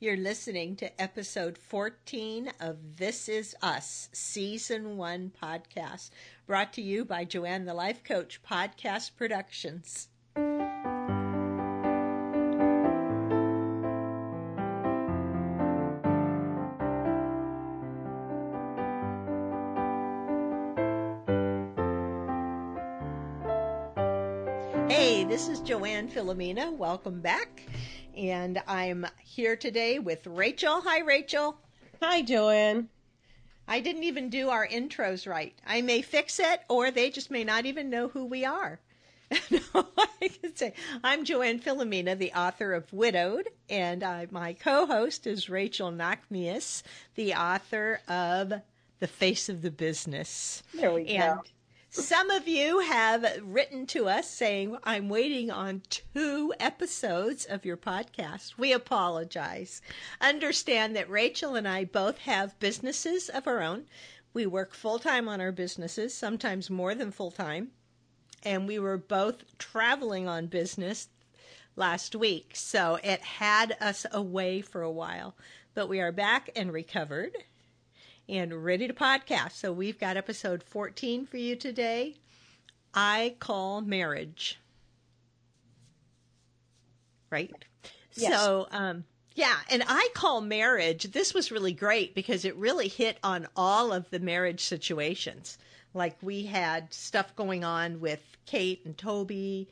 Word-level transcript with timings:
You're 0.00 0.16
listening 0.16 0.76
to 0.76 1.02
episode 1.02 1.58
14 1.58 2.52
of 2.60 2.98
This 2.98 3.28
Is 3.28 3.56
Us, 3.60 4.08
Season 4.12 4.96
1 4.96 5.32
podcast, 5.42 6.10
brought 6.46 6.72
to 6.74 6.80
you 6.80 7.04
by 7.04 7.24
Joanne 7.24 7.64
the 7.64 7.74
Life 7.74 8.04
Coach 8.04 8.40
Podcast 8.48 9.16
Productions. 9.16 10.06
Hey, 24.88 25.24
this 25.24 25.48
is 25.48 25.58
Joanne 25.58 26.08
Filomena. 26.08 26.72
Welcome 26.72 27.20
back. 27.20 27.64
And 28.18 28.60
I'm 28.66 29.06
here 29.20 29.54
today 29.54 30.00
with 30.00 30.26
Rachel. 30.26 30.80
Hi, 30.80 30.98
Rachel. 31.02 31.56
Hi, 32.02 32.20
Joanne. 32.22 32.88
I 33.68 33.78
didn't 33.78 34.02
even 34.02 34.28
do 34.28 34.48
our 34.48 34.66
intros 34.66 35.28
right. 35.28 35.54
I 35.64 35.82
may 35.82 36.02
fix 36.02 36.40
it, 36.40 36.62
or 36.68 36.90
they 36.90 37.10
just 37.10 37.30
may 37.30 37.44
not 37.44 37.64
even 37.64 37.90
know 37.90 38.08
who 38.08 38.24
we 38.24 38.44
are. 38.44 38.80
no, 39.52 39.60
I 40.20 40.28
can 40.28 40.56
say 40.56 40.74
I'm 41.04 41.24
Joanne 41.24 41.60
Filomena, 41.60 42.18
the 42.18 42.32
author 42.32 42.72
of 42.72 42.92
Widowed, 42.92 43.50
and 43.70 44.02
uh, 44.02 44.26
my 44.32 44.52
co-host 44.52 45.24
is 45.28 45.48
Rachel 45.48 45.92
Nachmius, 45.92 46.82
the 47.14 47.34
author 47.34 48.00
of 48.08 48.52
The 48.98 49.06
Face 49.06 49.48
of 49.48 49.62
the 49.62 49.70
Business. 49.70 50.64
There 50.74 50.92
we 50.92 51.06
and 51.06 51.36
go. 51.36 51.42
Some 51.90 52.28
of 52.28 52.46
you 52.46 52.80
have 52.80 53.40
written 53.42 53.86
to 53.86 54.08
us 54.08 54.28
saying, 54.28 54.76
I'm 54.84 55.08
waiting 55.08 55.50
on 55.50 55.80
two 55.88 56.52
episodes 56.60 57.46
of 57.46 57.64
your 57.64 57.78
podcast. 57.78 58.58
We 58.58 58.74
apologize. 58.74 59.80
Understand 60.20 60.94
that 60.96 61.08
Rachel 61.08 61.54
and 61.54 61.66
I 61.66 61.86
both 61.86 62.18
have 62.18 62.58
businesses 62.60 63.30
of 63.30 63.46
our 63.46 63.62
own. 63.62 63.86
We 64.34 64.44
work 64.44 64.74
full 64.74 64.98
time 64.98 65.30
on 65.30 65.40
our 65.40 65.50
businesses, 65.50 66.14
sometimes 66.14 66.68
more 66.68 66.94
than 66.94 67.10
full 67.10 67.30
time. 67.30 67.70
And 68.42 68.68
we 68.68 68.78
were 68.78 68.98
both 68.98 69.56
traveling 69.56 70.28
on 70.28 70.46
business 70.46 71.08
last 71.74 72.14
week. 72.14 72.50
So 72.54 72.98
it 73.02 73.22
had 73.22 73.78
us 73.80 74.04
away 74.12 74.60
for 74.60 74.82
a 74.82 74.92
while. 74.92 75.34
But 75.72 75.88
we 75.88 76.00
are 76.00 76.12
back 76.12 76.50
and 76.54 76.70
recovered 76.70 77.32
and 78.28 78.64
ready 78.64 78.86
to 78.86 78.94
podcast. 78.94 79.52
So 79.52 79.72
we've 79.72 79.98
got 79.98 80.16
episode 80.16 80.62
14 80.62 81.26
for 81.26 81.38
you 81.38 81.56
today. 81.56 82.16
I 82.94 83.36
call 83.38 83.80
marriage. 83.80 84.58
Right? 87.30 87.52
Yes. 88.14 88.40
So, 88.40 88.66
um, 88.70 89.04
yeah, 89.34 89.54
and 89.70 89.84
I 89.86 90.08
call 90.14 90.40
marriage. 90.40 91.04
This 91.04 91.32
was 91.32 91.52
really 91.52 91.72
great 91.72 92.14
because 92.14 92.44
it 92.44 92.56
really 92.56 92.88
hit 92.88 93.18
on 93.22 93.46
all 93.54 93.92
of 93.92 94.10
the 94.10 94.18
marriage 94.18 94.64
situations. 94.64 95.58
Like 95.94 96.16
we 96.22 96.44
had 96.44 96.92
stuff 96.92 97.34
going 97.36 97.64
on 97.64 98.00
with 98.00 98.20
Kate 98.46 98.82
and 98.84 98.96
Toby. 98.98 99.68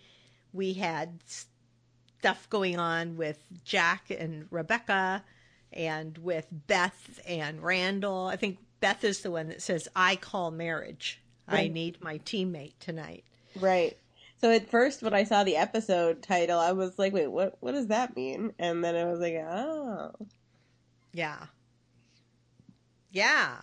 We 0.52 0.74
had 0.74 1.18
stuff 1.26 2.48
going 2.48 2.78
on 2.78 3.16
with 3.16 3.38
Jack 3.64 4.10
and 4.10 4.46
Rebecca 4.50 5.24
and 5.72 6.16
with 6.18 6.46
Beth 6.50 7.20
and 7.26 7.62
Randall. 7.62 8.26
I 8.26 8.36
think 8.36 8.58
Beth 8.80 9.04
is 9.04 9.20
the 9.20 9.30
one 9.30 9.48
that 9.48 9.62
says, 9.62 9.88
I 9.94 10.16
call 10.16 10.50
marriage. 10.50 11.22
I 11.48 11.68
need 11.68 12.02
my 12.02 12.18
teammate 12.18 12.74
tonight. 12.80 13.24
Right. 13.60 13.96
So 14.40 14.50
at 14.50 14.68
first, 14.68 15.02
when 15.02 15.14
I 15.14 15.24
saw 15.24 15.44
the 15.44 15.56
episode 15.56 16.22
title, 16.22 16.58
I 16.58 16.72
was 16.72 16.98
like, 16.98 17.12
"Wait, 17.12 17.28
what? 17.28 17.56
What 17.60 17.72
does 17.72 17.86
that 17.86 18.16
mean?" 18.16 18.52
And 18.58 18.84
then 18.84 18.94
I 18.96 19.04
was 19.04 19.20
like, 19.20 19.34
"Oh, 19.34 20.12
Yeah. 21.12 21.46
Yeah. 23.10 23.60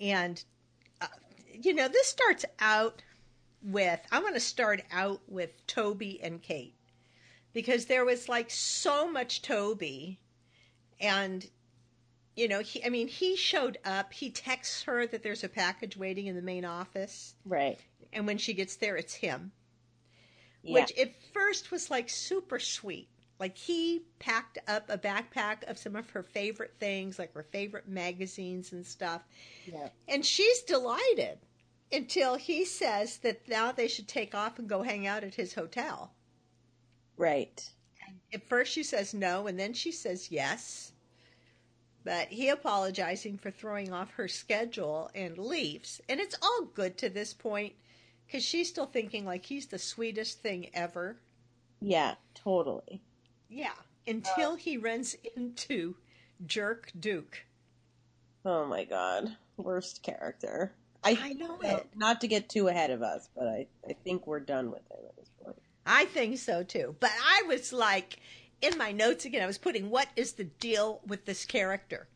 And, 0.00 0.42
uh, 1.00 1.06
you 1.52 1.74
know, 1.74 1.86
this 1.88 2.08
starts 2.08 2.44
out 2.58 3.02
with, 3.62 4.00
I 4.10 4.20
want 4.20 4.34
to 4.34 4.40
start 4.40 4.82
out 4.90 5.20
with 5.28 5.66
Toby 5.66 6.20
and 6.22 6.42
Kate 6.42 6.74
because 7.52 7.86
there 7.86 8.04
was 8.04 8.28
like 8.28 8.50
so 8.50 9.10
much 9.10 9.42
Toby 9.42 10.18
and, 11.00 11.48
you 12.36 12.48
know, 12.48 12.60
he, 12.60 12.84
I 12.84 12.88
mean, 12.90 13.08
he 13.08 13.36
showed 13.36 13.78
up. 13.84 14.12
He 14.12 14.30
texts 14.30 14.82
her 14.84 15.06
that 15.06 15.22
there's 15.22 15.44
a 15.44 15.48
package 15.48 15.96
waiting 15.96 16.26
in 16.26 16.36
the 16.36 16.42
main 16.42 16.64
office. 16.64 17.34
right, 17.44 17.80
And 18.12 18.26
when 18.26 18.38
she 18.38 18.54
gets 18.54 18.76
there, 18.76 18.96
it's 18.96 19.14
him. 19.14 19.52
yeah, 20.62 20.74
which 20.74 20.92
at 20.98 21.14
first 21.32 21.70
was 21.70 21.90
like 21.90 22.08
super 22.08 22.58
sweet. 22.58 23.08
Like 23.38 23.56
he 23.56 24.04
packed 24.18 24.58
up 24.68 24.88
a 24.90 24.98
backpack 24.98 25.64
of 25.64 25.78
some 25.78 25.96
of 25.96 26.10
her 26.10 26.22
favorite 26.22 26.74
things, 26.78 27.18
like 27.18 27.32
her 27.34 27.42
favorite 27.42 27.88
magazines 27.88 28.72
and 28.72 28.86
stuff. 28.86 29.22
yeah, 29.64 29.88
And 30.08 30.24
she's 30.24 30.62
delighted 30.62 31.38
until 31.92 32.36
he 32.36 32.64
says 32.64 33.18
that 33.18 33.48
now 33.48 33.72
they 33.72 33.88
should 33.88 34.08
take 34.08 34.34
off 34.34 34.58
and 34.58 34.68
go 34.68 34.82
hang 34.82 35.06
out 35.06 35.24
at 35.24 35.34
his 35.36 35.54
hotel. 35.54 36.14
right, 37.16 37.70
At 38.32 38.48
first 38.48 38.72
she 38.72 38.82
says 38.82 39.12
no, 39.14 39.46
and 39.46 39.58
then 39.58 39.72
she 39.72 39.90
says 39.92 40.30
yes. 40.30 40.92
But 42.04 42.28
he 42.28 42.48
apologizing 42.48 43.38
for 43.38 43.50
throwing 43.50 43.92
off 43.92 44.12
her 44.12 44.28
schedule 44.28 45.10
and 45.14 45.36
leaves. 45.36 46.00
And 46.08 46.18
it's 46.20 46.36
all 46.40 46.62
good 46.74 46.96
to 46.98 47.10
this 47.10 47.34
point 47.34 47.74
because 48.26 48.42
she's 48.44 48.68
still 48.68 48.86
thinking 48.86 49.24
like 49.26 49.44
he's 49.46 49.66
the 49.66 49.78
sweetest 49.78 50.40
thing 50.40 50.70
ever. 50.74 51.16
yeah, 51.80 52.14
totally." 52.34 53.02
Yeah, 53.48 53.74
until 54.06 54.54
he 54.54 54.76
runs 54.76 55.16
into 55.36 55.96
Jerk 56.46 56.92
Duke. 56.98 57.44
Oh 58.44 58.64
my 58.66 58.84
god, 58.84 59.36
worst 59.56 60.02
character. 60.02 60.72
I 61.02 61.32
know 61.32 61.58
it. 61.62 61.88
Not 61.96 62.20
to 62.20 62.28
get 62.28 62.48
too 62.48 62.68
ahead 62.68 62.90
of 62.90 63.02
us, 63.02 63.28
but 63.34 63.48
I, 63.48 63.66
I 63.88 63.94
think 64.04 64.26
we're 64.26 64.40
done 64.40 64.70
with 64.70 64.82
him 64.90 64.98
at 65.08 65.16
this 65.16 65.30
point. 65.42 65.56
I 65.86 66.04
think 66.06 66.38
so 66.38 66.62
too. 66.62 66.96
But 67.00 67.12
I 67.12 67.42
was 67.46 67.72
like, 67.72 68.18
in 68.62 68.76
my 68.78 68.92
notes 68.92 69.24
again, 69.24 69.42
I 69.42 69.46
was 69.46 69.58
putting, 69.58 69.90
what 69.90 70.08
is 70.16 70.32
the 70.32 70.44
deal 70.44 71.00
with 71.06 71.24
this 71.24 71.44
character? 71.44 72.08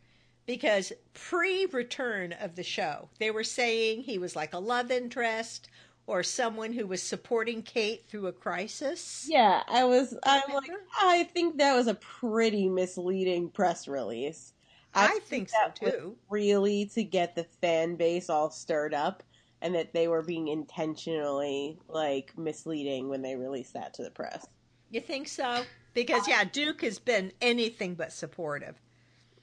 Because 0.46 0.92
pre 1.14 1.66
return 1.66 2.32
of 2.32 2.54
the 2.54 2.62
show, 2.62 3.08
they 3.18 3.30
were 3.30 3.44
saying 3.44 4.02
he 4.02 4.18
was 4.18 4.36
like 4.36 4.52
a 4.52 4.58
love 4.58 4.90
interest 4.90 5.68
or 6.06 6.22
someone 6.22 6.72
who 6.72 6.86
was 6.86 7.02
supporting 7.02 7.62
Kate 7.62 8.04
through 8.08 8.26
a 8.26 8.32
crisis. 8.32 9.26
Yeah, 9.28 9.62
I 9.66 9.84
was. 9.84 10.14
I'm 10.22 10.52
like, 10.52 10.70
I 11.00 11.24
think 11.24 11.56
that 11.58 11.74
was 11.74 11.86
a 11.86 11.94
pretty 11.94 12.68
misleading 12.68 13.48
press 13.48 13.88
release. 13.88 14.52
I 14.94 15.18
think 15.24 15.48
so 15.48 15.56
that 15.64 15.80
was 15.80 15.92
too. 15.92 16.16
really 16.30 16.86
to 16.94 17.02
get 17.02 17.34
the 17.34 17.44
fan 17.60 17.96
base 17.96 18.28
all 18.28 18.50
stirred 18.50 18.94
up 18.94 19.22
and 19.64 19.74
that 19.74 19.94
they 19.94 20.06
were 20.06 20.20
being 20.20 20.48
intentionally 20.48 21.78
like 21.88 22.36
misleading 22.36 23.08
when 23.08 23.22
they 23.22 23.34
released 23.34 23.72
that 23.72 23.94
to 23.94 24.04
the 24.04 24.10
press. 24.10 24.46
You 24.90 25.00
think 25.00 25.26
so? 25.26 25.62
Because, 25.94 26.28
yeah, 26.28 26.44
Duke 26.44 26.82
has 26.82 26.98
been 26.98 27.32
anything 27.40 27.94
but 27.94 28.12
supportive. 28.12 28.76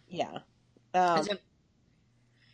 Yeah. 0.08 0.40
Um, 0.94 1.28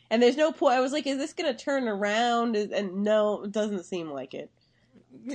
and 0.10 0.24
there's 0.24 0.38
no 0.38 0.54
point. 0.54 0.76
I 0.76 0.80
was 0.80 0.94
like, 0.94 1.06
is 1.06 1.18
this 1.18 1.34
going 1.34 1.54
to 1.54 1.64
turn 1.64 1.90
around? 1.90 2.56
And 2.56 3.04
no, 3.04 3.44
it 3.44 3.52
doesn't 3.52 3.84
seem 3.84 4.10
like 4.10 4.34
it. 4.34 4.50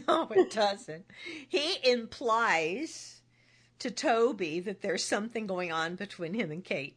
No, 0.06 0.28
it 0.30 0.52
doesn't. 0.52 1.04
he 1.48 1.76
implies 1.82 3.20
to 3.80 3.90
Toby 3.90 4.60
that 4.60 4.80
there's 4.80 5.04
something 5.04 5.46
going 5.46 5.72
on 5.72 5.96
between 5.96 6.34
him 6.34 6.50
and 6.52 6.64
Kate. 6.64 6.96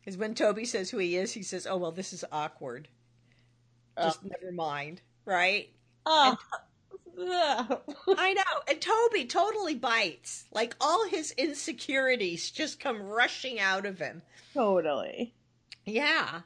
Because 0.00 0.18
when 0.18 0.34
Toby 0.34 0.64
says 0.64 0.90
who 0.90 0.98
he 0.98 1.16
is, 1.16 1.32
he 1.32 1.42
says, 1.42 1.68
"Oh 1.70 1.76
well, 1.76 1.92
this 1.92 2.12
is 2.12 2.24
awkward. 2.32 2.88
Just 4.02 4.24
never 4.24 4.52
mind." 4.52 5.02
Right? 5.24 5.70
Oh. 6.06 6.36
I 7.18 8.32
know. 8.34 8.60
And 8.68 8.80
Toby 8.80 9.26
totally 9.26 9.74
bites. 9.74 10.46
Like 10.52 10.74
all 10.80 11.06
his 11.06 11.32
insecurities 11.32 12.50
just 12.50 12.80
come 12.80 13.02
rushing 13.02 13.60
out 13.60 13.86
of 13.86 13.98
him. 13.98 14.22
totally. 14.54 15.34
Yeah. 15.84 16.40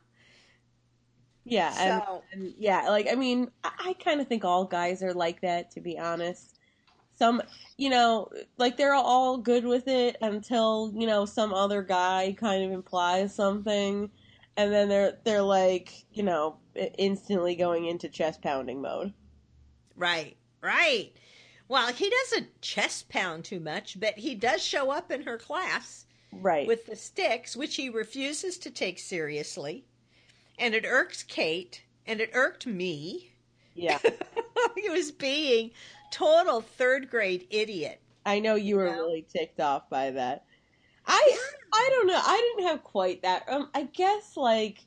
Yeah. 1.45 1.75
And, 1.79 2.03
and 2.33 2.55
yeah, 2.59 2.89
like, 2.89 3.09
I 3.11 3.15
mean, 3.15 3.51
I, 3.63 3.71
I 3.87 3.93
kind 3.95 4.21
of 4.21 4.27
think 4.27 4.45
all 4.45 4.65
guys 4.65 5.03
are 5.03 5.15
like 5.15 5.43
that, 5.43 5.71
to 5.73 5.81
be 5.81 5.99
honest. 5.99 6.59
Some, 7.17 7.43
you 7.77 7.91
know, 7.91 8.29
like 8.57 8.77
they're 8.77 8.95
all 8.95 9.39
good 9.39 9.65
with 9.65 9.87
it 9.87 10.17
until, 10.21 10.93
you 10.97 11.07
know, 11.07 11.27
some 11.27 11.55
other 11.55 11.83
guy 11.83 12.35
kind 12.39 12.65
of 12.65 12.73
implies 12.73 13.35
something. 13.35 14.11
And 14.57 14.73
then 14.73 14.89
they're, 14.89 15.19
they're 15.25 15.43
like, 15.43 15.93
you 16.13 16.23
know, 16.23 16.57
instantly 16.99 17.55
going 17.55 17.87
into 17.87 18.09
chest 18.09 18.43
pounding 18.43 18.81
mode. 18.83 19.13
Right, 19.97 20.37
right. 20.61 21.13
Well, 21.69 21.93
he 21.93 22.11
doesn't 22.11 22.61
chest 22.61 23.09
pound 23.09 23.45
too 23.45 23.61
much, 23.61 23.99
but 23.99 24.19
he 24.19 24.35
does 24.35 24.63
show 24.63 24.91
up 24.91 25.11
in 25.11 25.23
her 25.23 25.39
class 25.39 26.07
Right. 26.33 26.67
with 26.67 26.87
the 26.87 26.97
sticks, 26.97 27.57
which 27.57 27.77
he 27.77 27.89
refuses 27.89 28.59
to 28.59 28.71
take 28.71 28.99
seriously. 28.99 29.85
And 30.59 30.75
it 30.75 30.85
irks 30.85 31.23
Kate, 31.23 31.83
and 32.07 32.21
it 32.21 32.31
irked 32.35 32.67
me. 32.67 33.33
yeah. 33.75 33.99
he 34.77 34.91
was 34.91 35.11
being 35.11 35.71
total 36.11 36.61
third 36.61 37.09
grade 37.11 37.47
idiot. 37.51 38.01
I 38.27 38.41
know 38.41 38.55
you 38.57 38.77
were 38.77 38.87
Yeah. 38.87 38.95
really 38.95 39.23
ticked 39.23 39.61
off 39.61 39.89
by 39.89 40.11
that. 40.13 40.45
I 41.07 41.39
I 41.73 41.89
don't 41.91 42.07
don't 42.07 42.07
know. 42.07 42.21
I 42.23 42.53
didn't 42.57 42.69
have 42.71 42.85
quite 42.85 43.23
that. 43.23 43.49
Um, 43.49 43.71
I 43.75 43.85
guess 43.85 44.37
like, 44.37 44.87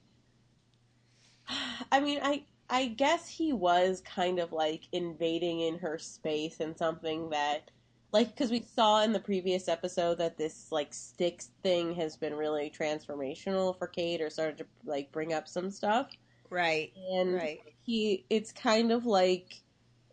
I 1.92 2.00
mean, 2.00 2.20
I 2.22 2.46
I 2.70 2.88
guess 2.88 3.28
he 3.30 3.54
was 3.54 4.02
kind 4.02 4.40
of 4.40 4.52
like 4.52 4.88
invading 4.92 5.62
in 5.62 5.80
her 5.80 5.98
space 5.98 6.60
and 6.60 6.78
something 6.78 7.30
that, 7.30 7.72
like, 8.12 8.30
because 8.30 8.52
we 8.52 8.62
saw 8.62 9.04
in 9.04 9.14
the 9.14 9.20
previous 9.20 9.68
episode 9.70 10.18
that 10.20 10.38
this 10.38 10.72
like 10.72 10.94
sticks 10.94 11.52
thing 11.64 11.96
has 11.96 12.18
been 12.18 12.36
really 12.36 12.70
transformational 12.70 13.78
for 13.78 13.88
Kate, 13.88 14.22
or 14.22 14.30
started 14.30 14.58
to 14.60 14.66
like 14.86 15.12
bring 15.12 15.34
up 15.34 15.48
some 15.48 15.72
stuff. 15.72 16.12
Right. 16.50 16.94
And 16.96 17.34
Right. 17.34 17.62
he, 17.84 18.26
it's 18.30 18.52
kind 18.52 18.92
of 18.92 19.06
like. 19.06 19.64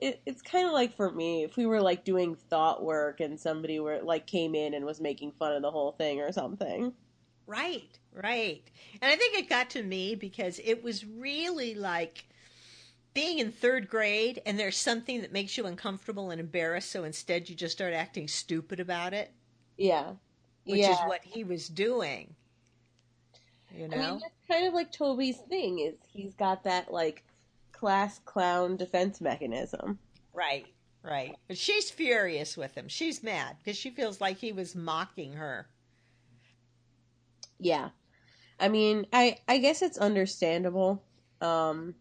It, 0.00 0.20
it's 0.26 0.42
kind 0.42 0.66
of 0.66 0.72
like 0.74 0.94
for 0.96 1.10
me 1.12 1.44
if 1.44 1.56
we 1.56 1.66
were 1.66 1.80
like 1.80 2.04
doing 2.04 2.34
thought 2.34 2.84
work 2.84 3.20
and 3.20 3.40
somebody 3.40 3.78
were 3.80 4.00
like 4.02 4.26
came 4.26 4.54
in 4.54 4.74
and 4.74 4.84
was 4.84 5.00
making 5.00 5.32
fun 5.32 5.52
of 5.54 5.62
the 5.62 5.70
whole 5.70 5.92
thing 5.92 6.20
or 6.20 6.32
something. 6.32 6.92
Right, 7.46 7.98
right. 8.22 8.62
And 9.02 9.10
I 9.12 9.16
think 9.16 9.36
it 9.38 9.48
got 9.48 9.70
to 9.70 9.82
me 9.82 10.14
because 10.14 10.60
it 10.64 10.82
was 10.82 11.04
really 11.04 11.74
like 11.74 12.24
being 13.12 13.38
in 13.38 13.52
third 13.52 13.88
grade 13.88 14.40
and 14.44 14.58
there's 14.58 14.76
something 14.76 15.20
that 15.22 15.32
makes 15.32 15.56
you 15.56 15.66
uncomfortable 15.66 16.30
and 16.30 16.40
embarrassed, 16.40 16.90
so 16.90 17.04
instead 17.04 17.48
you 17.48 17.54
just 17.54 17.74
start 17.76 17.92
acting 17.94 18.26
stupid 18.28 18.80
about 18.80 19.14
it, 19.14 19.32
Yeah, 19.76 20.12
which 20.64 20.80
yeah. 20.80 20.92
is 20.92 20.98
what 21.06 21.22
he 21.24 21.44
was 21.44 21.68
doing. 21.68 22.34
You 23.76 23.88
know? 23.88 23.96
I 23.96 24.10
mean, 24.12 24.20
that's 24.20 24.46
kind 24.48 24.66
of 24.66 24.74
like 24.74 24.92
Toby's 24.92 25.38
thing 25.48 25.80
is 25.80 25.94
he's 26.12 26.34
got 26.34 26.64
that 26.64 26.92
like 26.92 27.24
class 27.72 28.20
clown 28.24 28.76
defense 28.76 29.20
mechanism. 29.20 29.98
right, 30.32 30.66
right. 31.02 31.34
But 31.48 31.58
she's 31.58 31.90
furious 31.90 32.56
with 32.56 32.74
him. 32.76 32.88
She's 32.88 33.22
mad 33.22 33.56
because 33.62 33.76
she 33.76 33.90
feels 33.90 34.20
like 34.20 34.38
he 34.38 34.52
was 34.52 34.74
mocking 34.74 35.34
her. 35.34 35.68
Yeah, 37.58 37.90
I 38.58 38.68
mean, 38.68 39.06
I 39.12 39.38
I 39.48 39.58
guess 39.58 39.82
it's 39.82 39.98
understandable 39.98 41.04
um, 41.40 41.94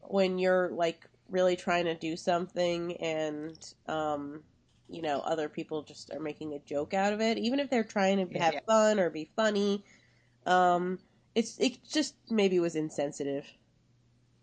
when 0.00 0.38
you're 0.38 0.70
like 0.70 1.06
really 1.30 1.56
trying 1.56 1.84
to 1.86 1.94
do 1.96 2.16
something 2.16 2.96
and 2.98 3.58
um, 3.86 4.44
you 4.88 5.02
know 5.02 5.20
other 5.20 5.48
people 5.48 5.82
just 5.82 6.10
are 6.12 6.20
making 6.20 6.54
a 6.54 6.58
joke 6.60 6.94
out 6.94 7.12
of 7.12 7.20
it, 7.20 7.38
even 7.38 7.60
if 7.60 7.70
they're 7.70 7.84
trying 7.84 8.28
to 8.28 8.38
Yeah. 8.38 8.40
have 8.40 8.60
fun 8.66 9.00
or 9.00 9.10
be 9.10 9.30
funny. 9.36 9.84
Um, 10.46 11.00
it's 11.34 11.58
it 11.60 11.84
just 11.84 12.16
maybe 12.30 12.60
was 12.60 12.76
insensitive. 12.76 13.46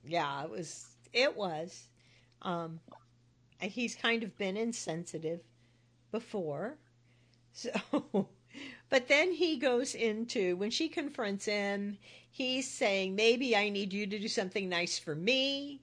Yeah, 0.03 0.44
it 0.44 0.50
was. 0.50 0.95
It 1.13 1.36
was. 1.36 1.89
Um, 2.41 2.81
he's 3.62 3.95
kind 3.95 4.24
of 4.24 4.38
been 4.38 4.57
insensitive 4.57 5.41
before, 6.12 6.80
so. 7.53 8.30
But 8.89 9.07
then 9.07 9.31
he 9.31 9.57
goes 9.57 9.95
into 9.95 10.55
when 10.55 10.71
she 10.71 10.89
confronts 10.89 11.45
him. 11.45 11.97
He's 12.29 12.69
saying, 12.69 13.15
"Maybe 13.15 13.55
I 13.55 13.69
need 13.69 13.93
you 13.93 14.05
to 14.07 14.19
do 14.19 14.27
something 14.27 14.69
nice 14.69 14.99
for 14.99 15.15
me." 15.15 15.81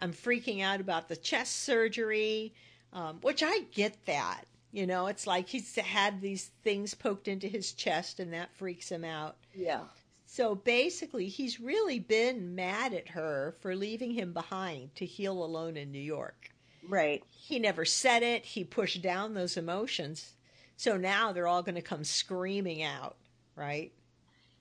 I'm 0.00 0.12
freaking 0.12 0.62
out 0.62 0.80
about 0.80 1.08
the 1.08 1.16
chest 1.16 1.62
surgery, 1.62 2.54
um, 2.92 3.20
which 3.20 3.42
I 3.42 3.60
get 3.72 4.06
that. 4.06 4.44
You 4.70 4.86
know, 4.86 5.06
it's 5.06 5.26
like 5.26 5.48
he's 5.48 5.74
had 5.76 6.20
these 6.20 6.50
things 6.62 6.94
poked 6.94 7.26
into 7.26 7.48
his 7.48 7.72
chest, 7.72 8.20
and 8.20 8.32
that 8.32 8.54
freaks 8.54 8.90
him 8.90 9.04
out. 9.04 9.36
Yeah. 9.54 9.84
So 10.26 10.54
basically, 10.54 11.28
he's 11.28 11.58
really 11.58 11.98
been 11.98 12.54
mad 12.54 12.92
at 12.92 13.08
her 13.08 13.56
for 13.60 13.74
leaving 13.74 14.12
him 14.12 14.34
behind 14.34 14.94
to 14.96 15.06
heal 15.06 15.42
alone 15.42 15.76
in 15.76 15.90
New 15.90 15.98
York. 15.98 16.50
Right. 16.86 17.24
He 17.30 17.58
never 17.58 17.84
said 17.84 18.22
it, 18.22 18.44
he 18.44 18.62
pushed 18.62 19.00
down 19.00 19.34
those 19.34 19.56
emotions. 19.56 20.34
So 20.78 20.96
now 20.96 21.32
they're 21.32 21.48
all 21.48 21.64
going 21.64 21.74
to 21.74 21.82
come 21.82 22.04
screaming 22.04 22.84
out, 22.84 23.16
right? 23.56 23.92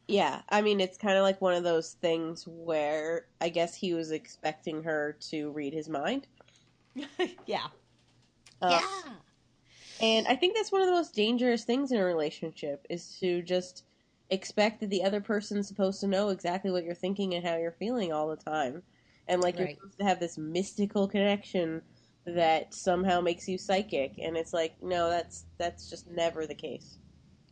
Yeah, 0.08 0.42
I 0.50 0.64
mean, 0.64 0.82
it's 0.82 0.98
kind 0.98 1.16
of 1.16 1.22
like 1.22 1.40
one 1.42 1.54
of 1.54 1.64
those 1.64 1.92
things 1.94 2.44
where 2.48 3.28
I 3.40 3.50
guess 3.50 3.76
he 3.76 3.94
was 3.94 4.10
expecting 4.10 4.82
her 4.82 5.16
to 5.30 5.52
read 5.52 5.74
his 5.74 5.88
mind. 5.88 6.26
yeah. 7.46 7.68
Uh, 8.64 8.82
yeah. 8.82 9.14
And 10.02 10.28
I 10.28 10.36
think 10.36 10.56
that's 10.56 10.72
one 10.72 10.82
of 10.82 10.88
the 10.88 10.94
most 10.94 11.14
dangerous 11.14 11.66
things 11.66 11.92
in 11.92 12.00
a 12.00 12.04
relationship 12.04 12.88
is 12.90 13.16
to 13.20 13.44
just 13.44 13.84
expect 14.32 14.80
that 14.80 14.90
the 14.90 15.04
other 15.04 15.22
person's 15.22 15.68
supposed 15.68 16.00
to 16.00 16.08
know 16.08 16.30
exactly 16.30 16.72
what 16.72 16.84
you're 16.84 16.96
thinking 16.96 17.36
and 17.36 17.46
how 17.46 17.58
you're 17.58 17.72
feeling 17.72 18.12
all 18.12 18.28
the 18.28 18.38
time. 18.38 18.82
And 19.28 19.42
like 19.42 19.60
you're 19.60 19.70
supposed 19.70 20.00
to 20.00 20.06
have 20.06 20.20
this 20.20 20.38
mystical 20.38 21.08
connection 21.08 21.84
that 22.28 22.74
somehow 22.74 23.22
makes 23.22 23.48
you 23.48 23.58
psychic 23.58 24.14
and 24.22 24.36
it's 24.38 24.54
like 24.54 24.76
no 24.82 25.10
that's 25.10 25.46
that's 25.58 25.90
just 25.90 26.08
never 26.12 26.46
the 26.46 26.56
case. 26.56 26.98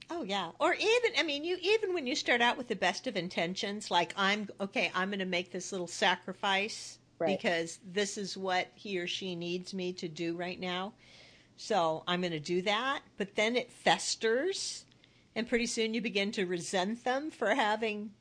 Oh 0.10 0.24
yeah. 0.24 0.52
Or 0.60 0.74
even 0.74 1.12
I 1.18 1.24
mean 1.24 1.44
you 1.44 1.58
even 1.62 1.94
when 1.94 2.06
you 2.06 2.16
start 2.16 2.42
out 2.42 2.58
with 2.58 2.68
the 2.68 2.76
best 2.76 3.08
of 3.08 3.16
intentions 3.16 3.90
like 3.90 4.14
I'm 4.18 4.50
okay, 4.62 4.92
I'm 4.94 5.10
going 5.10 5.20
to 5.20 5.26
make 5.26 5.52
this 5.52 5.72
little 5.72 5.88
sacrifice 5.88 7.00
Right. 7.18 7.38
because 7.38 7.80
this 7.90 8.18
is 8.18 8.36
what 8.36 8.68
he 8.76 9.00
or 9.00 9.08
she 9.08 9.36
needs 9.36 9.74
me 9.74 9.94
to 9.94 10.10
do 10.10 10.36
right 10.36 10.60
now. 10.60 10.92
So, 11.56 12.04
I'm 12.06 12.20
going 12.20 12.34
to 12.34 12.40
do 12.42 12.62
that, 12.64 13.00
but 13.18 13.36
then 13.36 13.56
it 13.56 13.72
festers 13.72 14.84
and 15.34 15.48
pretty 15.48 15.66
soon 15.68 15.94
you 15.94 16.02
begin 16.02 16.34
to 16.34 16.46
resent 16.46 17.06
them 17.06 17.32
for 17.32 17.56
having 17.56 18.12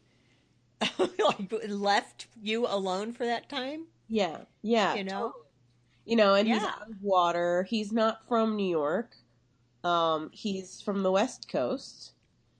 like 0.98 1.52
left 1.68 2.28
you 2.40 2.66
alone 2.68 3.12
for 3.12 3.24
that 3.26 3.48
time, 3.48 3.86
Yeah. 4.08 4.38
Yeah. 4.62 4.94
you 4.94 5.02
know? 5.04 5.34
You 6.04 6.16
know, 6.16 6.34
and 6.34 6.46
he's 6.48 6.62
out 6.62 6.82
of 6.90 7.02
water. 7.02 7.64
He's 7.64 7.92
not 7.92 8.26
from 8.28 8.56
New 8.56 8.68
York. 8.68 9.16
Um, 9.82 10.30
he's 10.32 10.80
from 10.80 11.02
the 11.02 11.12
West 11.12 11.48
Coast. 11.50 12.12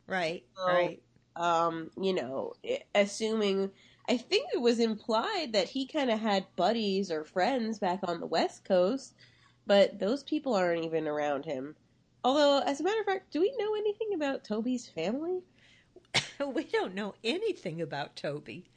Right. 0.07 0.45
So- 0.57 0.67
right. 0.67 1.03
Um, 1.37 1.91
you 2.01 2.13
know, 2.13 2.55
assuming 2.95 3.73
I 4.09 4.17
think 4.19 4.47
it 4.55 4.61
was 4.61 4.79
implied 4.79 5.53
that 5.53 5.69
he 5.69 5.87
kind 5.87 6.11
of 6.11 6.21
had 6.21 6.47
buddies 6.55 7.11
or 7.11 7.25
friends 7.25 7.79
back 7.81 8.01
on 8.05 8.21
the 8.21 8.27
West 8.27 8.65
Coast, 8.65 9.15
but 9.67 9.99
those 9.99 10.23
people 10.23 10.55
aren't 10.55 10.85
even 10.85 11.09
around 11.09 11.45
him. 11.45 11.75
Although, 12.23 12.61
as 12.61 12.81
a 12.81 12.85
matter 12.85 13.01
of 13.01 13.07
fact, 13.07 13.33
do 13.33 13.41
we 13.41 13.53
know 13.59 13.75
anything 13.75 14.15
about 14.15 14.45
Toby's 14.45 14.89
family? 14.89 15.41
we 16.55 16.65
don't 16.65 16.95
know 16.95 17.15
anything 17.25 17.83
about 17.83 18.15
Toby. 18.15 18.71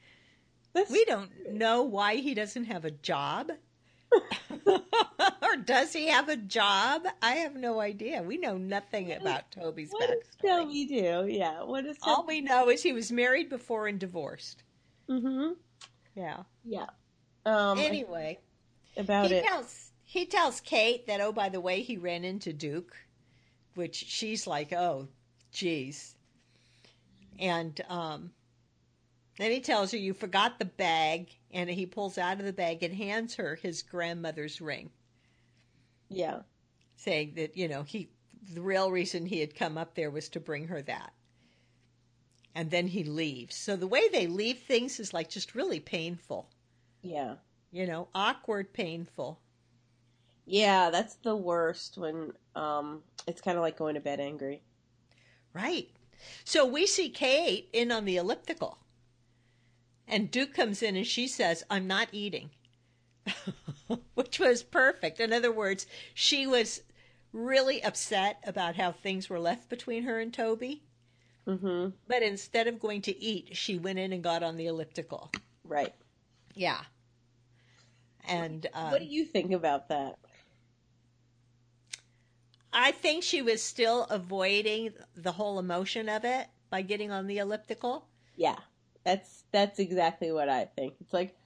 That's, 0.73 0.89
We 0.89 1.05
don't 1.05 1.31
know 1.53 1.83
why 1.83 2.15
he 2.15 2.33
doesn't 2.33 2.65
have 2.65 2.85
a 2.85 2.91
job. 2.91 3.51
or 4.67 5.55
does 5.65 5.93
he 5.93 6.07
have 6.07 6.29
a 6.29 6.37
job? 6.37 7.03
I 7.21 7.35
have 7.35 7.55
no 7.55 7.79
idea. 7.79 8.21
We 8.21 8.37
know 8.37 8.57
nothing 8.57 9.11
about 9.11 9.51
Toby's 9.51 9.91
what 9.91 10.09
backstory. 10.09 10.47
Toby 10.47 10.85
do? 10.85 11.27
Yeah, 11.29 11.63
what 11.63 11.83
does 11.85 11.97
All 12.01 12.25
we 12.25 12.41
know 12.41 12.69
is 12.69 12.83
he 12.83 12.93
was 12.93 13.11
married 13.11 13.49
before 13.49 13.87
and 13.87 13.99
divorced. 13.99 14.63
Mm-hmm. 15.09 15.53
Yeah. 16.15 16.43
Yeah. 16.63 16.87
Um, 17.45 17.77
Anyway, 17.79 18.39
about 18.97 19.29
he 19.29 19.35
it. 19.35 19.45
tells 19.45 19.91
he 20.03 20.25
tells 20.25 20.59
Kate 20.61 21.05
that 21.07 21.21
oh 21.21 21.31
by 21.31 21.49
the 21.49 21.61
way 21.61 21.81
he 21.81 21.97
ran 21.97 22.23
into 22.23 22.53
Duke, 22.53 22.95
which 23.75 23.95
she's 23.95 24.47
like 24.47 24.73
oh, 24.73 25.07
geez. 25.51 26.15
And 27.39 27.79
um, 27.87 28.31
then 29.37 29.51
he 29.51 29.59
tells 29.61 29.91
her 29.91 29.97
you 29.97 30.13
forgot 30.13 30.57
the 30.59 30.65
bag, 30.65 31.36
and 31.51 31.69
he 31.69 31.85
pulls 31.85 32.17
out 32.17 32.39
of 32.39 32.45
the 32.45 32.53
bag 32.53 32.83
and 32.83 32.95
hands 32.95 33.35
her 33.35 33.55
his 33.55 33.81
grandmother's 33.83 34.59
ring. 34.61 34.89
Yeah. 36.09 36.41
saying 36.95 37.33
that 37.35 37.55
you 37.57 37.67
know 37.67 37.83
he 37.83 38.09
the 38.53 38.61
real 38.61 38.91
reason 38.91 39.25
he 39.25 39.39
had 39.39 39.55
come 39.55 39.77
up 39.77 39.95
there 39.95 40.09
was 40.11 40.29
to 40.29 40.39
bring 40.39 40.67
her 40.67 40.81
that 40.83 41.11
and 42.55 42.71
then 42.71 42.87
he 42.87 43.03
leaves 43.03 43.55
so 43.55 43.75
the 43.75 43.87
way 43.87 44.07
they 44.07 44.25
leave 44.25 44.59
things 44.59 44.99
is 44.99 45.13
like 45.13 45.29
just 45.29 45.53
really 45.53 45.79
painful 45.81 46.49
Yeah. 47.01 47.35
you 47.71 47.85
know 47.85 48.07
awkward 48.15 48.71
painful 48.73 49.39
Yeah, 50.45 50.89
that's 50.91 51.15
the 51.15 51.35
worst 51.35 51.97
when 51.97 52.31
um 52.55 53.03
it's 53.27 53.41
kind 53.41 53.57
of 53.57 53.61
like 53.63 53.77
going 53.77 53.95
to 53.95 54.01
bed 54.01 54.21
angry. 54.21 54.61
right 55.53 55.89
so 56.45 56.65
we 56.65 56.87
see 56.87 57.09
kate 57.09 57.67
in 57.73 57.91
on 57.91 58.05
the 58.05 58.15
elliptical 58.17 58.77
and 60.07 60.31
duke 60.31 60.53
comes 60.53 60.81
in 60.81 60.95
and 60.95 61.07
she 61.07 61.27
says 61.27 61.63
i'm 61.69 61.87
not 61.87 62.07
eating 62.11 62.49
which 64.13 64.39
was 64.39 64.63
perfect 64.63 65.19
in 65.19 65.33
other 65.33 65.51
words 65.51 65.85
she 66.13 66.47
was 66.47 66.81
really 67.33 67.83
upset 67.83 68.39
about 68.45 68.75
how 68.75 68.91
things 68.91 69.29
were 69.29 69.39
left 69.39 69.69
between 69.69 70.03
her 70.03 70.19
and 70.19 70.33
toby 70.33 70.83
Mhm. 71.47 71.93
But 72.07 72.23
instead 72.23 72.67
of 72.67 72.79
going 72.79 73.01
to 73.03 73.17
eat, 73.17 73.55
she 73.55 73.77
went 73.77 73.99
in 73.99 74.11
and 74.11 74.21
got 74.21 74.43
on 74.43 74.57
the 74.57 74.67
elliptical. 74.67 75.31
Right. 75.63 75.95
Yeah. 76.53 76.81
And 78.27 78.67
um, 78.73 78.91
what 78.91 78.99
do 78.99 79.05
you 79.05 79.23
think 79.23 79.53
about 79.53 79.87
that? 79.87 80.19
I 82.73 82.91
think 82.91 83.23
she 83.23 83.41
was 83.41 83.63
still 83.63 84.03
avoiding 84.03 84.93
the 85.15 85.31
whole 85.31 85.57
emotion 85.57 86.09
of 86.09 86.25
it 86.25 86.47
by 86.69 86.81
getting 86.81 87.11
on 87.11 87.27
the 87.27 87.37
elliptical. 87.37 88.05
Yeah. 88.35 88.57
That's 89.07 89.45
that's 89.51 89.79
exactly 89.79 90.31
what 90.31 90.49
I 90.49 90.65
think. 90.65 90.95
It's 91.01 91.13
like, 91.13 91.37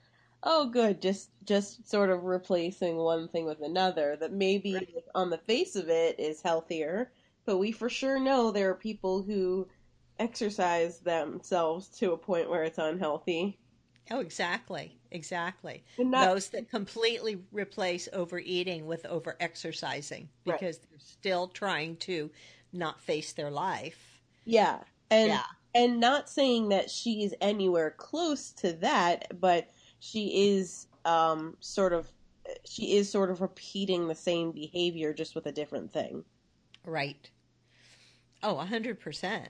oh 0.43 0.69
good, 0.69 1.01
just 1.01 1.31
just 1.45 1.87
sort 1.89 2.09
of 2.09 2.23
replacing 2.23 2.97
one 2.97 3.29
thing 3.29 3.45
with 3.45 3.61
another 3.61 4.17
that 4.17 4.33
maybe 4.33 4.73
Right. 4.73 4.89
on 5.15 5.29
the 5.29 5.37
face 5.37 5.75
of 5.75 5.87
it 5.89 6.19
is 6.19 6.41
healthier, 6.41 7.13
but 7.45 7.57
we 7.59 7.71
for 7.71 7.89
sure 7.89 8.19
know 8.19 8.51
there 8.51 8.69
are 8.71 8.75
people 8.75 9.23
who 9.23 9.69
exercise 10.19 10.99
themselves 11.01 11.89
to 11.99 12.11
a 12.13 12.17
point 12.17 12.49
where 12.49 12.63
it's 12.63 12.77
unhealthy. 12.79 13.59
Oh, 14.09 14.19
exactly. 14.19 14.99
Exactly. 15.11 15.83
Those 16.13 16.49
that 16.49 16.69
completely 16.69 17.45
replace 17.51 18.09
overeating 18.13 18.85
with 18.85 19.05
over 19.05 19.37
exercising 19.39 20.29
Right. 20.45 20.55
because 20.55 20.79
they're 20.79 20.99
still 20.99 21.47
trying 21.47 21.97
to 21.97 22.31
not 22.73 23.01
face 23.01 23.33
their 23.33 23.51
life. 23.51 24.21
Yeah. 24.45 24.83
And 25.09 25.27
Yeah. 25.27 25.43
And 25.73 25.99
not 25.99 26.29
saying 26.29 26.69
that 26.69 26.89
she 26.89 27.23
is 27.23 27.35
anywhere 27.41 27.91
close 27.91 28.51
to 28.51 28.73
that, 28.73 29.39
but 29.39 29.69
she 29.99 30.53
is 30.55 30.87
um 31.05 31.55
sort 31.59 31.93
of 31.93 32.07
she 32.65 32.95
is 32.97 33.09
sort 33.09 33.31
of 33.31 33.41
repeating 33.41 34.07
the 34.07 34.15
same 34.15 34.51
behavior 34.51 35.13
just 35.13 35.35
with 35.35 35.45
a 35.45 35.51
different 35.51 35.91
thing. 35.93 36.23
Right. 36.85 37.29
Oh, 38.43 38.57
a 38.59 38.65
100%. 38.65 39.47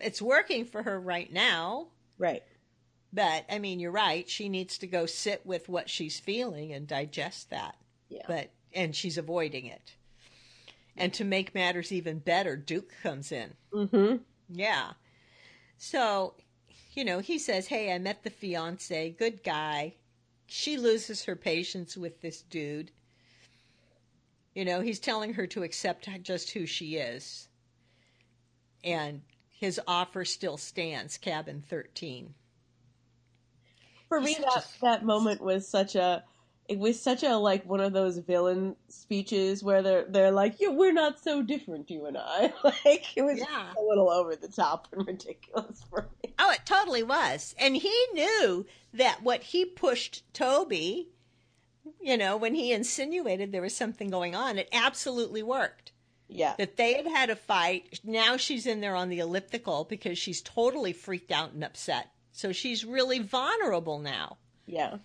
It's 0.00 0.22
working 0.22 0.64
for 0.64 0.82
her 0.82 1.00
right 1.00 1.32
now. 1.32 1.88
Right. 2.18 2.42
But 3.12 3.44
I 3.50 3.58
mean, 3.58 3.80
you're 3.80 3.90
right. 3.90 4.28
She 4.28 4.48
needs 4.48 4.78
to 4.78 4.86
go 4.86 5.06
sit 5.06 5.44
with 5.44 5.68
what 5.68 5.90
she's 5.90 6.20
feeling 6.20 6.72
and 6.72 6.86
digest 6.86 7.50
that. 7.50 7.76
Yeah. 8.08 8.22
But 8.26 8.50
and 8.72 8.94
she's 8.94 9.18
avoiding 9.18 9.66
it. 9.66 9.94
And 10.96 11.12
to 11.14 11.24
make 11.24 11.54
matters 11.54 11.92
even 11.92 12.18
better, 12.18 12.56
Duke 12.56 12.92
comes 13.02 13.32
in. 13.32 13.54
Mm-hmm. 13.72 14.16
Yeah. 14.50 14.92
So, 15.82 16.34
you 16.92 17.06
know, 17.06 17.20
he 17.20 17.38
says, 17.38 17.68
"Hey, 17.68 17.90
I 17.90 17.98
met 17.98 18.22
the 18.22 18.28
fiance, 18.28 19.10
good 19.12 19.42
guy." 19.42 19.94
She 20.46 20.76
loses 20.76 21.24
her 21.24 21.34
patience 21.34 21.96
with 21.96 22.20
this 22.20 22.42
dude. 22.42 22.90
You 24.54 24.66
know, 24.66 24.82
he's 24.82 24.98
telling 24.98 25.32
her 25.34 25.46
to 25.46 25.62
accept 25.62 26.06
just 26.22 26.50
who 26.50 26.66
she 26.66 26.96
is. 26.96 27.48
And 28.84 29.22
his 29.48 29.80
offer 29.86 30.26
still 30.26 30.58
stands, 30.58 31.16
cabin 31.16 31.62
13. 31.62 32.34
For 34.06 34.20
me 34.20 34.34
that 34.34 34.66
that 34.82 35.02
moment 35.02 35.40
was 35.40 35.66
such 35.66 35.94
a 35.94 36.24
it 36.70 36.78
was 36.78 37.02
such 37.02 37.24
a 37.24 37.36
like 37.36 37.66
one 37.68 37.80
of 37.80 37.92
those 37.92 38.18
villain 38.18 38.76
speeches 38.88 39.62
where 39.64 39.82
they're 39.82 40.04
they're 40.04 40.30
like, 40.30 40.60
"Yeah, 40.60 40.68
we're 40.68 40.92
not 40.92 41.18
so 41.18 41.42
different, 41.42 41.90
you 41.90 42.06
and 42.06 42.16
I." 42.16 42.52
like 42.64 43.16
it 43.16 43.22
was 43.22 43.38
Yeah. 43.38 43.72
a 43.76 43.82
little 43.82 44.08
over 44.08 44.36
the 44.36 44.48
top 44.48 44.86
and 44.92 45.04
ridiculous 45.06 45.82
for 45.90 46.08
me. 46.22 46.32
Oh, 46.38 46.50
it 46.52 46.60
totally 46.64 47.02
was. 47.02 47.54
And 47.58 47.76
he 47.76 48.06
knew 48.14 48.66
that 48.94 49.22
what 49.22 49.42
he 49.42 49.64
pushed 49.64 50.22
Toby, 50.32 51.08
you 52.00 52.16
know, 52.16 52.36
when 52.36 52.54
he 52.54 52.72
insinuated 52.72 53.50
there 53.50 53.62
was 53.62 53.74
something 53.76 54.08
going 54.08 54.34
on, 54.36 54.56
it 54.56 54.68
absolutely 54.72 55.42
worked. 55.42 55.90
Yeah. 56.28 56.54
That 56.56 56.76
they 56.76 56.94
had 56.94 57.08
had 57.08 57.30
a 57.30 57.36
fight. 57.36 57.98
Now 58.04 58.36
she's 58.36 58.64
in 58.64 58.80
there 58.80 58.94
on 58.94 59.08
the 59.08 59.18
elliptical 59.18 59.82
because 59.84 60.16
she's 60.18 60.40
totally 60.40 60.92
freaked 60.92 61.32
out 61.32 61.52
and 61.52 61.64
upset. 61.64 62.12
So 62.30 62.52
she's 62.52 62.84
really 62.84 63.18
vulnerable 63.18 63.98
now. 63.98 64.38
Yeah. 64.66 64.98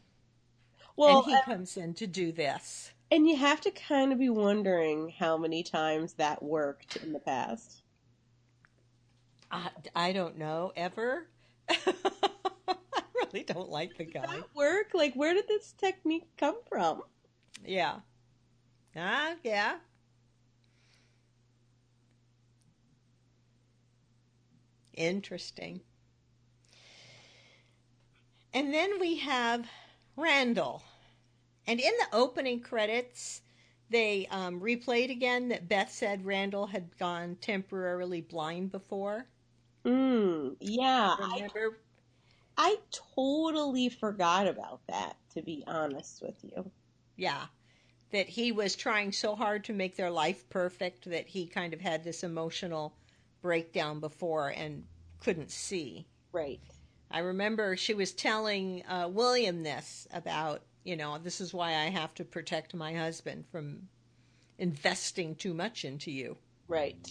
Well, 0.95 1.23
and 1.23 1.31
he 1.31 1.41
comes 1.43 1.77
in 1.77 1.93
to 1.95 2.07
do 2.07 2.31
this. 2.31 2.91
And 3.11 3.27
you 3.27 3.35
have 3.37 3.61
to 3.61 3.71
kind 3.71 4.11
of 4.11 4.19
be 4.19 4.29
wondering 4.29 5.13
how 5.19 5.37
many 5.37 5.61
times 5.63 6.13
that 6.13 6.41
worked 6.41 6.95
in 6.97 7.13
the 7.13 7.19
past. 7.19 7.83
I, 9.51 9.69
I 9.95 10.11
don't 10.11 10.37
know, 10.37 10.71
ever. 10.75 11.27
I 11.69 12.73
really 13.15 13.43
don't 13.43 13.69
like 13.69 13.97
the 13.97 14.05
guy. 14.05 14.39
Work? 14.53 14.91
Like, 14.93 15.13
where 15.15 15.33
did 15.33 15.47
this 15.47 15.73
technique 15.73 16.27
come 16.37 16.57
from? 16.67 17.03
Yeah. 17.65 17.99
Ah, 18.95 19.35
yeah. 19.43 19.77
Interesting. 24.93 25.81
And 28.53 28.73
then 28.73 28.99
we 28.99 29.17
have 29.17 29.67
Randall. 30.15 30.83
And 31.67 31.79
in 31.79 31.91
the 31.99 32.17
opening 32.17 32.59
credits, 32.59 33.41
they 33.89 34.27
um, 34.31 34.59
replayed 34.59 35.11
again 35.11 35.49
that 35.49 35.67
Beth 35.67 35.91
said 35.91 36.25
Randall 36.25 36.67
had 36.67 36.97
gone 36.97 37.37
temporarily 37.41 38.21
blind 38.21 38.71
before. 38.71 39.27
Mm, 39.83 40.55
yeah. 40.59 41.15
I, 41.19 41.47
I 42.57 42.77
totally 43.15 43.89
forgot 43.89 44.47
about 44.47 44.81
that, 44.87 45.17
to 45.33 45.41
be 45.41 45.63
honest 45.67 46.21
with 46.21 46.43
you. 46.43 46.69
Yeah. 47.15 47.45
That 48.11 48.27
he 48.27 48.51
was 48.51 48.75
trying 48.75 49.11
so 49.11 49.35
hard 49.35 49.63
to 49.65 49.73
make 49.73 49.95
their 49.95 50.11
life 50.11 50.49
perfect 50.49 51.09
that 51.09 51.27
he 51.27 51.45
kind 51.45 51.73
of 51.73 51.81
had 51.81 52.03
this 52.03 52.23
emotional 52.23 52.95
breakdown 53.41 53.99
before 53.99 54.49
and 54.49 54.83
couldn't 55.19 55.51
see. 55.51 56.05
Right. 56.31 56.59
I 57.15 57.19
remember 57.19 57.77
she 57.77 57.93
was 57.93 58.11
telling 58.11 58.83
uh, 58.87 59.07
William 59.09 59.63
this 59.63 60.05
about, 60.11 60.63
you 60.83 60.97
know, 60.97 61.17
this 61.17 61.39
is 61.39 61.53
why 61.53 61.69
I 61.69 61.85
have 61.85 62.13
to 62.15 62.25
protect 62.25 62.75
my 62.75 62.93
husband 62.93 63.45
from 63.49 63.87
investing 64.57 65.33
too 65.35 65.53
much 65.53 65.85
into 65.85 66.11
you. 66.11 66.35
Right. 66.67 67.09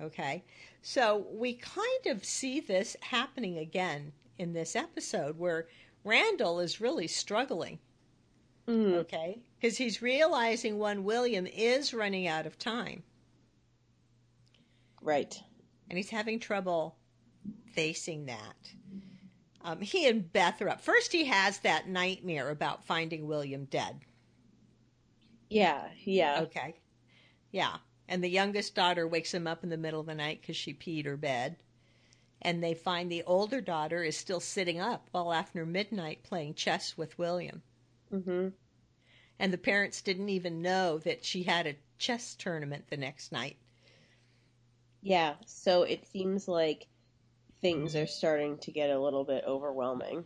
Okay. 0.00 0.44
So 0.82 1.26
we 1.32 1.54
kind 1.54 2.06
of 2.06 2.24
see 2.24 2.60
this 2.60 2.96
happening 3.00 3.58
again 3.58 4.12
in 4.38 4.52
this 4.52 4.76
episode 4.76 5.36
where 5.36 5.66
Randall 6.04 6.60
is 6.60 6.80
really 6.80 7.08
struggling. 7.08 7.80
Mm, 8.68 8.94
Okay. 8.98 9.40
Because 9.60 9.78
he's 9.78 10.00
realizing 10.00 10.78
one, 10.78 11.02
William 11.02 11.48
is 11.48 11.92
running 11.92 12.28
out 12.28 12.46
of 12.46 12.56
time 12.56 13.02
right. 15.02 15.42
and 15.88 15.96
he's 15.96 16.10
having 16.10 16.38
trouble 16.38 16.94
facing 17.72 18.26
that. 18.26 18.72
Um, 19.62 19.80
he 19.80 20.08
and 20.08 20.32
Beth 20.32 20.60
are 20.62 20.70
up. 20.70 20.80
First, 20.80 21.12
he 21.12 21.26
has 21.26 21.58
that 21.58 21.88
nightmare 21.88 22.50
about 22.50 22.84
finding 22.84 23.26
William 23.26 23.66
dead. 23.66 24.00
Yeah. 25.50 25.88
Yeah. 26.04 26.40
Okay. 26.42 26.76
Yeah. 27.50 27.76
And 28.08 28.24
the 28.24 28.30
youngest 28.30 28.74
daughter 28.74 29.06
wakes 29.06 29.34
him 29.34 29.46
up 29.46 29.62
in 29.62 29.70
the 29.70 29.76
middle 29.76 30.00
of 30.00 30.06
the 30.06 30.14
night 30.14 30.40
because 30.40 30.56
she 30.56 30.72
peed 30.72 31.04
her 31.04 31.16
bed. 31.16 31.56
And 32.42 32.62
they 32.64 32.72
find 32.72 33.10
the 33.10 33.24
older 33.24 33.60
daughter 33.60 34.02
is 34.02 34.16
still 34.16 34.40
sitting 34.40 34.80
up 34.80 35.08
well 35.12 35.32
after 35.32 35.66
midnight 35.66 36.22
playing 36.22 36.54
chess 36.54 36.96
with 36.96 37.18
William. 37.18 37.62
Mm-hmm. 38.12 38.48
And 39.38 39.52
the 39.52 39.58
parents 39.58 40.00
didn't 40.00 40.30
even 40.30 40.62
know 40.62 40.98
that 40.98 41.24
she 41.24 41.42
had 41.42 41.66
a 41.66 41.76
chess 41.98 42.34
tournament 42.34 42.84
the 42.88 42.96
next 42.96 43.30
night. 43.30 43.58
Yeah. 45.02 45.34
So 45.44 45.82
it 45.82 46.06
seems 46.06 46.48
like 46.48 46.86
things 47.60 47.96
are 47.96 48.06
starting 48.06 48.58
to 48.58 48.70
get 48.70 48.90
a 48.90 48.98
little 48.98 49.24
bit 49.24 49.44
overwhelming. 49.46 50.24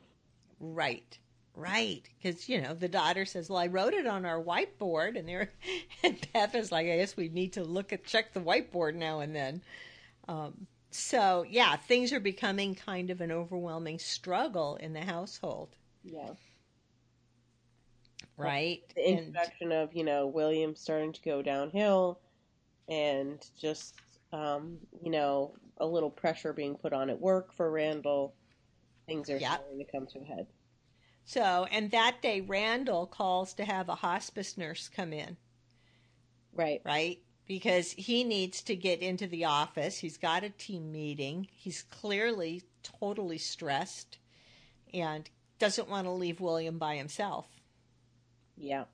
Right. 0.60 1.18
Right. 1.54 2.08
Because, 2.20 2.48
you 2.48 2.60
know, 2.60 2.74
the 2.74 2.88
daughter 2.88 3.24
says, 3.24 3.48
Well, 3.48 3.58
I 3.58 3.68
wrote 3.68 3.94
it 3.94 4.06
on 4.06 4.24
our 4.24 4.42
whiteboard. 4.42 5.18
And, 5.18 5.28
they're, 5.28 5.52
and 6.02 6.16
Beth 6.32 6.54
is 6.54 6.72
like, 6.72 6.86
I 6.86 6.96
guess 6.96 7.16
we 7.16 7.28
need 7.28 7.52
to 7.54 7.64
look 7.64 7.92
at, 7.92 8.04
check 8.04 8.32
the 8.32 8.40
whiteboard 8.40 8.94
now 8.94 9.20
and 9.20 9.34
then. 9.34 9.62
Um, 10.26 10.66
so, 10.90 11.44
yeah, 11.48 11.76
things 11.76 12.12
are 12.12 12.20
becoming 12.20 12.74
kind 12.74 13.10
of 13.10 13.20
an 13.20 13.30
overwhelming 13.30 13.98
struggle 13.98 14.76
in 14.76 14.92
the 14.92 15.00
household. 15.00 15.76
Yeah. 16.02 16.30
Right. 18.36 18.82
The 18.96 19.06
And, 19.60 19.72
of, 19.72 19.94
you 19.94 20.04
know, 20.04 20.26
William 20.26 20.74
starting 20.74 21.12
to 21.12 21.22
go 21.22 21.40
downhill 21.40 22.20
and 22.88 23.44
just, 23.60 23.94
um, 24.34 24.78
you 25.02 25.10
know, 25.10 25.54
a 25.78 25.86
little 25.86 26.10
pressure 26.10 26.52
being 26.52 26.76
put 26.76 26.92
on 26.92 27.08
at 27.10 27.20
work 27.20 27.52
for 27.52 27.70
Randall. 27.70 28.34
Things 29.06 29.30
are 29.30 29.36
Yep. 29.36 29.52
starting 29.52 29.78
to 29.78 29.84
come 29.84 30.06
to 30.08 30.20
a 30.20 30.24
head. 30.24 30.46
so, 31.24 31.66
and 31.70 31.90
that 31.90 32.20
day, 32.20 32.40
Randall 32.40 33.06
calls 33.06 33.54
to 33.54 33.64
have 33.64 33.88
a 33.88 33.94
hospice 33.96 34.58
nurse 34.58 34.88
come 34.88 35.12
in. 35.12 35.36
Right. 36.52 36.80
right? 36.84 37.18
Because 37.46 37.92
he 37.92 38.24
needs 38.24 38.62
to 38.62 38.76
get 38.76 39.00
into 39.00 39.26
the 39.26 39.44
office. 39.44 39.98
He's 39.98 40.16
got 40.18 40.44
a 40.44 40.50
team 40.50 40.90
meeting. 40.92 41.48
He's 41.52 41.82
clearly 41.82 42.62
totally 42.82 43.38
stressed 43.38 44.18
and 44.92 45.28
doesn't 45.58 45.88
want 45.88 46.06
to 46.06 46.10
leave 46.10 46.40
William 46.40 46.78
by 46.78 46.96
himself. 46.96 47.46
Yeah. 48.56 48.84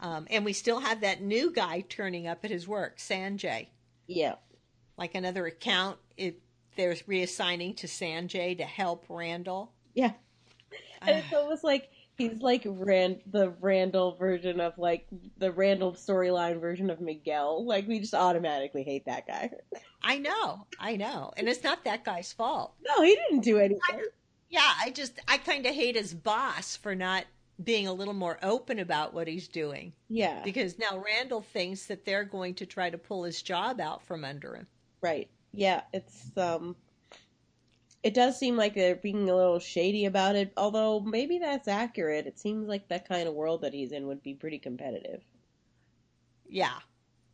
Um, 0.00 0.26
and 0.30 0.44
we 0.44 0.52
still 0.52 0.80
have 0.80 1.00
that 1.00 1.22
new 1.22 1.52
guy 1.52 1.84
turning 1.88 2.26
up 2.26 2.44
at 2.44 2.50
his 2.50 2.68
work, 2.68 2.98
Sanjay. 2.98 3.68
Yeah. 4.06 4.34
Like 4.96 5.14
another 5.14 5.46
account, 5.46 5.98
it, 6.16 6.40
they're 6.76 6.94
reassigning 6.94 7.76
to 7.78 7.86
Sanjay 7.86 8.56
to 8.58 8.64
help 8.64 9.06
Randall. 9.08 9.72
Yeah. 9.94 10.12
And 11.06 11.18
it's 11.18 11.34
almost 11.34 11.62
like 11.64 11.90
he's 12.16 12.40
like 12.40 12.62
Rand 12.64 13.20
the 13.26 13.50
Randall 13.60 14.16
version 14.16 14.58
of 14.58 14.78
like 14.78 15.06
the 15.36 15.52
Randall 15.52 15.92
storyline 15.92 16.60
version 16.60 16.88
of 16.88 17.00
Miguel. 17.00 17.66
Like 17.66 17.86
we 17.86 18.00
just 18.00 18.14
automatically 18.14 18.82
hate 18.84 19.04
that 19.06 19.26
guy. 19.26 19.50
I 20.02 20.18
know, 20.18 20.66
I 20.78 20.96
know. 20.96 21.32
And 21.36 21.48
it's 21.48 21.62
not 21.62 21.84
that 21.84 22.04
guy's 22.04 22.32
fault. 22.32 22.72
No, 22.86 23.02
he 23.02 23.14
didn't 23.28 23.44
do 23.44 23.58
anything. 23.58 24.04
Yeah, 24.48 24.72
I 24.80 24.90
just 24.90 25.18
I 25.28 25.38
kind 25.38 25.66
of 25.66 25.74
hate 25.74 25.96
his 25.96 26.14
boss 26.14 26.76
for 26.76 26.94
not 26.94 27.24
being 27.62 27.86
a 27.86 27.92
little 27.92 28.14
more 28.14 28.38
open 28.42 28.80
about 28.80 29.14
what 29.14 29.28
he's 29.28 29.46
doing 29.46 29.92
Yeah. 30.08 30.42
because 30.42 30.78
now 30.78 30.98
Randall 30.98 31.42
thinks 31.42 31.86
that 31.86 32.04
they're 32.04 32.24
going 32.24 32.54
to 32.56 32.66
try 32.66 32.90
to 32.90 32.98
pull 32.98 33.22
his 33.22 33.42
job 33.42 33.80
out 33.80 34.02
from 34.04 34.24
under 34.24 34.56
him. 34.56 34.66
Right. 35.00 35.28
Yeah, 35.52 35.82
it's 35.92 36.36
um 36.36 36.74
it 38.02 38.12
does 38.12 38.38
seem 38.38 38.56
like 38.56 38.74
they're 38.74 38.96
being 38.96 39.30
a 39.30 39.34
little 39.36 39.58
shady 39.58 40.04
about 40.04 40.36
it, 40.36 40.52
although 40.58 41.00
maybe 41.00 41.38
that's 41.38 41.68
accurate. 41.68 42.26
It 42.26 42.38
seems 42.38 42.68
like 42.68 42.88
that 42.88 43.08
kind 43.08 43.26
of 43.26 43.34
world 43.34 43.62
that 43.62 43.72
he's 43.72 43.92
in 43.92 44.06
would 44.08 44.22
be 44.22 44.34
pretty 44.34 44.58
competitive. 44.58 45.22
Yeah. 46.46 46.78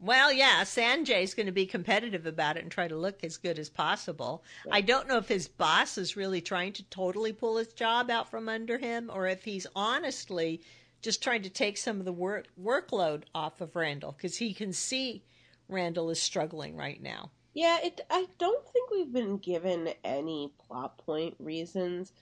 Well, 0.00 0.32
yeah, 0.32 0.62
Sanjay's 0.62 1.34
going 1.34 1.46
to 1.46 1.52
be 1.52 1.66
competitive 1.66 2.24
about 2.24 2.56
it 2.56 2.62
and 2.62 2.72
try 2.72 2.88
to 2.88 2.96
look 2.96 3.22
as 3.22 3.36
good 3.36 3.58
as 3.58 3.68
possible. 3.68 4.42
Right. 4.64 4.76
I 4.76 4.80
don't 4.80 5.06
know 5.06 5.18
if 5.18 5.28
his 5.28 5.46
boss 5.46 5.98
is 5.98 6.16
really 6.16 6.40
trying 6.40 6.72
to 6.74 6.82
totally 6.84 7.32
pull 7.32 7.58
his 7.58 7.72
job 7.74 8.10
out 8.10 8.30
from 8.30 8.48
under 8.48 8.78
him 8.78 9.10
or 9.12 9.26
if 9.26 9.44
he's 9.44 9.66
honestly 9.76 10.62
just 11.02 11.22
trying 11.22 11.42
to 11.42 11.50
take 11.50 11.76
some 11.76 11.98
of 11.98 12.04
the 12.04 12.12
work 12.12 12.46
workload 12.60 13.24
off 13.34 13.60
of 13.60 13.76
Randall 13.76 14.12
because 14.12 14.36
he 14.36 14.54
can 14.54 14.72
see 14.72 15.22
Randall 15.68 16.10
is 16.10 16.20
struggling 16.20 16.76
right 16.76 17.00
now. 17.02 17.30
Yeah, 17.52 17.78
it 17.82 18.00
I 18.10 18.26
don't 18.38 18.66
think 18.68 18.90
we've 18.90 19.12
been 19.12 19.36
given 19.38 19.92
any 20.04 20.52
plot 20.66 20.98
point 20.98 21.34
reasons 21.38 22.12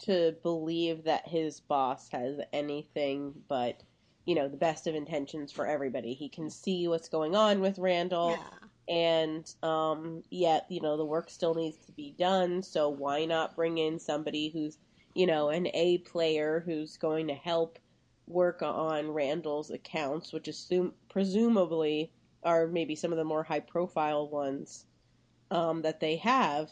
to 0.00 0.34
believe 0.42 1.04
that 1.04 1.28
his 1.28 1.60
boss 1.60 2.08
has 2.10 2.40
anything 2.52 3.34
but, 3.48 3.82
you 4.26 4.34
know, 4.34 4.48
the 4.48 4.56
best 4.56 4.86
of 4.86 4.94
intentions 4.94 5.52
for 5.52 5.66
everybody. 5.66 6.12
He 6.12 6.28
can 6.28 6.50
see 6.50 6.88
what's 6.88 7.08
going 7.08 7.34
on 7.34 7.60
with 7.60 7.78
Randall. 7.78 8.30
Yeah. 8.88 8.94
and 8.94 9.54
um, 9.62 10.22
yet 10.30 10.66
you 10.68 10.80
know 10.80 10.96
the 10.96 11.04
work 11.04 11.30
still 11.30 11.54
needs 11.54 11.78
to 11.86 11.92
be 11.92 12.14
done 12.18 12.62
so 12.62 12.88
why 12.88 13.24
not 13.24 13.56
bring 13.56 13.78
in 13.78 13.98
somebody 13.98 14.48
who's 14.50 14.78
you 15.14 15.26
know 15.26 15.48
an 15.48 15.66
a 15.74 15.98
player 15.98 16.62
who's 16.64 16.96
going 16.96 17.26
to 17.26 17.34
help 17.34 17.80
work 18.28 18.62
on 18.62 19.10
randall's 19.10 19.70
accounts 19.70 20.32
which 20.32 20.46
assume 20.46 20.92
presumably 21.08 22.12
are 22.44 22.68
maybe 22.68 22.94
some 22.94 23.10
of 23.12 23.18
the 23.18 23.24
more 23.24 23.42
high 23.42 23.58
profile 23.60 24.28
ones 24.28 24.84
um, 25.50 25.82
that 25.82 25.98
they 25.98 26.14
have 26.16 26.70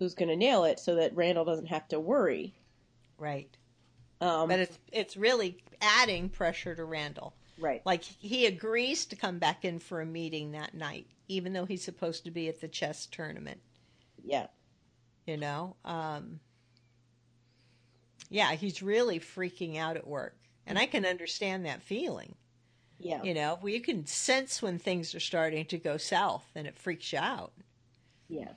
who's 0.00 0.14
going 0.14 0.28
to 0.28 0.36
nail 0.36 0.64
it 0.64 0.80
so 0.80 0.96
that 0.96 1.14
randall 1.14 1.44
doesn't 1.44 1.66
have 1.66 1.86
to 1.86 2.00
worry 2.00 2.52
Right. 3.18 3.56
Um, 4.22 4.48
But 4.48 4.60
it's 4.60 4.78
it's 4.92 5.16
really 5.16 5.58
adding 5.80 6.28
pressure 6.30 6.74
to 6.74 6.84
Randall. 6.84 7.34
right 7.58 7.82
Like 7.84 8.02
he 8.04 8.46
agrees 8.46 9.06
to 9.06 9.16
come 9.16 9.38
back 9.38 9.64
in 9.64 9.78
for 9.78 10.00
a 10.00 10.06
meeting 10.06 10.52
that 10.52 10.74
night, 10.74 11.06
even 11.28 11.52
though 11.52 11.64
he's 11.66 11.84
supposed 11.84 12.24
to 12.24 12.30
be 12.30 12.48
at 12.48 12.60
the 12.60 12.68
chess 12.68 13.06
tournament. 13.06 13.60
yeah 14.24 14.46
You 15.26 15.36
know, 15.36 15.76
um, 15.84 16.40
yeah, 18.30 18.52
he's 18.52 18.82
really 18.82 19.20
freaking 19.20 19.76
out 19.76 19.96
at 19.96 20.06
work, 20.06 20.36
and 20.66 20.78
I 20.78 20.86
can 20.86 21.04
understand 21.04 21.66
that 21.66 21.82
feeling. 21.82 22.34
yeah 22.98 23.22
You 23.22 23.34
know, 23.34 23.58
well, 23.60 23.72
you 23.72 23.80
can 23.80 24.06
sense 24.06 24.62
when 24.62 24.78
things 24.78 25.14
are 25.14 25.20
starting 25.20 25.66
to 25.66 25.78
go 25.78 25.96
south, 25.96 26.46
and 26.54 26.66
it 26.66 26.78
freaks 26.78 27.12
you 27.12 27.18
out. 27.18 27.52
yeah 28.28 28.52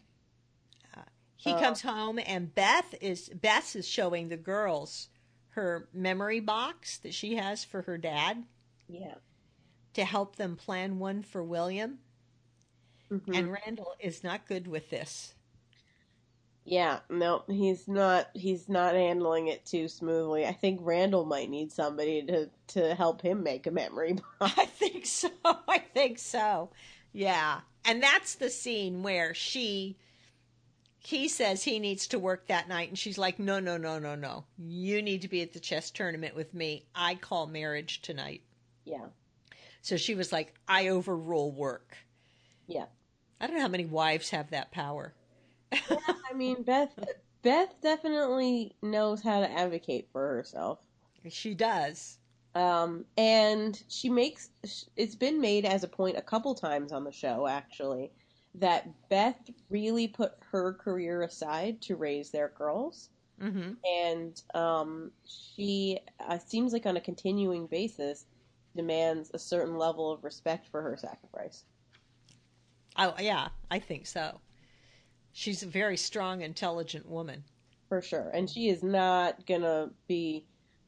He 1.36 1.52
Uh, 1.54 1.60
comes 1.60 1.82
home, 1.82 2.20
and 2.26 2.54
Beth 2.56 2.96
is 3.02 3.30
Beth 3.30 3.76
is 3.76 3.88
showing 3.88 4.30
the 4.30 4.38
girls 4.38 5.10
her 5.56 5.88
memory 5.94 6.40
box 6.40 6.98
that 7.00 7.14
she 7.14 7.36
has 7.36 7.64
for 7.64 7.82
her 7.84 7.98
dad 7.98 8.44
yeah 8.88 9.16
to 9.94 10.04
help 10.06 10.36
them 10.36 10.56
plan 10.58 11.00
one 11.00 11.24
for 11.24 11.42
William. 11.42 12.00
Mhm. 13.10 13.38
And 13.38 13.52
Randall 13.52 13.96
is 14.00 14.24
not 14.24 14.46
good 14.46 14.68
with 14.68 14.90
this. 14.90 15.34
Yeah, 16.66 17.00
no, 17.10 17.44
he's 17.48 17.88
not. 17.88 18.30
He's 18.34 18.68
not 18.68 18.96
handling 18.96 19.48
it 19.48 19.66
too 19.66 19.88
smoothly. 19.88 20.46
I 20.46 20.52
think 20.52 20.80
Randall 20.84 21.26
might 21.26 21.50
need 21.50 21.72
somebody 21.72 22.24
to 22.26 22.50
to 22.70 22.96
help 22.96 23.22
him 23.22 23.44
make 23.44 23.68
a 23.68 23.72
memory 23.72 24.14
box. 24.14 24.26
I 24.58 24.66
think 24.66 25.06
so. 25.06 25.30
I 25.46 25.78
think 25.78 26.18
so. 26.20 26.72
Yeah. 27.14 27.62
And 27.86 28.02
that's 28.02 28.36
the 28.36 28.50
scene 28.50 29.04
where 29.04 29.34
she 29.36 29.98
he 31.06 31.28
says 31.28 31.64
he 31.64 31.80
needs 31.80 32.08
to 32.08 32.20
work 32.20 32.48
that 32.48 32.68
night 32.68 32.90
and 32.90 32.98
she's 32.98 33.18
like, 33.18 33.38
"No, 33.40 33.60
no, 33.60 33.78
no, 33.78 34.00
no, 34.00 34.16
no. 34.16 34.46
You 34.58 35.02
need 35.02 35.22
to 35.22 35.28
be 35.28 35.42
at 35.42 35.54
the 35.54 35.60
chess 35.60 35.92
tournament 35.92 36.36
with 36.36 36.54
me. 36.54 36.86
I 36.96 37.16
call 37.16 37.48
marriage 37.48 38.02
tonight." 38.02 38.42
Yeah, 38.86 39.08
So 39.82 39.98
she 39.98 40.16
was 40.16 40.32
like, 40.32 40.54
"I 40.68 40.88
overrule 40.90 41.52
work." 41.52 41.98
yeah. 42.68 42.86
I 43.40 43.48
don't 43.48 43.58
know 43.58 43.62
how 43.64 43.68
many 43.68 43.86
wives 43.86 44.30
have 44.30 44.50
that 44.52 44.72
power. 44.72 45.14
I 45.74 46.34
mean, 46.34 46.64
Beth. 46.64 46.98
Beth 47.42 47.76
definitely 47.82 48.76
knows 48.82 49.22
how 49.22 49.42
to 49.42 49.52
advocate 49.52 50.08
for 50.12 50.26
herself. 50.26 50.80
She 51.30 51.54
does. 51.54 52.18
Um, 52.56 53.06
and 53.18 53.80
she 53.90 54.10
makes 54.10 54.50
it's 54.96 55.16
been 55.16 55.42
made 55.42 55.66
as 55.66 55.84
a 55.84 55.88
point 55.88 56.18
a 56.18 56.22
couple 56.22 56.56
times 56.56 56.94
on 56.94 57.04
the 57.04 57.12
show 57.12 57.46
actually 57.48 58.12
that 58.60 58.88
Beth 59.10 59.50
really 59.70 60.08
put 60.08 60.34
her 60.52 60.74
career 60.74 61.24
aside 61.24 61.82
to 61.82 61.96
raise 61.96 62.30
their 62.32 62.50
girls. 62.50 63.10
Mhm. 63.42 63.76
and 63.86 64.42
um, 64.54 65.12
she 65.26 66.00
uh, 66.22 66.38
seems 66.38 66.72
like 66.72 66.86
on 66.86 66.96
a 66.96 67.02
continuing 67.02 67.68
basis 67.68 68.28
demands 68.78 69.30
a 69.34 69.40
certain 69.40 69.78
level 69.78 70.10
of 70.10 70.24
respect 70.24 70.68
for 70.68 70.82
her 70.82 70.96
sacrifice. 70.96 71.66
Oh, 72.98 73.14
yeah, 73.20 73.50
I 73.70 73.80
think 73.80 74.08
so. 74.08 74.40
She's 75.34 75.64
a 75.64 75.68
very 75.68 75.98
strong, 75.98 76.42
intelligent 76.42 77.10
woman. 77.10 77.44
For 77.90 78.02
sure. 78.02 78.30
And 78.34 78.50
she 78.50 78.70
is 78.70 78.82
not 78.84 79.46
gonna 79.46 79.92
be 80.08 80.46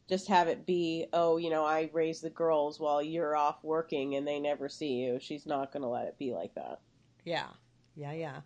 just 0.08 0.30
have 0.30 0.48
it 0.48 0.66
be, 0.66 1.08
oh, 1.12 1.36
you 1.36 1.50
know, 1.50 1.66
I 1.66 1.90
raise 1.92 2.22
the 2.22 2.30
girls 2.30 2.80
while 2.80 3.04
you're 3.04 3.36
off 3.36 3.62
working 3.62 4.16
and 4.16 4.26
they 4.26 4.40
never 4.40 4.70
see 4.70 4.94
you. 4.94 5.20
She's 5.20 5.46
not 5.46 5.74
gonna 5.74 5.90
let 5.90 6.08
it 6.08 6.18
be 6.18 6.32
like 6.32 6.56
that. 6.56 6.80
Yeah, 7.28 7.48
yeah, 7.94 8.14
yeah. 8.14 8.42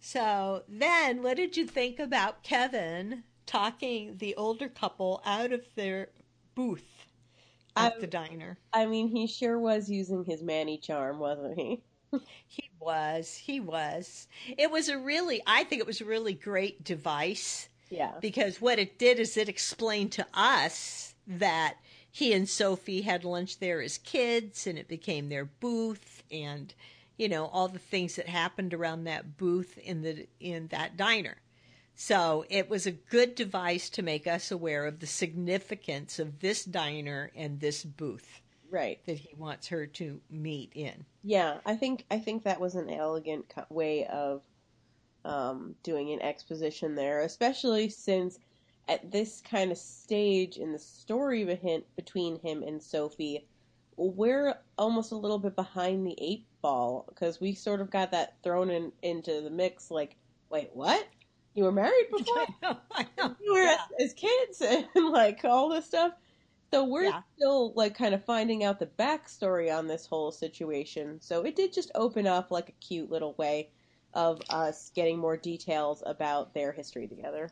So 0.00 0.62
then, 0.66 1.22
what 1.22 1.36
did 1.36 1.56
you 1.58 1.66
think 1.66 1.98
about 1.98 2.42
Kevin 2.42 3.24
talking 3.44 4.16
the 4.16 4.34
older 4.36 4.68
couple 4.68 5.20
out 5.26 5.52
of 5.52 5.62
their 5.74 6.08
booth 6.54 7.06
at 7.76 8.00
the 8.00 8.06
diner? 8.06 8.58
I 8.72 8.86
mean, 8.86 9.08
he 9.08 9.26
sure 9.26 9.58
was 9.58 9.90
using 9.90 10.24
his 10.24 10.42
Manny 10.42 10.78
charm, 10.78 11.18
wasn't 11.18 11.58
he? 11.58 11.82
He 12.48 12.70
was, 12.80 13.36
he 13.36 13.60
was. 13.60 14.26
It 14.58 14.70
was 14.72 14.88
a 14.88 14.98
really, 14.98 15.42
I 15.46 15.62
think 15.64 15.80
it 15.80 15.86
was 15.86 16.00
a 16.00 16.04
really 16.06 16.32
great 16.34 16.82
device 16.82 17.68
Yeah. 17.90 18.14
because 18.20 18.60
what 18.60 18.80
it 18.80 18.98
did 18.98 19.20
is 19.20 19.36
it 19.36 19.48
explained 19.48 20.10
to 20.12 20.26
us 20.34 21.14
that 21.26 21.76
he 22.10 22.32
and 22.32 22.48
Sophie 22.48 23.02
had 23.02 23.22
lunch 23.22 23.58
there 23.60 23.80
as 23.80 23.98
kids 23.98 24.66
and 24.66 24.76
it 24.76 24.88
became 24.88 25.28
their 25.28 25.44
booth 25.44 26.19
and 26.30 26.74
you 27.16 27.28
know 27.28 27.46
all 27.46 27.68
the 27.68 27.78
things 27.78 28.16
that 28.16 28.28
happened 28.28 28.72
around 28.74 29.04
that 29.04 29.36
booth 29.36 29.78
in 29.78 30.02
the 30.02 30.26
in 30.40 30.68
that 30.68 30.96
diner. 30.96 31.36
So 31.94 32.46
it 32.48 32.70
was 32.70 32.86
a 32.86 32.92
good 32.92 33.34
device 33.34 33.90
to 33.90 34.02
make 34.02 34.26
us 34.26 34.50
aware 34.50 34.86
of 34.86 35.00
the 35.00 35.06
significance 35.06 36.18
of 36.18 36.40
this 36.40 36.64
diner 36.64 37.30
and 37.36 37.60
this 37.60 37.84
booth 37.84 38.40
Right. 38.70 39.04
that 39.04 39.18
he 39.18 39.34
wants 39.36 39.68
her 39.68 39.86
to 39.86 40.20
meet 40.30 40.72
in. 40.74 41.04
Yeah, 41.22 41.58
I 41.66 41.76
think 41.76 42.04
I 42.10 42.18
think 42.18 42.44
that 42.44 42.60
was 42.60 42.74
an 42.74 42.88
elegant 42.88 43.52
way 43.68 44.06
of 44.06 44.42
um, 45.24 45.74
doing 45.82 46.12
an 46.12 46.22
exposition 46.22 46.94
there, 46.94 47.20
especially 47.20 47.90
since 47.90 48.38
at 48.88 49.10
this 49.12 49.42
kind 49.42 49.70
of 49.70 49.76
stage 49.76 50.56
in 50.56 50.72
the 50.72 50.78
story 50.78 51.44
behin- 51.44 51.84
between 51.96 52.40
him 52.40 52.62
and 52.62 52.82
Sophie, 52.82 53.46
we're 54.00 54.54
almost 54.78 55.12
a 55.12 55.16
little 55.16 55.38
bit 55.38 55.54
behind 55.56 56.06
the 56.06 56.16
eight 56.18 56.46
ball 56.62 57.06
because 57.08 57.40
we 57.40 57.54
sort 57.54 57.80
of 57.80 57.90
got 57.90 58.10
that 58.12 58.36
thrown 58.42 58.70
in 58.70 58.92
into 59.02 59.40
the 59.42 59.50
mix. 59.50 59.90
Like, 59.90 60.16
wait, 60.50 60.70
what? 60.72 61.06
You 61.54 61.64
were 61.64 61.72
married 61.72 62.06
before? 62.16 62.38
I 62.38 62.46
know, 62.62 62.76
I 62.92 63.06
know. 63.18 63.36
you 63.40 63.52
were 63.52 63.62
Yeah. 63.62 63.76
as, 64.00 64.06
as 64.06 64.14
kids 64.14 64.60
and 64.94 65.08
like 65.10 65.44
all 65.44 65.68
this 65.68 65.86
stuff. 65.86 66.12
So 66.72 66.84
we're 66.84 67.04
Yeah. 67.04 67.22
still 67.36 67.72
like 67.74 67.94
kind 67.96 68.14
of 68.14 68.24
finding 68.24 68.64
out 68.64 68.78
the 68.78 68.86
backstory 68.86 69.76
on 69.76 69.86
this 69.88 70.06
whole 70.06 70.30
situation. 70.32 71.20
So 71.20 71.42
it 71.44 71.56
did 71.56 71.72
just 71.72 71.90
open 71.94 72.26
up 72.26 72.50
like 72.50 72.68
a 72.68 72.72
cute 72.84 73.10
little 73.10 73.34
way 73.34 73.70
of 74.14 74.40
us 74.48 74.90
getting 74.94 75.18
more 75.18 75.36
details 75.36 76.02
about 76.06 76.54
their 76.54 76.72
history 76.72 77.08
together. 77.08 77.50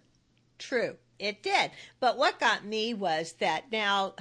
True, 0.59 0.97
it 1.19 1.43
did. 1.43 1.71
But 2.01 2.17
what 2.19 2.41
got 2.41 2.65
me 2.65 2.95
was 2.95 3.33
that 3.35 3.71
now 3.73 4.15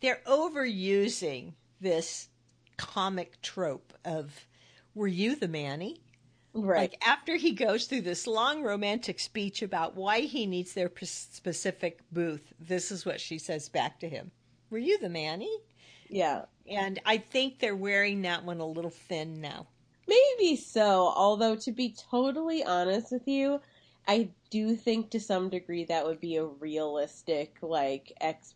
they're 0.00 0.20
overusing 0.26 1.54
this 1.80 2.28
comic 2.76 3.40
trope 3.42 3.92
of 4.04 4.46
were 4.94 5.06
you 5.08 5.36
the 5.36 5.48
Manny? 5.48 6.02
Right. 6.54 6.90
Like 6.92 7.06
after 7.06 7.36
he 7.36 7.52
goes 7.52 7.86
through 7.86 8.02
this 8.02 8.26
long 8.26 8.62
romantic 8.62 9.20
speech 9.20 9.62
about 9.62 9.96
why 9.96 10.20
he 10.20 10.46
needs 10.46 10.74
their 10.74 10.88
p- 10.88 11.06
specific 11.06 12.00
booth, 12.10 12.52
this 12.58 12.90
is 12.90 13.04
what 13.06 13.20
she 13.20 13.38
says 13.38 13.68
back 13.68 14.00
to 14.00 14.08
him. 14.08 14.30
Were 14.70 14.78
you 14.78 14.98
the 14.98 15.08
Manny? 15.08 15.54
yeah. 16.08 16.44
And 16.66 17.00
I 17.06 17.16
think 17.18 17.58
they're 17.58 17.74
wearing 17.76 18.22
that 18.22 18.44
one 18.44 18.60
a 18.60 18.66
little 18.66 18.90
thin 18.90 19.40
now. 19.40 19.66
Maybe 20.06 20.56
so, 20.56 21.12
although 21.16 21.56
to 21.56 21.72
be 21.72 21.94
totally 22.10 22.64
honest 22.64 23.12
with 23.12 23.26
you, 23.28 23.60
I 24.06 24.30
do 24.50 24.74
think 24.76 25.10
to 25.10 25.20
some 25.20 25.48
degree 25.50 25.84
that 25.84 26.04
would 26.06 26.20
be 26.20 26.36
a 26.36 26.44
realistic 26.46 27.56
like 27.62 28.12
ex- 28.20 28.54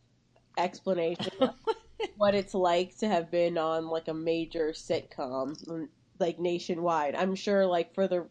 explanation 0.59 1.33
of 1.41 1.55
what 2.17 2.35
it's 2.35 2.55
like 2.55 2.97
to 2.99 3.09
have 3.09 3.31
been 3.31 3.59
on 3.59 3.89
like 3.89 4.09
a 4.09 4.15
major 4.15 4.71
sitcom 4.71 5.63
mm, 5.65 5.89
like 6.19 6.39
nationwide. 6.39 7.15
I'm 7.15 7.35
sure 7.35 7.67
like 7.67 7.95
for 7.95 8.07
the 8.07 8.27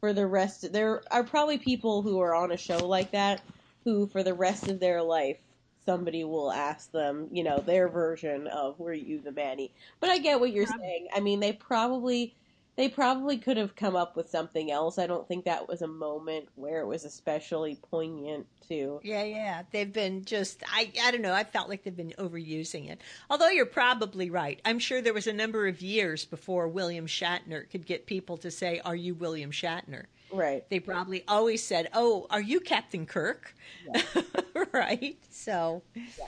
for 0.00 0.12
the 0.12 0.26
rest 0.26 0.72
there 0.72 1.02
are 1.10 1.24
probably 1.24 1.58
people 1.58 2.02
who 2.02 2.20
are 2.20 2.34
on 2.34 2.52
a 2.52 2.56
show 2.56 2.86
like 2.86 3.12
that 3.12 3.42
who 3.84 4.06
for 4.06 4.22
the 4.22 4.34
rest 4.34 4.68
of 4.68 4.80
their 4.80 5.02
life 5.02 5.38
somebody 5.86 6.24
will 6.24 6.50
ask 6.50 6.90
them, 6.90 7.28
you 7.30 7.44
know, 7.44 7.60
their 7.60 7.88
version 7.88 8.48
of 8.48 8.78
were 8.78 8.92
you 8.92 9.20
the 9.20 9.32
Manny. 9.32 9.70
But 10.00 10.10
I 10.10 10.18
get 10.18 10.40
what 10.40 10.52
you're 10.52 10.66
saying. 10.66 11.06
I 11.14 11.20
mean, 11.20 11.40
they 11.40 11.52
probably 11.52 12.34
they 12.76 12.88
probably 12.90 13.38
could 13.38 13.56
have 13.56 13.74
come 13.74 13.96
up 13.96 14.16
with 14.16 14.28
something 14.28 14.70
else. 14.70 14.98
I 14.98 15.06
don't 15.06 15.26
think 15.26 15.46
that 15.46 15.66
was 15.66 15.80
a 15.80 15.86
moment 15.86 16.48
where 16.56 16.80
it 16.80 16.86
was 16.86 17.04
especially 17.04 17.78
poignant 17.90 18.46
to. 18.68 19.00
Yeah, 19.02 19.22
yeah. 19.22 19.62
They've 19.70 19.92
been 19.92 20.24
just 20.24 20.62
I 20.70 20.92
I 21.02 21.10
don't 21.10 21.22
know, 21.22 21.32
I 21.32 21.44
felt 21.44 21.68
like 21.70 21.84
they've 21.84 21.96
been 21.96 22.14
overusing 22.18 22.90
it. 22.90 23.00
Although 23.30 23.48
you're 23.48 23.64
probably 23.66 24.28
right. 24.28 24.60
I'm 24.64 24.78
sure 24.78 25.00
there 25.00 25.14
was 25.14 25.26
a 25.26 25.32
number 25.32 25.66
of 25.66 25.80
years 25.80 26.26
before 26.26 26.68
William 26.68 27.06
Shatner 27.06 27.68
could 27.70 27.86
get 27.86 28.06
people 28.06 28.36
to 28.38 28.50
say, 28.50 28.80
"Are 28.84 28.96
you 28.96 29.14
William 29.14 29.50
Shatner?" 29.50 30.04
Right. 30.30 30.68
They 30.68 30.80
probably 30.80 31.24
always 31.26 31.64
said, 31.64 31.88
"Oh, 31.94 32.26
are 32.28 32.42
you 32.42 32.60
Captain 32.60 33.06
Kirk?" 33.06 33.54
Yeah. 33.86 34.22
right? 34.72 35.16
So 35.30 35.82
Yeah. 35.94 36.26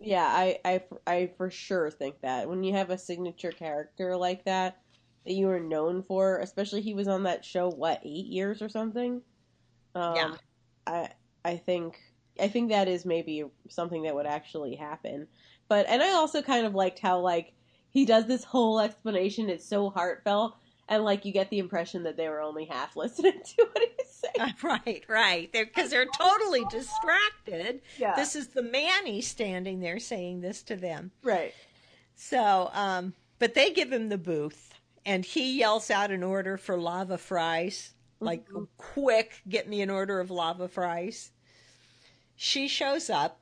Yeah, 0.00 0.26
I, 0.26 0.60
I, 0.64 0.82
I 1.08 1.30
for 1.36 1.50
sure 1.50 1.90
think 1.90 2.20
that 2.20 2.48
when 2.48 2.62
you 2.62 2.72
have 2.74 2.90
a 2.90 2.98
signature 2.98 3.50
character 3.50 4.16
like 4.16 4.44
that, 4.44 4.78
that 5.24 5.32
you 5.32 5.46
were 5.46 5.60
known 5.60 6.02
for, 6.02 6.38
especially 6.38 6.80
he 6.80 6.94
was 6.94 7.08
on 7.08 7.24
that 7.24 7.44
show 7.44 7.68
what 7.70 8.00
eight 8.04 8.26
years 8.26 8.62
or 8.62 8.68
something. 8.68 9.22
Um, 9.94 10.16
yeah, 10.16 10.34
I 10.86 11.08
I 11.44 11.56
think 11.56 11.98
I 12.40 12.48
think 12.48 12.70
that 12.70 12.88
is 12.88 13.04
maybe 13.04 13.44
something 13.68 14.02
that 14.02 14.14
would 14.14 14.26
actually 14.26 14.74
happen. 14.76 15.26
But 15.68 15.86
and 15.88 16.02
I 16.02 16.12
also 16.12 16.42
kind 16.42 16.66
of 16.66 16.74
liked 16.74 16.98
how 16.98 17.20
like 17.20 17.52
he 17.90 18.04
does 18.04 18.26
this 18.26 18.44
whole 18.44 18.80
explanation. 18.80 19.50
It's 19.50 19.66
so 19.66 19.90
heartfelt, 19.90 20.56
and 20.88 21.04
like 21.04 21.24
you 21.24 21.32
get 21.32 21.50
the 21.50 21.58
impression 21.58 22.04
that 22.04 22.16
they 22.16 22.28
were 22.28 22.40
only 22.40 22.64
half 22.64 22.96
listening 22.96 23.40
to 23.44 23.68
what 23.72 23.88
he's 23.96 24.24
saying. 24.36 24.54
Right, 24.62 25.04
right. 25.08 25.52
Because 25.52 25.90
they're, 25.90 26.04
they're 26.04 26.28
totally 26.28 26.64
distracted. 26.70 27.82
Yeah. 27.98 28.14
This 28.14 28.34
is 28.36 28.48
the 28.48 28.62
Manny 28.62 29.20
standing 29.20 29.80
there 29.80 29.98
saying 29.98 30.40
this 30.40 30.62
to 30.64 30.76
them. 30.76 31.10
Right. 31.22 31.54
So, 32.14 32.70
um, 32.72 33.14
but 33.38 33.54
they 33.54 33.70
give 33.70 33.92
him 33.92 34.08
the 34.08 34.18
booth, 34.18 34.74
and 35.08 35.24
he 35.24 35.58
yells 35.58 35.90
out 35.90 36.10
an 36.10 36.22
order 36.22 36.58
for 36.58 36.76
lava 36.76 37.16
fries. 37.16 37.94
Like, 38.20 38.46
mm-hmm. 38.46 38.64
quick, 38.76 39.40
get 39.48 39.66
me 39.66 39.80
an 39.80 39.88
order 39.88 40.20
of 40.20 40.30
lava 40.30 40.68
fries. 40.68 41.30
She 42.36 42.68
shows 42.68 43.08
up. 43.08 43.40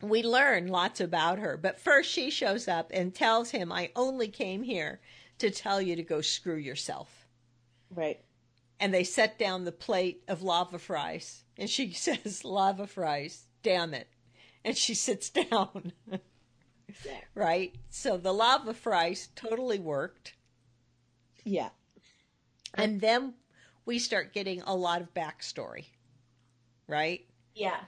We 0.00 0.22
learn 0.22 0.68
lots 0.68 1.02
about 1.02 1.38
her, 1.38 1.58
but 1.58 1.78
first 1.78 2.10
she 2.10 2.30
shows 2.30 2.66
up 2.66 2.90
and 2.94 3.14
tells 3.14 3.50
him, 3.50 3.70
I 3.70 3.90
only 3.94 4.28
came 4.28 4.62
here 4.62 5.00
to 5.38 5.50
tell 5.50 5.82
you 5.82 5.94
to 5.96 6.02
go 6.02 6.22
screw 6.22 6.56
yourself. 6.56 7.26
Right. 7.94 8.20
And 8.80 8.94
they 8.94 9.04
set 9.04 9.38
down 9.38 9.66
the 9.66 9.72
plate 9.72 10.22
of 10.28 10.40
lava 10.42 10.78
fries. 10.78 11.44
And 11.58 11.68
she 11.68 11.92
says, 11.92 12.42
Lava 12.42 12.86
fries, 12.86 13.48
damn 13.62 13.92
it. 13.92 14.08
And 14.64 14.78
she 14.78 14.94
sits 14.94 15.28
down. 15.50 15.92
Right? 17.34 17.74
So 17.90 18.16
the 18.16 18.32
lava 18.32 18.72
fries 18.72 19.28
totally 19.36 19.78
worked. 19.78 20.32
Yeah. 21.44 21.70
And 22.74 23.00
then 23.00 23.34
we 23.84 23.98
start 23.98 24.32
getting 24.34 24.62
a 24.62 24.74
lot 24.74 25.00
of 25.00 25.14
backstory. 25.14 25.86
Right? 26.86 27.26
Yeah. 27.54 27.80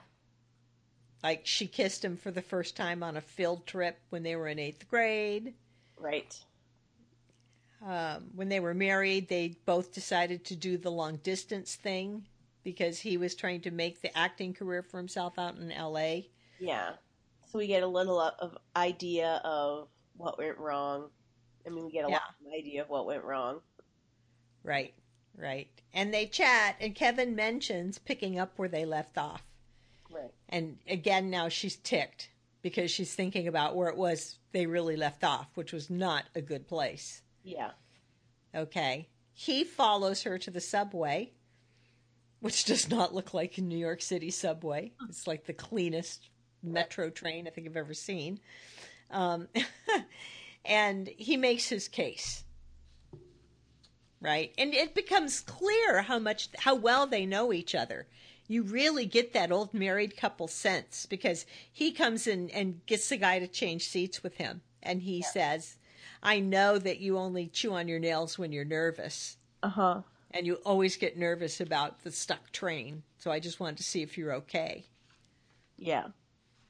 Like 1.23 1.41
she 1.45 1.67
kissed 1.67 2.03
him 2.03 2.17
for 2.17 2.31
the 2.31 2.41
first 2.41 2.75
time 2.75 3.03
on 3.03 3.17
a 3.17 3.21
field 3.21 3.65
trip 3.67 3.99
when 4.09 4.23
they 4.23 4.35
were 4.35 4.47
in 4.47 4.59
eighth 4.59 4.87
grade. 4.87 5.53
Right. 5.97 6.39
Um, 7.85 8.31
when 8.35 8.49
they 8.49 8.59
were 8.59 8.73
married, 8.73 9.27
they 9.27 9.55
both 9.65 9.93
decided 9.93 10.45
to 10.45 10.55
do 10.55 10.77
the 10.77 10.91
long 10.91 11.17
distance 11.17 11.75
thing 11.75 12.25
because 12.63 12.99
he 12.99 13.17
was 13.17 13.33
trying 13.33 13.61
to 13.61 13.71
make 13.71 14.01
the 14.01 14.15
acting 14.15 14.53
career 14.53 14.83
for 14.83 14.97
himself 14.97 15.39
out 15.39 15.57
in 15.57 15.69
LA. 15.69 16.21
Yeah. 16.59 16.91
So 17.51 17.57
we 17.57 17.67
get 17.67 17.83
a 17.83 17.87
little 17.87 18.19
of 18.19 18.57
idea 18.75 19.41
of 19.43 19.87
what 20.15 20.37
went 20.37 20.57
wrong. 20.57 21.09
I 21.65 21.69
mean, 21.69 21.85
we 21.85 21.91
get 21.91 22.05
a 22.05 22.09
yeah. 22.09 22.15
lot 22.15 22.35
of 22.45 22.53
idea 22.53 22.81
of 22.81 22.89
what 22.89 23.05
went 23.05 23.23
wrong. 23.23 23.61
Right, 24.63 24.93
right. 25.37 25.67
And 25.93 26.13
they 26.13 26.25
chat, 26.25 26.75
and 26.79 26.95
Kevin 26.95 27.35
mentions 27.35 27.97
picking 27.97 28.39
up 28.39 28.53
where 28.57 28.69
they 28.69 28.85
left 28.85 29.17
off. 29.17 29.43
Right. 30.09 30.33
And 30.49 30.77
again, 30.87 31.29
now 31.29 31.49
she's 31.49 31.77
ticked 31.77 32.29
because 32.61 32.91
she's 32.91 33.13
thinking 33.13 33.47
about 33.47 33.75
where 33.75 33.89
it 33.89 33.97
was 33.97 34.37
they 34.51 34.65
really 34.65 34.97
left 34.97 35.23
off, 35.23 35.47
which 35.55 35.73
was 35.73 35.89
not 35.89 36.25
a 36.35 36.41
good 36.41 36.67
place. 36.67 37.21
Yeah. 37.43 37.71
Okay. 38.53 39.07
He 39.33 39.63
follows 39.63 40.23
her 40.23 40.37
to 40.37 40.51
the 40.51 40.61
subway, 40.61 41.31
which 42.41 42.65
does 42.65 42.89
not 42.89 43.13
look 43.13 43.33
like 43.33 43.57
a 43.57 43.61
New 43.61 43.77
York 43.77 44.01
City 44.01 44.29
subway. 44.29 44.91
It's 45.07 45.25
like 45.25 45.45
the 45.45 45.53
cleanest 45.53 46.29
metro 46.61 47.09
train 47.09 47.47
I 47.47 47.51
think 47.51 47.67
I've 47.67 47.77
ever 47.77 47.93
seen. 47.93 48.39
Um, 49.09 49.47
and 50.65 51.07
he 51.17 51.37
makes 51.37 51.69
his 51.69 51.87
case. 51.87 52.43
Right? 54.19 54.53
And 54.57 54.73
it 54.73 54.93
becomes 54.93 55.39
clear 55.41 56.03
how 56.03 56.19
much, 56.19 56.49
how 56.59 56.75
well 56.75 57.07
they 57.07 57.25
know 57.25 57.51
each 57.51 57.73
other. 57.73 58.07
You 58.47 58.63
really 58.63 59.05
get 59.05 59.33
that 59.33 59.51
old 59.51 59.73
married 59.73 60.17
couple 60.17 60.47
sense 60.47 61.05
because 61.05 61.45
he 61.71 61.91
comes 61.91 62.27
in 62.27 62.49
and 62.51 62.85
gets 62.85 63.09
the 63.09 63.17
guy 63.17 63.39
to 63.39 63.47
change 63.47 63.87
seats 63.87 64.21
with 64.21 64.35
him. 64.35 64.61
And 64.83 65.01
he 65.01 65.19
yeah. 65.19 65.27
says, 65.27 65.77
I 66.21 66.39
know 66.39 66.77
that 66.77 66.99
you 66.99 67.17
only 67.17 67.47
chew 67.47 67.73
on 67.73 67.87
your 67.87 67.99
nails 67.99 68.37
when 68.37 68.51
you're 68.51 68.65
nervous. 68.65 69.37
Uh 69.63 69.69
huh. 69.69 70.01
And 70.31 70.45
you 70.45 70.55
always 70.65 70.97
get 70.97 71.17
nervous 71.17 71.59
about 71.59 72.03
the 72.03 72.11
stuck 72.11 72.51
train. 72.51 73.03
So 73.17 73.31
I 73.31 73.39
just 73.39 73.59
wanted 73.59 73.77
to 73.77 73.83
see 73.83 74.01
if 74.01 74.17
you're 74.17 74.33
okay. 74.33 74.85
Yeah. 75.77 76.07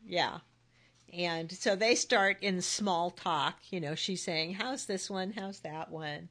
Yeah. 0.06 0.40
And 1.14 1.52
so 1.52 1.76
they 1.76 1.96
start 1.96 2.38
in 2.42 2.62
small 2.62 3.12
talk. 3.12 3.58
You 3.70 3.80
know, 3.82 3.96
she's 3.96 4.24
saying, 4.24 4.56
How's 4.56 4.86
this 4.86 5.10
one? 5.10 5.34
How's 5.34 5.60
that 5.60 5.92
one? 5.92 6.30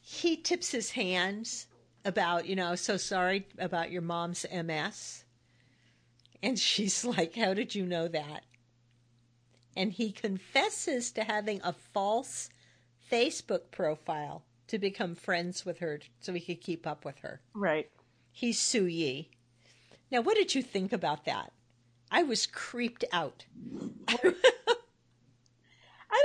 He 0.00 0.36
tips 0.36 0.70
his 0.72 0.90
hands 0.90 1.66
about, 2.04 2.46
you 2.46 2.56
know, 2.56 2.74
so 2.74 2.96
sorry 2.96 3.46
about 3.58 3.90
your 3.90 4.02
mom's 4.02 4.44
MS. 4.52 5.24
And 6.42 6.58
she's 6.58 7.04
like, 7.16 7.36
How 7.36 7.54
did 7.54 7.74
you 7.74 7.86
know 7.86 8.08
that? 8.08 8.44
and 9.76 9.92
he 9.92 10.12
confesses 10.12 11.12
to 11.12 11.24
having 11.24 11.60
a 11.62 11.72
false 11.72 12.50
Facebook 13.10 13.70
profile 13.70 14.42
to 14.68 14.78
become 14.78 15.14
friends 15.14 15.64
with 15.64 15.78
her 15.78 16.00
so 16.20 16.32
he 16.32 16.40
could 16.40 16.60
keep 16.60 16.86
up 16.86 17.04
with 17.04 17.18
her. 17.18 17.40
Right. 17.54 17.88
He's 18.32 18.58
Su 18.58 18.84
Yi. 18.84 19.30
Now, 20.10 20.20
what 20.20 20.36
did 20.36 20.54
you 20.54 20.62
think 20.62 20.92
about 20.92 21.24
that? 21.24 21.52
I 22.10 22.22
was 22.22 22.46
creeped 22.46 23.04
out. 23.12 23.44
I 24.08 24.34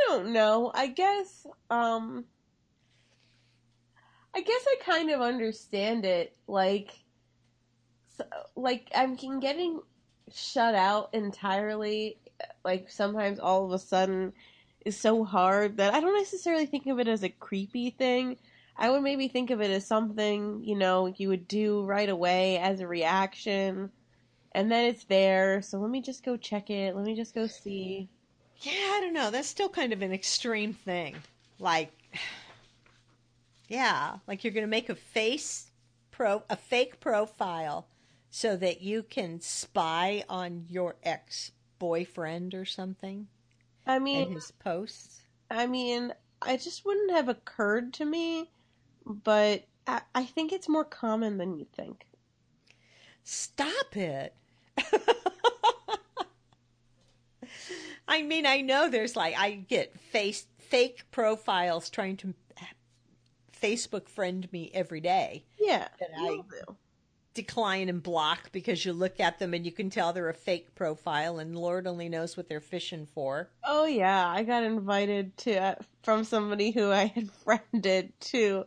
don't 0.08 0.34
know. 0.34 0.72
I 0.74 0.88
guess 0.88 1.46
um 1.70 2.26
I 4.34 4.42
guess 4.42 4.66
I 4.68 4.76
kind 4.84 5.12
of 5.12 5.22
understand 5.22 6.06
it 6.06 6.36
like 6.48 6.92
so, 8.18 8.26
like 8.56 8.90
I'm 8.96 9.16
getting 9.40 9.82
shut 10.34 10.76
out 10.76 11.10
entirely 11.14 12.18
like 12.64 12.90
sometimes 12.90 13.40
all 13.40 13.66
of 13.66 13.72
a 13.72 13.80
sudden 13.80 14.34
is 14.86 14.98
so 14.98 15.24
hard 15.24 15.78
that 15.78 15.94
I 15.94 16.00
don't 16.00 16.18
necessarily 16.18 16.66
think 16.66 16.88
of 16.88 17.00
it 17.00 17.08
as 17.08 17.24
a 17.24 17.30
creepy 17.30 17.92
thing. 17.92 18.38
I 18.78 18.90
would 18.90 19.04
maybe 19.04 19.28
think 19.28 19.52
of 19.52 19.62
it 19.62 19.72
as 19.72 19.88
something, 19.88 20.64
you 20.64 20.76
know, 20.76 21.08
you 21.18 21.30
would 21.30 21.48
do 21.48 21.84
right 21.86 22.10
away 22.10 22.58
as 22.58 22.82
a 22.82 22.88
reaction. 22.88 23.92
And 24.56 24.72
then 24.72 24.86
it's 24.86 25.04
there, 25.04 25.62
so 25.62 25.80
let 25.80 25.90
me 25.90 26.00
just 26.00 26.24
go 26.24 26.38
check 26.38 26.70
it. 26.70 26.96
Let 26.96 27.04
me 27.04 27.14
just 27.14 27.36
go 27.36 27.46
see. 27.46 28.08
Yeah, 28.60 28.72
I 28.72 29.02
don't 29.02 29.14
know. 29.14 29.30
That's 29.30 29.50
still 29.50 29.68
kind 29.68 29.92
of 29.92 30.02
an 30.02 30.14
extreme 30.14 30.74
thing. 30.74 31.18
Like 31.60 31.92
yeah, 33.68 34.16
like 34.28 34.46
you're 34.46 34.54
going 34.54 34.64
to 34.64 34.68
make 34.68 34.88
a 34.88 34.96
face 34.96 35.72
pro 36.10 36.42
a 36.50 36.56
fake 36.56 37.02
profile 37.02 37.88
so 38.30 38.56
that 38.56 38.82
you 38.82 39.04
can 39.04 39.42
spy 39.42 40.24
on 40.30 40.64
your 40.70 40.96
ex 41.04 41.52
boyfriend 41.78 42.54
or 42.54 42.64
something? 42.64 43.28
I 43.86 44.00
mean, 44.00 44.32
his 44.32 44.52
posts. 44.52 45.24
I 45.52 45.68
mean, 45.68 46.14
I 46.42 46.56
just 46.56 46.86
wouldn't 46.86 47.12
have 47.12 47.28
occurred 47.28 47.94
to 47.96 48.06
me, 48.06 48.52
but 49.06 49.66
I, 49.86 50.00
I 50.16 50.24
think 50.24 50.54
it's 50.54 50.70
more 50.70 50.86
common 50.86 51.40
than 51.40 51.58
you 51.58 51.66
think. 51.76 52.06
Stop 53.26 53.98
it. 53.98 54.34
I 58.08 58.22
mean, 58.24 58.46
I 58.46 58.62
know 58.62 58.90
there's 58.90 59.16
like 59.16 59.36
I 59.38 59.52
get 59.52 60.00
face 60.00 60.46
fake 60.60 61.04
profiles 61.12 61.90
trying 61.90 62.18
to 62.18 62.34
Facebook 63.60 64.08
friend 64.10 64.52
me 64.52 64.70
every 64.74 65.02
day 65.02 65.46
Yeah. 65.60 65.88
that 66.00 66.10
I- 66.16 66.42
do. 66.50 66.76
decline 67.34 67.90
and 67.90 68.02
block 68.04 68.52
because 68.52 68.86
you 68.86 68.94
look 68.94 69.20
at 69.20 69.40
them 69.40 69.54
and 69.54 69.66
you 69.66 69.72
can 69.72 69.90
tell 69.90 70.14
they're 70.14 70.30
a 70.30 70.34
fake 70.34 70.74
profile 70.76 71.40
and 71.40 71.58
Lord 71.58 71.86
only 71.88 72.08
knows 72.08 72.38
what 72.38 72.48
they're 72.48 72.62
fishing 72.62 73.06
for. 73.08 73.50
Oh 73.64 73.86
yeah, 73.86 74.28
I 74.30 74.44
got 74.44 74.64
invited 74.64 75.36
to 75.40 75.56
uh, 75.58 75.76
from 76.04 76.24
somebody 76.24 76.72
who 76.72 76.92
I 76.92 77.06
had 77.08 77.30
friended 77.44 78.14
to 78.32 78.66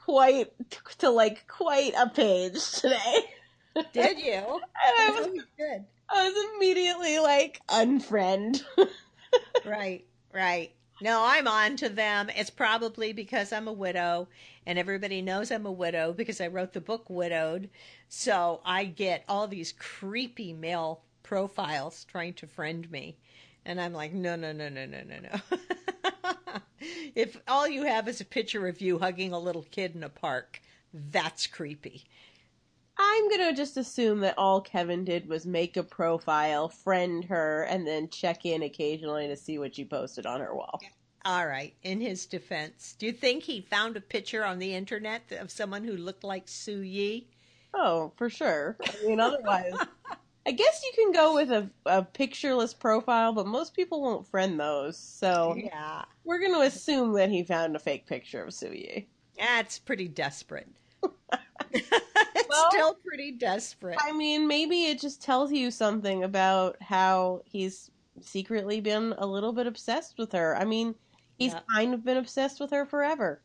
quite 0.00 0.52
to 0.98 1.10
like 1.10 1.46
quite 1.48 1.92
a 1.98 2.08
page 2.08 2.70
today. 2.80 3.18
Did 3.92 4.18
you? 4.24 4.32
And 4.34 4.94
I 4.98 5.10
was 5.20 5.44
good. 5.58 5.84
I 6.08 6.28
was 6.28 6.44
immediately 6.56 7.18
like 7.18 7.60
unfriend. 7.68 8.62
Right, 9.64 10.04
right. 10.32 10.72
No, 11.00 11.22
I'm 11.24 11.48
on 11.48 11.76
to 11.76 11.88
them. 11.88 12.30
It's 12.30 12.50
probably 12.50 13.12
because 13.12 13.52
I'm 13.52 13.66
a 13.68 13.72
widow 13.72 14.28
and 14.66 14.78
everybody 14.78 15.22
knows 15.22 15.50
I'm 15.50 15.66
a 15.66 15.72
widow 15.72 16.12
because 16.12 16.40
I 16.40 16.48
wrote 16.48 16.72
the 16.72 16.80
book 16.80 17.10
Widowed. 17.10 17.70
So 18.08 18.60
I 18.64 18.84
get 18.84 19.24
all 19.28 19.48
these 19.48 19.72
creepy 19.72 20.52
male 20.52 21.02
profiles 21.22 22.04
trying 22.04 22.34
to 22.34 22.46
friend 22.46 22.90
me. 22.90 23.16
And 23.64 23.80
I'm 23.80 23.92
like, 23.92 24.12
no, 24.12 24.36
no, 24.36 24.52
no, 24.52 24.68
no, 24.68 24.86
no, 24.86 25.02
no, 25.02 25.18
no. 25.20 25.58
if 27.14 27.36
all 27.48 27.66
you 27.68 27.84
have 27.84 28.08
is 28.08 28.20
a 28.20 28.24
picture 28.24 28.66
of 28.66 28.80
you 28.80 28.98
hugging 28.98 29.32
a 29.32 29.38
little 29.38 29.64
kid 29.70 29.94
in 29.94 30.02
a 30.04 30.08
park, 30.08 30.60
that's 30.92 31.46
creepy. 31.46 32.04
I'm 32.96 33.28
gonna 33.28 33.52
just 33.54 33.76
assume 33.76 34.20
that 34.20 34.38
all 34.38 34.60
Kevin 34.60 35.04
did 35.04 35.28
was 35.28 35.46
make 35.46 35.76
a 35.76 35.82
profile, 35.82 36.68
friend 36.68 37.24
her, 37.24 37.64
and 37.64 37.86
then 37.86 38.08
check 38.08 38.46
in 38.46 38.62
occasionally 38.62 39.26
to 39.28 39.36
see 39.36 39.58
what 39.58 39.74
she 39.74 39.84
posted 39.84 40.26
on 40.26 40.40
her 40.40 40.54
wall. 40.54 40.80
All 41.24 41.46
right. 41.46 41.74
In 41.82 42.00
his 42.00 42.26
defense, 42.26 42.94
do 42.98 43.06
you 43.06 43.12
think 43.12 43.44
he 43.44 43.62
found 43.62 43.96
a 43.96 44.00
picture 44.00 44.44
on 44.44 44.58
the 44.58 44.74
internet 44.74 45.22
of 45.32 45.50
someone 45.50 45.82
who 45.84 45.96
looked 45.96 46.22
like 46.22 46.46
Sue 46.48 46.80
Yi? 46.80 47.26
Oh, 47.72 48.12
for 48.16 48.28
sure. 48.28 48.76
I 48.86 49.06
mean, 49.06 49.20
otherwise, 49.20 49.72
I 50.46 50.52
guess 50.52 50.82
you 50.84 50.92
can 50.94 51.12
go 51.12 51.34
with 51.34 51.50
a, 51.50 51.70
a 51.86 52.02
pictureless 52.02 52.74
profile, 52.74 53.32
but 53.32 53.46
most 53.46 53.74
people 53.74 54.02
won't 54.02 54.26
friend 54.26 54.60
those. 54.60 54.98
So 54.98 55.54
Yeah. 55.56 56.04
we're 56.24 56.40
going 56.40 56.52
to 56.52 56.60
assume 56.60 57.14
that 57.14 57.30
he 57.30 57.42
found 57.42 57.74
a 57.74 57.78
fake 57.78 58.06
picture 58.06 58.42
of 58.42 58.50
Suyi. 58.50 59.06
That's 59.38 59.78
pretty 59.78 60.08
desperate. 60.08 60.68
Well- 62.54 62.70
still 62.70 62.94
pretty 62.94 63.32
desperate. 63.32 63.98
I 64.00 64.12
mean, 64.12 64.46
maybe 64.46 64.84
it 64.86 65.00
just 65.00 65.22
tells 65.22 65.52
you 65.52 65.70
something 65.70 66.24
about 66.24 66.80
how 66.82 67.42
he's 67.44 67.90
secretly 68.20 68.80
been 68.80 69.14
a 69.18 69.26
little 69.26 69.52
bit 69.52 69.66
obsessed 69.66 70.18
with 70.18 70.32
her. 70.32 70.56
I 70.56 70.64
mean, 70.64 70.94
he's 71.36 71.52
Yeah. 71.52 71.60
kind 71.70 71.92
of 71.94 72.04
been 72.04 72.16
obsessed 72.16 72.60
with 72.60 72.70
her 72.70 72.86
forever. 72.86 73.42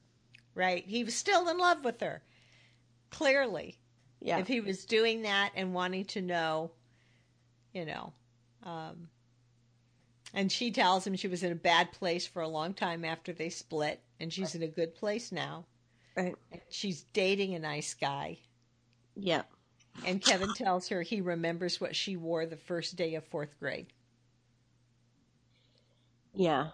Right. 0.53 0.85
He 0.85 1.03
was 1.03 1.15
still 1.15 1.47
in 1.49 1.57
love 1.57 1.83
with 1.83 1.99
her. 2.01 2.23
Clearly. 3.09 3.77
Yeah. 4.21 4.37
If 4.39 4.47
he 4.47 4.61
was 4.61 4.85
doing 4.85 5.23
that 5.23 5.51
and 5.55 5.73
wanting 5.73 6.05
to 6.05 6.21
know, 6.21 6.71
you 7.73 7.85
know. 7.85 8.13
Um, 8.63 9.09
and 10.33 10.51
she 10.51 10.69
tells 10.71 11.07
him 11.07 11.15
she 11.15 11.27
was 11.27 11.41
in 11.43 11.51
a 11.51 11.55
bad 11.55 11.91
place 11.91 12.27
for 12.27 12.41
a 12.41 12.47
long 12.47 12.73
time 12.73 13.03
after 13.05 13.33
they 13.33 13.49
split, 13.49 14.01
and 14.19 14.31
she's 14.31 14.53
in 14.53 14.61
a 14.61 14.67
good 14.67 14.93
place 14.93 15.31
now. 15.31 15.65
Right. 16.15 16.35
She's 16.69 17.03
dating 17.13 17.55
a 17.55 17.59
nice 17.59 17.93
guy. 17.93 18.39
Yeah. 19.19 19.43
And 20.03 20.21
Kevin 20.21 20.53
tells 20.53 20.89
her 20.89 21.03
he 21.03 21.21
remembers 21.21 21.79
what 21.81 21.95
she 21.95 22.15
wore 22.17 22.45
the 22.45 22.57
first 22.57 22.95
day 22.95 23.15
of 23.15 23.25
fourth 23.25 23.59
grade, 23.59 23.93
Yeah. 26.33 26.71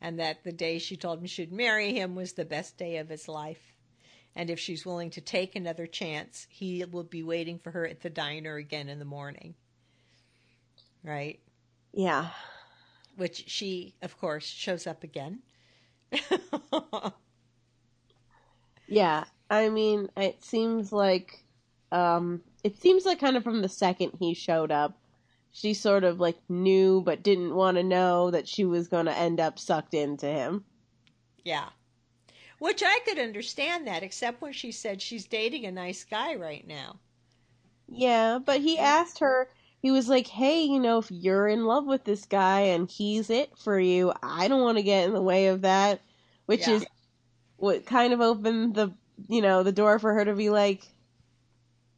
and 0.00 0.20
that 0.20 0.44
the 0.44 0.52
day 0.52 0.78
she 0.78 0.96
told 0.96 1.18
him 1.20 1.26
she'd 1.26 1.52
marry 1.52 1.92
him 1.92 2.14
was 2.14 2.34
the 2.34 2.44
best 2.44 2.76
day 2.76 2.96
of 2.98 3.08
his 3.08 3.28
life. 3.28 3.74
And 4.36 4.50
if 4.50 4.58
she's 4.60 4.86
willing 4.86 5.10
to 5.10 5.20
take 5.20 5.54
another 5.56 5.86
chance, 5.86 6.46
he 6.50 6.84
will 6.84 7.04
be 7.04 7.22
waiting 7.22 7.58
for 7.58 7.72
her 7.72 7.86
at 7.86 8.00
the 8.02 8.10
diner 8.10 8.56
again 8.56 8.88
in 8.88 8.98
the 9.00 9.04
morning. 9.04 9.56
Right? 11.02 11.40
Yeah. 11.92 12.30
Which 13.16 13.48
she, 13.50 13.94
of 14.02 14.18
course, 14.18 14.46
shows 14.46 14.86
up 14.86 15.04
again. 15.04 15.42
Yeah, 18.86 19.24
I 19.50 19.68
mean, 19.70 20.10
it 20.16 20.42
seems 20.44 20.92
like, 20.92 21.44
um, 21.92 22.42
it 22.62 22.76
seems 22.80 23.04
like 23.06 23.20
kind 23.20 23.36
of 23.36 23.44
from 23.44 23.62
the 23.62 23.68
second 23.68 24.12
he 24.18 24.34
showed 24.34 24.70
up, 24.72 24.98
she 25.52 25.74
sort 25.74 26.04
of 26.04 26.20
like 26.20 26.38
knew 26.48 27.00
but 27.02 27.22
didn't 27.22 27.54
want 27.54 27.76
to 27.76 27.82
know 27.84 28.30
that 28.30 28.48
she 28.48 28.64
was 28.64 28.88
going 28.88 29.06
to 29.06 29.16
end 29.16 29.40
up 29.40 29.58
sucked 29.58 29.94
into 29.94 30.26
him. 30.26 30.64
yeah. 31.44 31.70
Which 32.58 32.82
I 32.82 32.98
could 33.04 33.18
understand 33.20 33.86
that, 33.86 34.02
except 34.02 34.40
when 34.42 34.52
she 34.52 34.72
said 34.72 35.00
she's 35.00 35.26
dating 35.26 35.66
a 35.66 35.70
nice 35.72 36.02
guy 36.04 36.34
right 36.34 36.66
now. 36.66 36.98
Yeah, 37.88 38.38
but 38.44 38.60
he 38.60 38.78
asked 38.78 39.18
her, 39.20 39.48
he 39.80 39.90
was 39.90 40.08
like, 40.08 40.26
hey, 40.26 40.62
you 40.64 40.80
know, 40.80 40.98
if 40.98 41.10
you're 41.10 41.48
in 41.48 41.64
love 41.66 41.86
with 41.86 42.04
this 42.04 42.24
guy 42.26 42.60
and 42.60 42.90
he's 42.90 43.30
it 43.30 43.56
for 43.58 43.78
you, 43.78 44.12
I 44.22 44.48
don't 44.48 44.62
want 44.62 44.78
to 44.78 44.82
get 44.82 45.06
in 45.06 45.12
the 45.14 45.22
way 45.22 45.48
of 45.48 45.62
that, 45.62 46.02
which 46.46 46.66
Yeah. 46.66 46.68
is 46.68 46.86
what 47.56 47.86
kind 47.86 48.12
of 48.12 48.20
opened 48.20 48.74
the, 48.76 48.94
you 49.28 49.42
know, 49.42 49.62
the 49.62 49.72
door 49.72 49.98
for 49.98 50.12
her 50.14 50.24
to 50.24 50.34
be 50.34 50.50
like, 50.50 50.86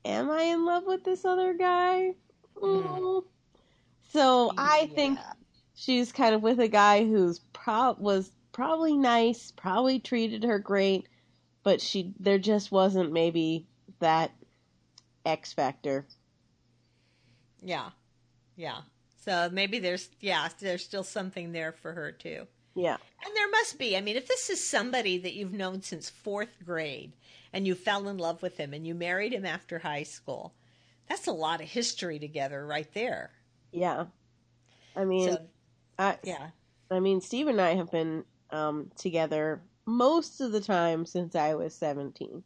am 0.05 0.31
I 0.31 0.43
in 0.43 0.65
love 0.65 0.85
with 0.87 1.05
this 1.05 1.25
other 1.25 1.55
guy? 1.55 2.15
Mm. 2.57 3.25
So 4.13 4.53
I 4.57 4.91
think 4.95 5.19
she's 5.75 6.13
kind 6.13 6.35
of 6.35 6.43
with 6.43 6.61
a 6.61 6.69
guy 6.69 7.05
who's 7.05 7.41
pro- 7.53 7.97
was 7.99 8.31
probably 8.53 8.97
nice, 8.97 9.53
probably 9.53 9.99
treated 9.99 10.45
her 10.45 10.59
great, 10.59 11.09
but 11.63 11.81
she 11.81 12.15
there 12.19 12.39
just 12.39 12.73
wasn't 12.73 13.13
maybe 13.13 13.67
that 13.99 14.33
X 15.25 15.53
factor. 15.53 16.07
Yeah. 17.61 17.91
Yeah. 18.57 18.83
So 19.25 19.51
maybe 19.53 19.81
there's, 19.81 20.09
yeah, 20.21 20.49
there's 20.61 20.85
still 20.85 21.03
something 21.03 21.53
there 21.53 21.73
for 21.73 21.93
her 21.93 22.13
too. 22.13 22.47
Yeah. 22.77 22.99
And 23.25 23.35
there 23.35 23.51
must 23.51 23.79
be. 23.79 23.97
I 23.97 24.01
mean, 24.01 24.17
if 24.17 24.29
this 24.29 24.51
is 24.51 24.63
somebody 24.65 25.19
that 25.19 25.35
you've 25.35 25.53
known 25.53 25.83
since 25.83 26.11
fourth 26.11 26.65
grade 26.65 27.13
and 27.53 27.67
you 27.67 27.75
fell 27.75 28.07
in 28.09 28.19
love 28.19 28.43
with 28.43 28.59
him 28.59 28.75
and 28.75 28.87
you 28.87 28.95
married 28.95 29.33
him 29.33 29.47
after 29.47 29.79
high 29.79 30.03
school, 30.03 30.55
that's 31.09 31.27
a 31.27 31.33
lot 31.33 31.61
of 31.63 31.69
history 31.69 32.19
together 32.19 32.67
right 32.67 32.93
there. 32.93 33.31
Yeah. 33.73 34.07
I 34.95 35.05
mean, 35.05 35.33
So, 35.33 35.39
I, 35.99 36.19
yeah. 36.23 36.51
I 36.91 37.01
mean, 37.01 37.21
Steve 37.21 37.49
and 37.49 37.61
I 37.61 37.75
have 37.75 37.91
been 37.91 38.25
um, 38.51 38.91
together 38.97 39.63
most 39.87 40.41
of 40.41 40.53
the 40.53 40.61
time 40.61 41.07
since 41.07 41.35
I 41.35 41.55
was 41.55 41.75
17. 41.75 42.43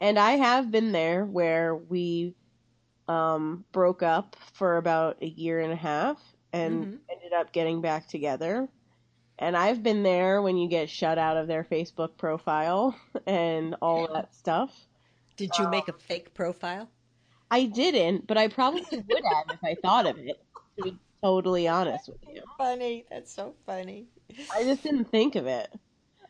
And 0.00 0.18
I 0.18 0.32
have 0.32 0.70
been 0.70 0.92
there 0.92 1.24
where 1.24 1.74
we 1.74 2.34
um, 3.08 3.64
broke 3.72 4.02
up 4.02 4.36
for 4.52 4.76
about 4.76 5.18
a 5.22 5.26
year 5.26 5.60
and 5.60 5.72
a 5.72 5.76
half 5.76 6.20
and 6.52 6.86
Mhm. 6.86 6.98
ended 7.10 7.32
up 7.32 7.52
getting 7.52 7.80
back 7.80 8.06
together. 8.08 8.68
And 9.42 9.56
I've 9.56 9.82
been 9.82 10.04
there 10.04 10.40
when 10.40 10.56
you 10.56 10.68
get 10.68 10.88
shut 10.88 11.18
out 11.18 11.36
of 11.36 11.48
their 11.48 11.64
Facebook 11.64 12.16
profile 12.16 12.94
and 13.26 13.74
all 13.82 14.06
that 14.14 14.34
stuff. 14.34 14.72
Did 15.36 15.50
you 15.58 15.68
make 15.68 15.88
a 15.88 15.92
fake 15.94 16.32
profile? 16.32 16.88
I 17.50 17.64
didn't, 17.64 18.26
but 18.28 18.38
I 18.38 18.46
probably 18.48 18.84
would 18.92 19.02
have 19.32 19.50
if 19.50 19.58
I 19.64 19.74
thought 19.82 20.06
of 20.06 20.16
it, 20.18 20.40
to 20.78 20.84
be 20.84 20.96
totally 21.22 21.66
honest 21.66 22.08
with 22.08 22.20
you. 22.32 22.42
Funny. 22.56 23.04
That's 23.10 23.34
so 23.34 23.54
funny. 23.66 24.06
I 24.54 24.62
just 24.62 24.84
didn't 24.84 25.10
think 25.10 25.34
of 25.34 25.46
it. 25.46 25.70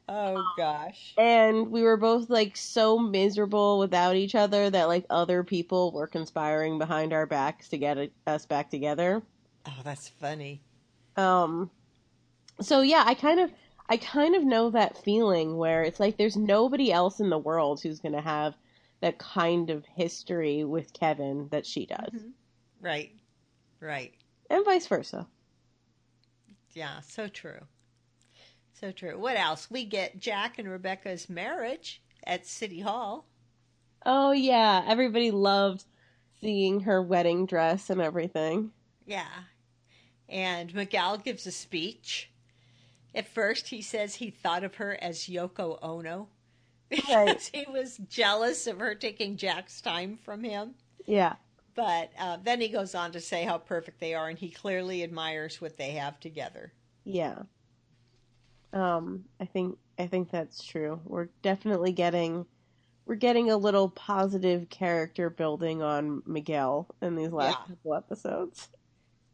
Oh, 0.08 0.42
gosh. 0.56 1.14
and 1.16 1.70
we 1.70 1.82
were 1.82 1.96
both 1.96 2.28
like 2.28 2.56
so 2.56 2.98
miserable 2.98 3.78
without 3.78 4.16
each 4.16 4.34
other 4.34 4.68
that 4.68 4.88
like 4.88 5.06
other 5.10 5.44
people 5.44 5.92
were 5.92 6.06
conspiring 6.08 6.78
behind 6.78 7.12
our 7.12 7.24
backs 7.24 7.68
to 7.68 7.78
get 7.78 8.10
us 8.26 8.44
back 8.46 8.68
together 8.70 9.22
Oh, 9.64 9.80
that's 9.84 10.08
funny. 10.08 10.60
um 11.16 11.70
so 12.62 12.80
yeah 12.80 13.02
i 13.06 13.14
kind 13.14 13.40
of 13.40 13.50
i 13.88 13.96
kind 13.96 14.34
of 14.34 14.44
know 14.44 14.70
that 14.70 14.96
feeling 15.04 15.56
where 15.56 15.82
it's 15.82 16.00
like 16.00 16.16
there's 16.16 16.36
nobody 16.36 16.92
else 16.92 17.20
in 17.20 17.30
the 17.30 17.38
world 17.38 17.80
who's 17.82 18.00
going 18.00 18.14
to 18.14 18.20
have 18.20 18.54
that 19.00 19.18
kind 19.18 19.70
of 19.70 19.84
history 19.86 20.64
with 20.64 20.92
kevin 20.92 21.48
that 21.50 21.66
she 21.66 21.86
does 21.86 22.12
Mhm. 22.14 22.32
Right. 22.80 23.12
Right. 23.80 24.14
and 24.50 24.64
vice 24.64 24.86
versa 24.86 25.26
Yeah, 26.74 27.00
so 27.00 27.28
true. 27.28 27.60
So 28.72 28.90
true. 28.92 29.18
What 29.20 29.36
else? 29.36 29.70
We 29.70 29.84
get 29.84 30.18
Jack 30.18 30.58
and 30.58 30.68
Rebecca's 30.68 31.28
marriage 31.28 32.02
at 32.26 32.46
City 32.46 32.80
Hall. 32.80 33.26
oh 34.06 34.32
yeah 34.32 34.82
everybody 34.86 35.30
loved 35.30 35.84
seeing 36.40 36.80
her 36.80 37.00
wedding 37.02 37.46
dress 37.46 37.88
and 37.90 38.00
everything 38.00 38.72
Yeah. 39.06 39.44
And 40.28 40.74
Miguel 40.74 41.18
gives 41.18 41.46
a 41.46 41.52
speech. 41.52 42.31
At 43.14 43.28
first, 43.28 43.68
he 43.68 43.82
says 43.82 44.16
he 44.16 44.30
thought 44.30 44.64
of 44.64 44.76
her 44.76 44.98
as 45.02 45.20
Yoko 45.28 45.78
Ono 45.82 46.28
because 46.88 47.46
he 47.52 47.66
was 47.70 47.98
jealous 48.08 48.66
of 48.66 48.78
her 48.80 48.94
taking 48.94 49.36
Jack's 49.36 49.80
time 49.80 50.16
from 50.16 50.44
him. 50.44 50.74
yeah 51.06 51.34
But 51.74 52.12
uh, 52.18 52.38
then 52.42 52.60
he 52.60 52.68
goes 52.68 52.94
on 52.94 53.12
to 53.12 53.20
say 53.20 53.44
how 53.44 53.58
perfect 53.58 54.00
they 54.00 54.14
are, 54.14 54.28
and 54.28 54.38
he 54.38 54.50
clearly 54.50 55.02
admires 55.02 55.60
what 55.60 55.76
they 55.76 55.92
have 55.92 56.20
together. 56.20 56.72
yeah 57.04 57.42
Um, 58.72 59.24
I 59.40 59.44
think 59.44 59.78
I 59.98 60.06
think 60.06 60.30
that's 60.30 60.62
true. 60.64 61.00
We're 61.04 61.28
definitely 61.42 61.92
getting 61.92 62.46
we're 63.06 63.16
getting 63.16 63.50
a 63.50 63.56
little 63.56 63.90
positive 63.90 64.68
character 64.70 65.28
building 65.28 65.82
on 65.82 66.22
Miguel 66.26 66.88
in 67.02 67.16
these 67.16 67.32
last 67.32 67.58
Yeah. 67.68 67.74
couple 67.74 67.94
episodes. 67.94 68.68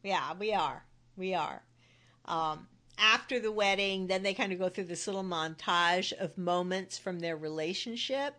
Yeah, 0.02 0.34
we 0.38 0.52
are. 0.54 0.84
We 1.16 1.34
are. 1.34 1.62
Um, 2.24 2.68
after 2.98 3.38
the 3.40 3.52
wedding, 3.52 4.06
then 4.06 4.22
they 4.22 4.34
kind 4.34 4.52
of 4.52 4.58
go 4.58 4.68
through 4.68 4.84
this 4.84 5.06
little 5.06 5.24
montage 5.24 6.12
of 6.12 6.37
moments 6.37 6.98
from 6.98 7.20
their 7.20 7.37
relationship. 7.37 8.34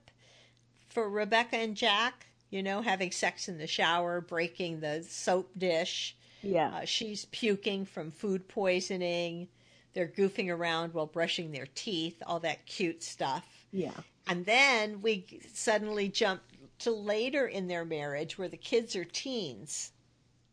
For 0.90 1.10
Rebecca 1.10 1.58
and 1.58 1.76
Jack, 1.76 2.28
you 2.50 2.64
know, 2.64 2.82
having 2.82 3.12
sex 3.12 3.48
in 3.48 3.58
the 3.58 3.68
shower, 3.68 4.22
breaking 4.22 4.80
the 4.80 5.04
soap 5.08 5.52
dish. 5.58 6.16
Yeah. 6.42 6.70
Uh, 6.70 6.86
she's 6.86 7.26
puking 7.26 7.86
from 7.86 8.12
food 8.12 8.48
poisoning. 8.48 9.48
They're 9.94 10.08
goofing 10.08 10.50
around 10.50 10.94
while 10.94 11.06
brushing 11.06 11.52
their 11.52 11.68
teeth, 11.76 12.22
all 12.26 12.40
that 12.42 12.66
cute 12.66 13.04
stuff. 13.04 13.66
yeah. 13.72 13.92
And 14.28 14.46
then 14.46 15.02
we 15.02 15.26
suddenly 15.56 16.08
jump 16.08 16.42
to 16.80 16.92
later 16.92 17.48
in 17.48 17.68
their 17.68 17.84
marriage 17.84 18.38
where 18.38 18.48
the 18.48 18.58
kids 18.58 18.96
are 18.96 19.04
teens. 19.04 19.92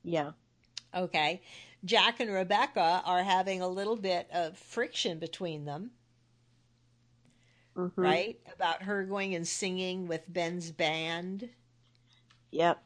Yeah. 0.03 0.31
Okay. 0.95 1.43
Jack 1.85 2.21
and 2.21 2.33
Rebecca 2.33 3.03
are 3.05 3.23
having 3.23 3.61
a 3.61 3.69
little 3.69 3.97
bit 3.97 4.29
of 4.33 4.59
friction 4.59 5.19
between 5.19 5.65
them, 5.65 5.93
Mhm. 7.77 7.93
right? 7.97 8.41
About 8.53 8.83
her 8.83 9.05
going 9.05 9.35
and 9.35 9.47
singing 9.47 10.09
with 10.09 10.23
Ben's 10.33 10.73
band. 10.73 11.51
Yep. 12.51 12.83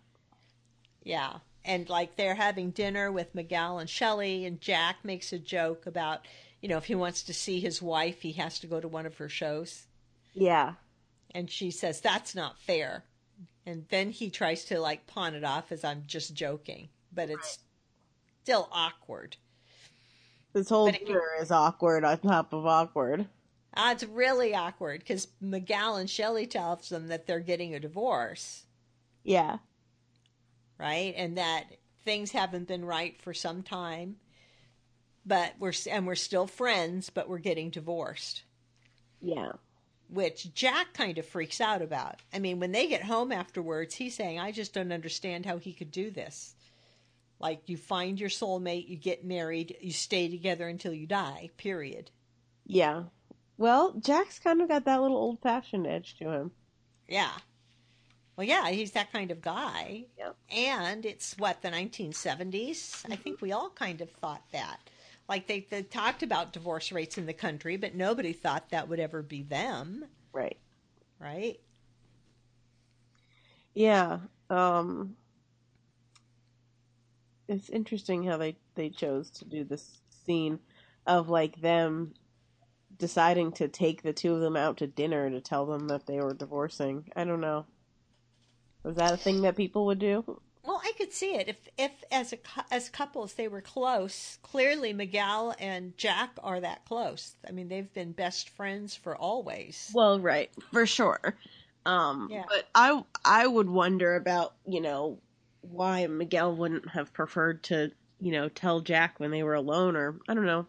Yeah. 1.03 1.39
And 1.65 1.89
like 1.89 2.17
they're 2.17 2.35
having 2.35 2.71
dinner 2.71 3.13
with 3.13 3.35
Miguel 3.35 3.79
and 3.79 3.89
Shelley, 3.89 4.45
and 4.45 4.61
Jack 4.61 5.05
makes 5.05 5.33
a 5.33 5.39
joke 5.39 5.87
about, 5.87 6.27
you 6.61 6.69
know, 6.69 6.79
if 6.79 6.87
he 6.87 6.95
wants 6.95 7.23
to 7.25 7.35
see 7.35 7.61
his 7.61 7.81
wife, 7.81 8.23
he 8.23 8.33
has 8.33 8.59
to 8.61 8.67
go 8.67 8.81
to 8.81 8.89
one 8.89 9.07
of 9.07 9.19
her 9.19 9.29
shows. 9.29 9.87
Yeah. 10.35 10.75
And 11.31 11.51
she 11.51 11.71
says, 11.71 12.01
that's 12.01 12.35
not 12.35 12.59
fair. 12.59 13.05
And 13.67 13.87
then 13.89 14.11
he 14.11 14.31
tries 14.31 14.65
to 14.67 14.81
like 14.81 15.07
pawn 15.07 15.35
it 15.35 15.45
off 15.45 15.71
as 15.71 15.85
I'm 15.85 16.05
just 16.07 16.35
joking, 16.35 16.89
but 17.13 17.31
it's 17.31 17.59
still 18.51 18.69
awkward. 18.73 19.37
This 20.53 20.69
whole 20.69 20.89
it- 20.89 21.07
dinner 21.07 21.23
is 21.41 21.53
awkward 21.53 22.05
on 22.05 22.19
top 22.19 22.53
of 22.53 22.67
awkward. 22.67 23.29
Ah, 23.75 23.93
it's 23.93 24.03
really 24.03 24.53
awkward 24.57 24.99
because 25.01 25.29
Miguel 25.41 25.95
and 25.95 26.11
Shelley 26.11 26.49
tells 26.49 26.89
them 26.89 27.07
that 27.07 27.27
they're 27.29 27.39
getting 27.39 27.73
a 27.77 27.79
divorce, 27.81 28.65
Yeah. 29.23 29.59
right? 30.79 31.15
And 31.17 31.39
that 31.39 31.77
things 32.05 32.33
haven't 32.33 32.67
been 32.67 32.85
right 32.85 33.17
for 33.23 33.33
some 33.33 33.63
time, 33.63 34.17
but 35.25 35.55
we're 35.61 35.73
and 35.89 36.05
we're 36.05 36.17
still 36.17 36.49
friends, 36.49 37.09
but 37.11 37.29
we're 37.29 37.39
getting 37.39 37.71
divorced. 37.71 38.43
Yeah. 39.21 39.53
Which 40.09 40.53
Jack 40.55 40.93
kind 40.95 41.19
of 41.19 41.27
freaks 41.27 41.61
out 41.61 41.83
about. 41.83 42.17
I 42.33 42.41
mean, 42.41 42.59
when 42.59 42.73
they 42.73 42.89
get 42.89 43.05
home 43.05 43.31
afterwards, 43.31 43.95
he's 43.95 44.17
saying, 44.17 44.41
"I 44.41 44.51
just 44.51 44.73
don't 44.75 44.91
understand 44.91 45.47
how 45.47 45.59
he 45.59 45.73
could 45.73 45.93
do 45.93 46.11
this." 46.11 46.57
Like 47.41 47.69
you 47.69 47.77
find 47.77 48.21
your 48.21 48.29
soulmate, 48.31 48.89
you 48.89 48.97
get 48.97 49.25
married, 49.25 49.77
you 49.81 49.93
stay 49.93 50.29
together 50.29 50.69
until 50.69 50.93
you 50.95 51.07
die. 51.07 51.51
Period. 51.57 52.11
Yeah. 52.67 53.05
Well, 53.59 53.93
Jack's 53.95 54.39
kind 54.39 54.63
of 54.63 54.69
got 54.69 54.85
that 54.85 55.01
little 55.03 55.17
old 55.17 55.41
fashioned 55.43 55.87
edge 55.87 56.17
to 56.19 56.31
him. 56.31 56.53
Yeah. 57.09 57.33
Well, 58.37 58.47
yeah, 58.47 58.71
he's 58.71 58.93
that 58.93 59.13
kind 59.13 59.31
of 59.31 59.43
guy. 59.43 60.07
Yep. 60.19 60.37
And 60.51 61.05
it's 61.07 61.37
what, 61.39 61.63
the 61.63 61.71
1970s? 61.71 63.05
I 63.11 63.17
think 63.17 63.41
we 63.43 63.53
all 63.53 63.71
kind 63.71 64.01
of 64.01 64.11
thought 64.11 64.45
that. 64.53 64.79
Like 65.29 65.47
they, 65.47 65.67
they 65.71 65.83
talked 65.83 66.23
about 66.23 66.53
divorce 66.53 66.91
rates 66.93 67.19
in 67.19 67.27
the 67.27 67.35
country, 67.35 67.77
but 67.77 67.95
nobody 67.95 68.33
thought 68.33 68.71
that 68.71 68.89
would 68.89 69.01
ever 69.01 69.23
be 69.23 69.43
them, 69.43 70.07
Right. 70.33 70.59
right? 71.19 71.61
Yeah. 73.75 74.21
Um 74.49 75.17
it's 77.51 77.69
interesting 77.69 78.23
how 78.23 78.37
they 78.37 78.57
they 78.77 78.89
chose 78.89 79.29
to 79.31 79.45
do 79.45 79.65
this 79.65 80.01
scene 80.25 80.61
of 81.07 81.29
like 81.29 81.61
them 81.61 82.15
deciding 82.97 83.53
to 83.53 83.67
take 83.67 84.03
the 84.03 84.13
two 84.13 84.35
of 84.35 84.41
them 84.41 84.57
out 84.57 84.77
to 84.77 84.87
dinner 84.87 85.29
to 85.29 85.41
tell 85.41 85.67
them 85.67 85.89
that 85.89 86.07
they 86.07 86.21
were 86.21 86.35
divorcing. 86.35 87.11
I 87.17 87.25
don't 87.25 87.41
know. 87.41 87.67
Was 88.85 88.97
that 88.97 89.15
a 89.15 89.17
thing 89.17 89.43
that 89.43 89.57
people 89.57 89.87
would 89.87 89.99
do? 89.99 90.41
Well, 90.65 90.81
I 90.85 90.93
could 90.97 91.13
see 91.13 91.35
it 91.35 91.49
if, 91.49 91.57
if 91.77 91.91
as 92.13 92.33
a 92.33 92.39
as 92.71 92.89
couples 92.89 93.35
they 93.35 93.49
were 93.49 93.63
close. 93.63 94.39
Clearly, 94.43 94.93
Miguel 94.93 95.55
and 95.59 95.97
Jack 95.99 96.39
are 96.45 96.61
that 96.61 96.85
close. 96.85 97.35
I 97.49 97.51
mean, 97.51 97.69
they've 97.69 97.93
been 97.93 98.13
best 98.13 98.51
friends 98.51 98.95
for 98.95 99.17
always. 99.17 99.91
Well, 99.93 100.21
right, 100.21 100.51
for 100.71 100.87
sure. 100.87 101.37
Um, 101.85 102.29
Yeah. 102.31 102.45
but 102.47 102.69
I 102.75 103.03
I 103.25 103.47
would 103.47 103.69
wonder 103.69 104.15
about 104.15 104.55
you 104.67 104.81
know 104.81 105.19
why 105.63 106.07
Miguel 106.07 106.55
wouldn't 106.55 106.89
have 106.91 107.13
preferred 107.13 107.63
to 107.65 107.91
you 108.21 108.33
know 108.33 108.49
tell 108.49 108.81
Jack 108.81 109.19
when 109.19 109.31
they 109.31 109.43
were 109.43 109.55
alone, 109.55 109.97
or 109.97 110.21
I 110.29 110.35
don't 110.35 110.47
know. 110.47 110.67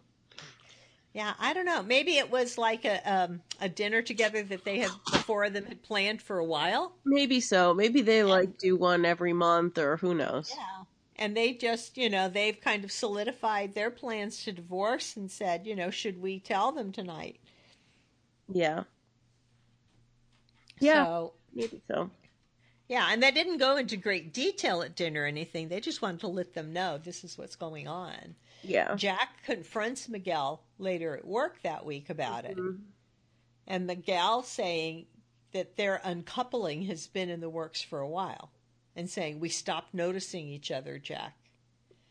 Yeah, 1.14 1.34
I 1.38 1.52
don't 1.52 1.66
know. 1.66 1.82
Maybe 1.82 2.16
it 2.16 2.30
was 2.30 2.56
like 2.56 2.84
a 2.86 3.00
um, 3.10 3.42
a 3.60 3.68
dinner 3.68 4.00
together 4.00 4.42
that 4.44 4.64
they 4.64 4.78
had 4.78 4.90
the 5.10 5.18
four 5.18 5.44
of 5.44 5.52
them 5.52 5.66
had 5.66 5.82
planned 5.82 6.22
for 6.22 6.38
a 6.38 6.44
while. 6.44 6.94
Maybe 7.04 7.40
so. 7.40 7.74
Maybe 7.74 8.00
they 8.00 8.24
like 8.24 8.56
do 8.58 8.76
one 8.76 9.04
every 9.04 9.34
month, 9.34 9.76
or 9.78 9.98
who 9.98 10.14
knows. 10.14 10.50
Yeah. 10.56 10.84
And 11.16 11.36
they 11.36 11.52
just, 11.52 11.98
you 11.98 12.08
know, 12.08 12.28
they've 12.28 12.58
kind 12.60 12.82
of 12.82 12.90
solidified 12.90 13.74
their 13.74 13.90
plans 13.90 14.42
to 14.44 14.52
divorce 14.52 15.14
and 15.16 15.30
said, 15.30 15.66
you 15.66 15.76
know, 15.76 15.90
should 15.90 16.20
we 16.20 16.40
tell 16.40 16.72
them 16.72 16.90
tonight? 16.90 17.38
Yeah, 18.48 18.84
Yeah. 20.80 21.04
So, 21.04 21.32
maybe 21.54 21.80
so. 21.88 22.10
Yeah, 22.92 23.08
and 23.10 23.22
they 23.22 23.30
didn't 23.30 23.56
go 23.56 23.78
into 23.78 23.96
great 23.96 24.34
detail 24.34 24.82
at 24.82 24.94
dinner 24.94 25.22
or 25.22 25.26
anything. 25.26 25.68
They 25.70 25.80
just 25.80 26.02
wanted 26.02 26.20
to 26.20 26.26
let 26.28 26.52
them 26.52 26.74
know 26.74 26.98
this 26.98 27.24
is 27.24 27.38
what's 27.38 27.56
going 27.56 27.88
on. 27.88 28.34
Yeah. 28.62 28.94
Jack 28.96 29.42
confronts 29.46 30.10
Miguel 30.10 30.62
later 30.78 31.16
at 31.16 31.26
work 31.26 31.62
that 31.62 31.86
week 31.86 32.10
about 32.10 32.44
it. 32.44 32.58
Mhm. 32.58 32.82
And 33.66 33.86
Miguel 33.86 34.42
saying 34.42 35.06
that 35.52 35.76
their 35.76 36.02
uncoupling 36.04 36.82
has 36.82 37.06
been 37.06 37.30
in 37.30 37.40
the 37.40 37.48
works 37.48 37.80
for 37.80 38.00
a 38.00 38.08
while 38.08 38.52
and 38.94 39.08
saying, 39.08 39.40
we 39.40 39.48
stopped 39.48 39.94
noticing 39.94 40.46
each 40.48 40.70
other, 40.70 40.98
Jack. 40.98 41.38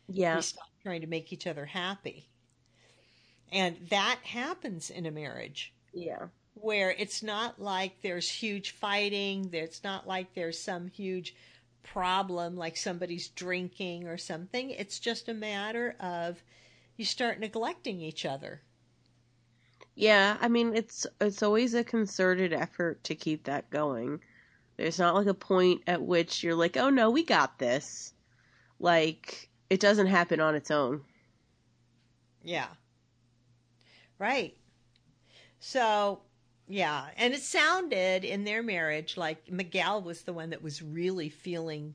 Yeah. 0.08 0.34
We 0.34 0.42
stopped 0.42 0.82
trying 0.82 1.02
to 1.02 1.06
make 1.06 1.32
each 1.32 1.46
other 1.46 1.66
happy. 1.66 2.28
And 3.52 3.76
that 3.90 4.18
happens 4.24 4.90
in 4.90 5.06
a 5.06 5.12
marriage 5.12 5.72
Yeah. 5.92 6.26
Where 6.54 6.90
it's 6.92 7.22
not 7.22 7.60
like 7.60 8.02
there's 8.02 8.28
huge 8.28 8.72
fighting, 8.72 9.48
it's 9.52 9.82
not 9.82 10.06
like 10.06 10.34
there's 10.34 10.58
some 10.58 10.88
huge 10.88 11.34
problem 11.82 12.56
like 12.56 12.76
somebody's 12.76 13.28
drinking 13.28 14.06
or 14.06 14.16
something. 14.16 14.70
It's 14.70 14.98
just 14.98 15.28
a 15.28 15.34
matter 15.34 15.96
of 16.00 16.42
you 16.96 17.04
start 17.04 17.40
neglecting 17.40 18.00
each 18.00 18.24
other. 18.24 18.62
Yeah, 19.94 20.36
I 20.40 20.48
mean 20.48 20.74
it's 20.74 21.06
it's 21.20 21.42
always 21.42 21.74
a 21.74 21.84
concerted 21.84 22.52
effort 22.52 23.02
to 23.04 23.14
keep 23.14 23.44
that 23.44 23.68
going. 23.70 24.20
There's 24.76 24.98
not 24.98 25.14
like 25.14 25.26
a 25.26 25.34
point 25.34 25.82
at 25.86 26.02
which 26.02 26.42
you're 26.42 26.54
like, 26.54 26.76
"Oh 26.76 26.90
no, 26.90 27.10
we 27.10 27.24
got 27.24 27.58
this." 27.58 28.14
Like 28.78 29.50
it 29.70 29.80
doesn't 29.80 30.06
happen 30.06 30.40
on 30.40 30.54
its 30.54 30.70
own. 30.70 31.02
Yeah. 32.42 32.68
Right. 34.18 34.56
So, 35.60 36.20
yeah. 36.72 37.10
And 37.16 37.34
it 37.34 37.42
sounded 37.42 38.24
in 38.24 38.44
their 38.44 38.62
marriage 38.62 39.16
like 39.18 39.50
Miguel 39.50 40.02
was 40.02 40.22
the 40.22 40.32
one 40.32 40.50
that 40.50 40.62
was 40.62 40.82
really 40.82 41.28
feeling 41.28 41.94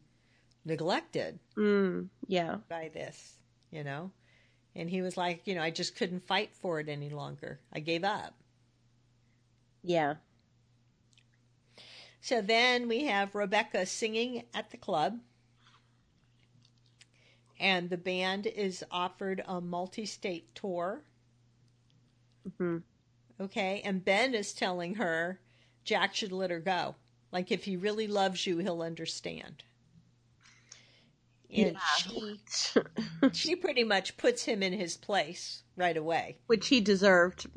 neglected 0.66 1.40
Mm, 1.58 2.10
yeah. 2.28 2.58
by 2.70 2.90
this, 2.90 3.40
you 3.72 3.84
know? 3.84 4.12
And 4.76 4.90
he 4.90 5.02
was 5.02 5.18
like, 5.18 5.48
you 5.48 5.56
know, 5.56 5.62
I 5.64 5.72
just 5.72 5.96
couldn't 5.96 6.28
fight 6.28 6.54
for 6.56 6.80
it 6.80 6.90
any 6.90 7.10
longer. 7.10 7.60
I 7.74 7.80
gave 7.80 8.04
up. 8.04 8.36
Yeah. 9.84 10.16
So 12.22 12.42
then 12.42 12.88
we 12.88 13.06
have 13.06 13.34
Rebecca 13.34 13.86
singing 13.88 14.46
at 14.54 14.70
the 14.70 14.78
club. 14.78 15.20
And 17.60 17.90
the 17.90 17.98
band 17.98 18.48
is 18.48 18.84
offered 18.92 19.44
a 19.46 19.62
multi 19.62 20.06
state 20.06 20.56
tour. 20.56 21.04
hmm 22.58 22.78
Okay. 23.40 23.82
And 23.84 24.04
Ben 24.04 24.34
is 24.34 24.54
telling 24.54 24.96
her 24.96 25.40
Jack 25.84 26.16
should 26.16 26.32
let 26.32 26.50
her 26.52 26.60
go. 26.60 26.96
Like, 27.32 27.52
if 27.52 27.66
he 27.66 27.76
really 27.76 28.08
loves 28.08 28.48
you, 28.48 28.58
he'll 28.60 28.82
understand. 28.82 29.64
And 31.56 31.78
she, 31.98 32.40
she 33.34 33.56
pretty 33.56 33.84
much 33.84 34.18
puts 34.18 34.44
him 34.44 34.62
in 34.62 34.74
his 34.74 34.98
place 34.98 35.64
right 35.76 35.96
away. 35.96 36.38
Which 36.48 36.68
he 36.68 36.82
deserved. 36.82 37.48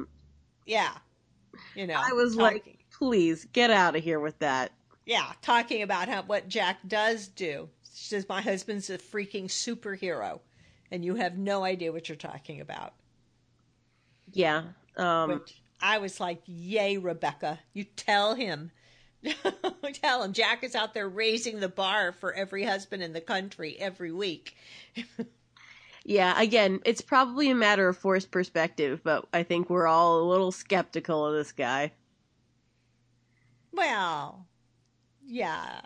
Yeah. 0.66 0.92
You 1.74 1.86
know, 1.86 1.94
I 1.96 2.12
was 2.12 2.36
talking- 2.36 2.62
like, 2.64 2.78
"Please 2.92 3.46
get 3.52 3.70
out 3.70 3.96
of 3.96 4.04
here 4.04 4.20
with 4.20 4.38
that." 4.38 4.72
yeah, 5.06 5.32
talking 5.42 5.82
about 5.82 6.08
how 6.08 6.22
what 6.22 6.48
Jack 6.48 6.78
does 6.86 7.26
do. 7.26 7.68
She 7.92 8.04
says, 8.04 8.28
My 8.28 8.40
husband's 8.40 8.90
a 8.90 8.98
freaking 8.98 9.46
superhero, 9.46 10.38
and 10.92 11.04
you 11.04 11.16
have 11.16 11.36
no 11.36 11.64
idea 11.64 11.90
what 11.90 12.08
you're 12.08 12.16
talking 12.16 12.60
about. 12.60 12.94
Yeah. 14.32 14.62
Um, 14.96 15.30
Which 15.30 15.60
I 15.80 15.98
was 15.98 16.20
like, 16.20 16.42
"Yay, 16.46 16.96
Rebecca! 16.98 17.60
You 17.72 17.84
tell 17.84 18.34
him, 18.34 18.70
tell 19.94 20.22
him 20.22 20.32
Jack 20.32 20.64
is 20.64 20.74
out 20.74 20.94
there 20.94 21.08
raising 21.08 21.60
the 21.60 21.68
bar 21.68 22.12
for 22.12 22.32
every 22.32 22.64
husband 22.64 23.02
in 23.02 23.12
the 23.12 23.20
country 23.20 23.76
every 23.78 24.12
week." 24.12 24.56
yeah, 26.04 26.40
again, 26.40 26.80
it's 26.84 27.00
probably 27.00 27.50
a 27.50 27.54
matter 27.54 27.88
of 27.88 27.96
forced 27.96 28.30
perspective, 28.30 29.00
but 29.02 29.26
I 29.32 29.42
think 29.42 29.70
we're 29.70 29.86
all 29.86 30.20
a 30.20 30.28
little 30.28 30.52
skeptical 30.52 31.26
of 31.26 31.34
this 31.34 31.52
guy. 31.52 31.92
Well, 33.72 34.46
yeah. 35.26 35.80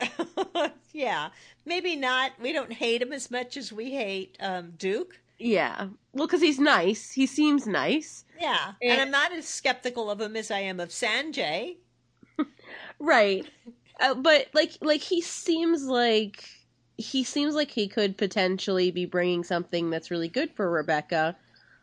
yeah. 0.92 1.30
Maybe 1.64 1.96
not. 1.96 2.32
We 2.40 2.52
don't 2.52 2.72
hate 2.72 3.02
him 3.02 3.12
as 3.12 3.30
much 3.30 3.56
as 3.56 3.72
we 3.72 3.90
hate 3.90 4.36
um, 4.40 4.72
Duke. 4.76 5.20
Yeah. 5.40 5.88
Well, 6.12 6.26
because 6.26 6.42
he's 6.42 6.58
nice. 6.60 7.10
He 7.12 7.26
seems 7.26 7.66
nice. 7.66 8.24
Yeah. 8.38 8.74
And- 8.82 8.92
And 8.92 9.00
I'm 9.00 9.10
not 9.10 9.32
as 9.32 9.48
skeptical 9.48 10.10
of 10.10 10.20
him 10.20 10.36
as 10.36 10.50
I 10.50 10.60
am 10.60 10.78
of 10.80 10.90
Sanjay. 10.90 11.76
Right. 12.98 13.46
Uh, 13.98 14.14
but 14.14 14.48
like 14.54 14.72
like 14.82 15.00
he 15.00 15.20
seems 15.22 15.84
like 15.86 16.44
he 16.98 17.24
seems 17.24 17.54
like 17.54 17.70
he 17.70 17.88
could 17.88 18.16
potentially 18.18 18.90
be 18.90 19.06
bringing 19.06 19.42
something 19.42 19.88
that's 19.90 20.10
really 20.10 20.28
good 20.28 20.50
for 20.52 20.70
Rebecca. 20.70 21.36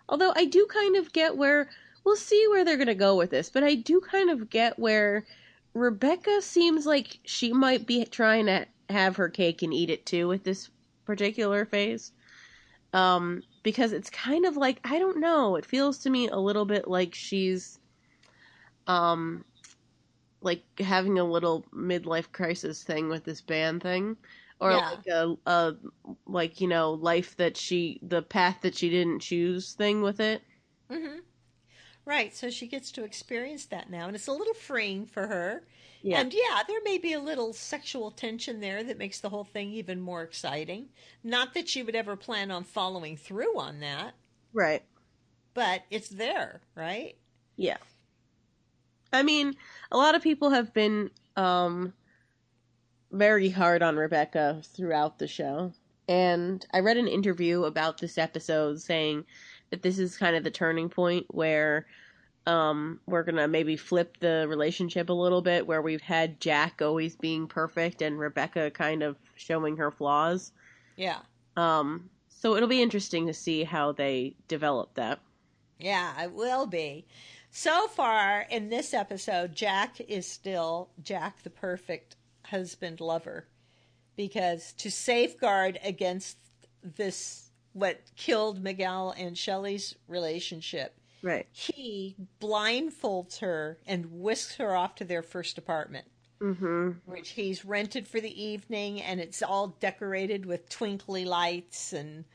Although 0.10 0.34
I 0.36 0.45
do 0.45 0.68
kind 0.72 0.95
of 0.95 1.12
get 1.14 1.36
where 1.36 1.70
we'll 2.03 2.16
see 2.16 2.45
where 2.49 2.64
they're 2.64 2.78
going 2.78 2.88
to 2.88 2.95
go 2.95 3.16
with 3.16 3.32
this, 3.32 3.49
but 3.49 3.64
I 3.64 3.76
do 3.76 3.99
kind 3.99 4.30
of 4.30 4.49
get 4.49 4.78
where 4.80 5.26
Rebecca 5.74 6.41
seems 6.41 6.86
like 6.86 7.20
she 7.26 7.51
might 7.51 7.86
be 7.88 8.05
trying 8.05 8.45
to 8.45 8.66
have 8.89 9.16
her 9.18 9.28
cake 9.30 9.62
and 9.64 9.74
eat 9.74 9.89
it 9.89 10.05
too 10.05 10.28
with 10.28 10.43
this 10.43 10.70
particular 11.05 11.66
phase. 11.66 12.12
Um 12.93 13.43
because 13.63 13.91
it's 13.93 14.09
kind 14.09 14.45
of 14.45 14.57
like 14.57 14.79
I 14.85 14.99
don't 14.99 15.19
know, 15.19 15.55
it 15.55 15.65
feels 15.65 15.99
to 15.99 16.09
me 16.09 16.27
a 16.29 16.38
little 16.38 16.65
bit 16.65 16.88
like 16.88 17.13
she's 17.15 17.79
um 18.88 19.45
like 20.41 20.65
having 20.79 21.19
a 21.19 21.23
little 21.25 21.63
midlife 21.73 22.31
crisis 22.31 22.83
thing 22.83 23.09
with 23.09 23.25
this 23.25 23.41
band 23.41 23.81
thing. 23.83 24.17
Or 24.59 24.73
Yeah. 24.73 24.89
like 24.91 25.05
a, 25.11 25.35
a 25.47 25.75
like 26.27 26.61
you 26.61 26.67
know 26.67 26.93
life 26.93 27.35
that 27.38 27.57
she 27.57 27.99
the 28.03 28.23
path 28.23 28.61
that 28.63 28.75
she 28.75 28.89
didn't 28.89 29.21
choose 29.21 29.73
thing 29.75 30.01
with 30.01 30.19
it. 30.19 30.43
Hmm 30.89 31.19
Right. 32.08 32.34
So 32.36 32.49
she 32.49 32.68
gets 32.68 32.91
to 32.93 33.03
experience 33.03 33.66
that 33.66 33.89
now. 33.89 34.08
And 34.08 34.16
it's 34.16 34.28
a 34.28 34.32
little 34.32 34.53
freeing 34.55 35.05
for 35.05 35.28
her. 35.28 35.64
yeah 36.01 36.22
And 36.22 36.34
yeah, 36.34 36.64
there 36.68 36.82
may 36.84 36.97
be 36.97 37.14
a 37.14 37.20
little 37.20 37.53
sexual 37.53 38.12
tension 38.12 38.62
there 38.62 38.84
that 38.84 38.97
makes 38.97 39.20
the 39.20 39.30
whole 39.30 39.43
thing 39.43 39.72
even 39.72 39.99
more 40.01 40.24
exciting. 40.24 40.89
Not 41.24 41.53
that 41.53 41.68
she 41.70 41.84
would 41.84 41.95
ever 41.95 42.16
plan 42.16 42.49
on 42.49 42.64
following 42.64 43.18
through 43.18 43.60
on 43.60 43.82
that, 43.82 44.16
right 44.53 44.84
but 45.53 45.84
it's 45.89 46.10
there, 46.10 46.62
right? 46.76 47.18
yeah 47.58 47.78
i 49.12 49.24
mean 49.24 49.55
a 49.91 49.97
lot 49.97 50.16
of 50.16 50.22
people 50.22 50.49
have 50.51 50.74
been 50.74 51.10
um 51.36 51.93
very 53.12 53.49
hard 53.49 53.82
on 53.82 53.95
rebecca 53.95 54.62
throughout 54.64 55.18
the 55.20 55.28
show 55.28 55.72
and 56.08 56.66
i 56.74 56.80
read 56.80 56.97
an 56.97 57.08
interview 57.08 57.64
about 57.64 57.99
this 57.99 58.18
episode 58.18 58.80
saying 58.82 59.26
that 59.70 59.82
this 59.82 59.99
is 59.99 60.18
kind 60.18 60.36
of 60.36 60.43
the 60.43 60.51
turning 60.51 60.89
point 60.89 61.26
where 61.30 61.86
um, 62.45 62.99
we're 63.05 63.24
gonna 63.24 63.47
maybe 63.47 63.76
flip 63.76 64.18
the 64.20 64.45
relationship 64.47 65.09
a 65.09 65.13
little 65.13 65.41
bit 65.41 65.68
where 65.68 65.82
we've 65.82 66.01
had 66.01 66.39
Jack 66.39 66.82
always 66.82 67.15
being 67.15 67.47
perfect 67.47 68.01
and 68.01 68.18
Rebecca 68.18 68.72
kind 68.72 69.03
of 69.03 69.18
showing 69.36 69.78
her 69.78 69.91
flaws. 69.91 70.51
Yeah. 70.95 71.20
Um, 71.57 72.09
so 72.30 72.55
it'll 72.55 72.70
be 72.70 72.82
interesting 72.82 73.28
to 73.28 73.34
see 73.34 73.63
how 73.63 73.91
they 73.91 74.36
develop 74.47 74.93
that. 74.93 75.20
Yeah, 75.80 76.24
it 76.24 76.32
will 76.32 76.65
be. 76.68 77.05
So 77.51 77.88
far 77.88 78.45
in 78.49 78.70
this 78.70 78.93
episode, 78.93 79.55
Jack 79.55 79.99
is 80.01 80.30
still 80.30 80.89
Jack 81.01 81.43
the 81.43 81.49
perfect 81.49 82.15
husband 82.45 83.01
lover 83.01 83.47
because 84.15 84.74
to 84.74 84.91
safeguard 84.91 85.80
against 85.84 86.38
this, 86.84 87.47
what 87.78 87.99
killed 88.15 88.61
Miguel 88.63 89.13
and 89.17 89.38
Shelley's 89.38 89.95
relationship, 90.07 90.93
Right. 91.21 91.47
he 91.51 92.15
blindfolds 92.41 93.39
her 93.39 93.78
and 93.88 94.21
whisks 94.21 94.55
her 94.55 94.75
off 94.75 94.95
to 94.95 95.05
their 95.05 95.21
first 95.23 95.57
apartment, 95.57 96.05
Mm-hmm. 96.41 96.91
which 97.05 97.30
he's 97.30 97.65
rented 97.65 98.07
for 98.07 98.19
the 98.21 98.43
evening, 98.43 99.01
and 99.01 99.19
it's 99.19 99.41
all 99.41 99.69
decorated 99.80 100.45
with 100.45 100.69
twinkly 100.69 101.25
lights 101.25 101.93
and 101.93 102.25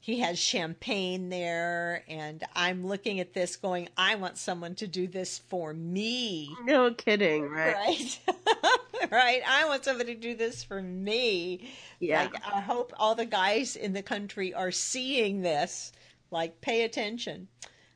he 0.00 0.20
has 0.20 0.38
champagne 0.38 1.30
there 1.30 2.04
and 2.08 2.44
i'm 2.54 2.86
looking 2.86 3.18
at 3.18 3.32
this 3.34 3.56
going 3.56 3.88
i 3.96 4.14
want 4.14 4.38
someone 4.38 4.72
to 4.76 4.86
do 4.86 5.08
this 5.08 5.38
for 5.48 5.72
me 5.74 6.48
No 6.62 6.92
kidding, 6.94 7.48
right? 7.48 7.74
right 7.74 8.20
right 9.10 9.42
i 9.46 9.64
want 9.66 9.84
somebody 9.84 10.14
to 10.14 10.20
do 10.20 10.34
this 10.34 10.62
for 10.64 10.80
me 10.82 11.68
Yeah. 12.00 12.22
like 12.22 12.34
i 12.46 12.60
hope 12.60 12.92
all 12.98 13.14
the 13.14 13.26
guys 13.26 13.76
in 13.76 13.92
the 13.92 14.02
country 14.02 14.54
are 14.54 14.70
seeing 14.70 15.42
this 15.42 15.92
like 16.30 16.60
pay 16.60 16.82
attention 16.84 17.48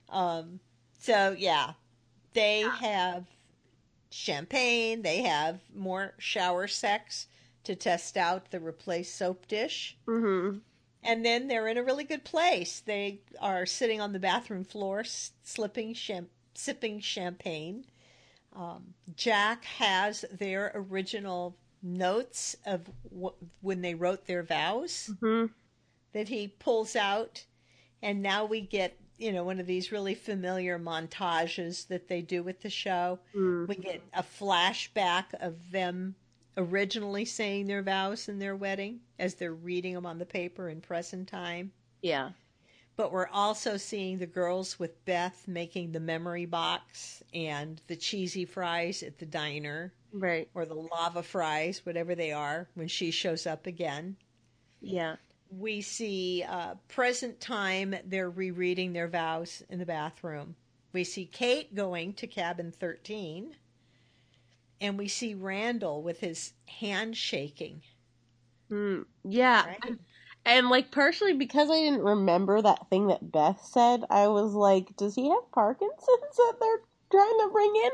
um 0.09 0.61
so 0.99 1.35
yeah 1.39 1.73
they 2.35 2.61
have 2.63 3.25
champagne 4.11 5.03
they 5.03 5.23
have 5.23 5.61
more 5.75 6.15
shower 6.19 6.67
sex 6.67 7.27
to 7.65 7.75
test 7.75 8.17
out 8.17 8.51
the 8.51 8.59
replace 8.61 9.13
soap 9.13 9.47
dish 9.47 9.97
mm-hmm. 10.09 10.59
and 11.03 11.25
then 11.25 11.47
they're 11.49 11.69
in 11.69 11.77
a 11.79 11.83
really 11.85 12.05
good 12.05 12.25
place. 12.25 12.81
They 12.81 13.21
are 13.41 13.67
sitting 13.67 14.01
on 14.01 14.13
the 14.13 14.19
bathroom 14.19 14.65
floor, 14.65 15.05
slipping 15.05 15.95
cham- 15.95 16.31
sipping 16.55 17.01
champagne. 17.01 17.85
Um, 18.55 18.95
Jack 19.17 19.65
has 19.65 20.25
their 20.33 20.73
original 20.75 21.57
notes 21.83 22.57
of 22.67 22.83
wh- 23.15 23.37
when 23.63 23.81
they 23.81 23.95
wrote 23.95 24.27
their 24.27 24.43
vows 24.43 25.11
Mm-hmm. 25.23 25.47
that 26.13 26.29
he 26.29 26.49
pulls 26.49 26.97
out, 26.97 27.45
and 28.03 28.23
now 28.23 28.45
we 28.45 28.61
get 28.61 28.97
you 29.19 29.33
know 29.33 29.45
one 29.45 29.61
of 29.61 29.67
these 29.67 29.93
really 29.93 30.15
familiar 30.15 30.79
montages 30.79 31.87
that 31.89 32.09
they 32.09 32.23
do 32.23 32.43
with 32.43 32.61
the 32.63 32.71
show. 32.71 33.19
Mm. 33.37 33.69
We 33.69 33.77
get 33.77 34.03
a 34.15 34.23
flashback 34.23 35.35
of 35.41 35.55
them 35.71 36.15
originally 36.57 37.25
saying 37.25 37.67
their 37.67 37.83
vows 37.83 38.29
in 38.29 38.39
their 38.39 38.57
wedding 38.57 39.01
as 39.19 39.35
they're 39.35 39.55
reading 39.55 39.95
them 39.95 40.05
on 40.07 40.19
the 40.19 40.27
paper 40.27 40.69
in 40.69 40.81
present 40.81 41.29
time. 41.29 41.71
Yeah. 42.03 42.31
But 43.01 43.13
we're 43.13 43.29
also 43.29 43.79
seeing 43.79 44.19
the 44.19 44.27
girls 44.27 44.79
with 44.79 45.07
Beth 45.07 45.49
making 45.49 45.93
the 45.93 46.01
memory 46.01 46.45
box 46.45 47.23
and 47.33 47.81
the 47.87 47.97
cheesy 47.97 48.45
fries 48.45 49.03
at 49.03 49.17
the 49.17 49.25
diner 49.25 49.95
Right. 50.13 50.51
or 50.53 50.67
the 50.67 50.75
lava 50.75 51.23
fries, 51.23 51.81
whatever 51.87 52.15
they 52.15 52.31
are, 52.31 52.69
when 52.75 52.89
she 52.89 53.11
shows 53.11 53.47
up 53.47 53.67
again. 53.67 54.19
Yeah. 54.83 55.17
We 55.51 55.81
see 55.81 56.45
uh, 56.47 56.75
present 56.89 57.41
time, 57.41 57.95
they're 58.05 58.29
rereading 58.29 58.93
their 58.93 59.09
vows 59.09 59.63
in 59.71 59.79
the 59.79 59.87
bathroom. 59.87 60.55
We 60.93 61.05
see 61.05 61.25
Kate 61.25 61.75
going 61.75 62.13
to 62.15 62.27
cabin 62.27 62.71
13. 62.71 63.57
And 64.79 64.99
we 64.99 65.09
see 65.09 65.33
Randall 65.33 66.03
with 66.03 66.21
his 66.21 66.53
hand 66.67 67.17
shaking. 67.17 67.81
Mm. 68.71 69.07
Yeah. 69.25 69.65
Right. 69.65 69.99
And, 70.45 70.69
like 70.69 70.91
partially 70.91 71.35
because 71.35 71.71
I 71.71 71.81
didn't 71.81 72.03
remember 72.03 72.61
that 72.63 72.89
thing 72.91 73.09
that 73.09 73.31
Beth 73.31 73.61
said, 73.65 74.05
I 74.11 74.29
was 74.29 74.53
like, 74.55 74.97
does 74.97 75.15
he 75.15 75.29
have 75.29 75.51
Parkinson's 75.53 76.37
that 76.37 76.55
they're 76.61 76.81
trying 77.11 77.39
to 77.41 77.51
bring 77.53 77.73
in? 77.85 77.91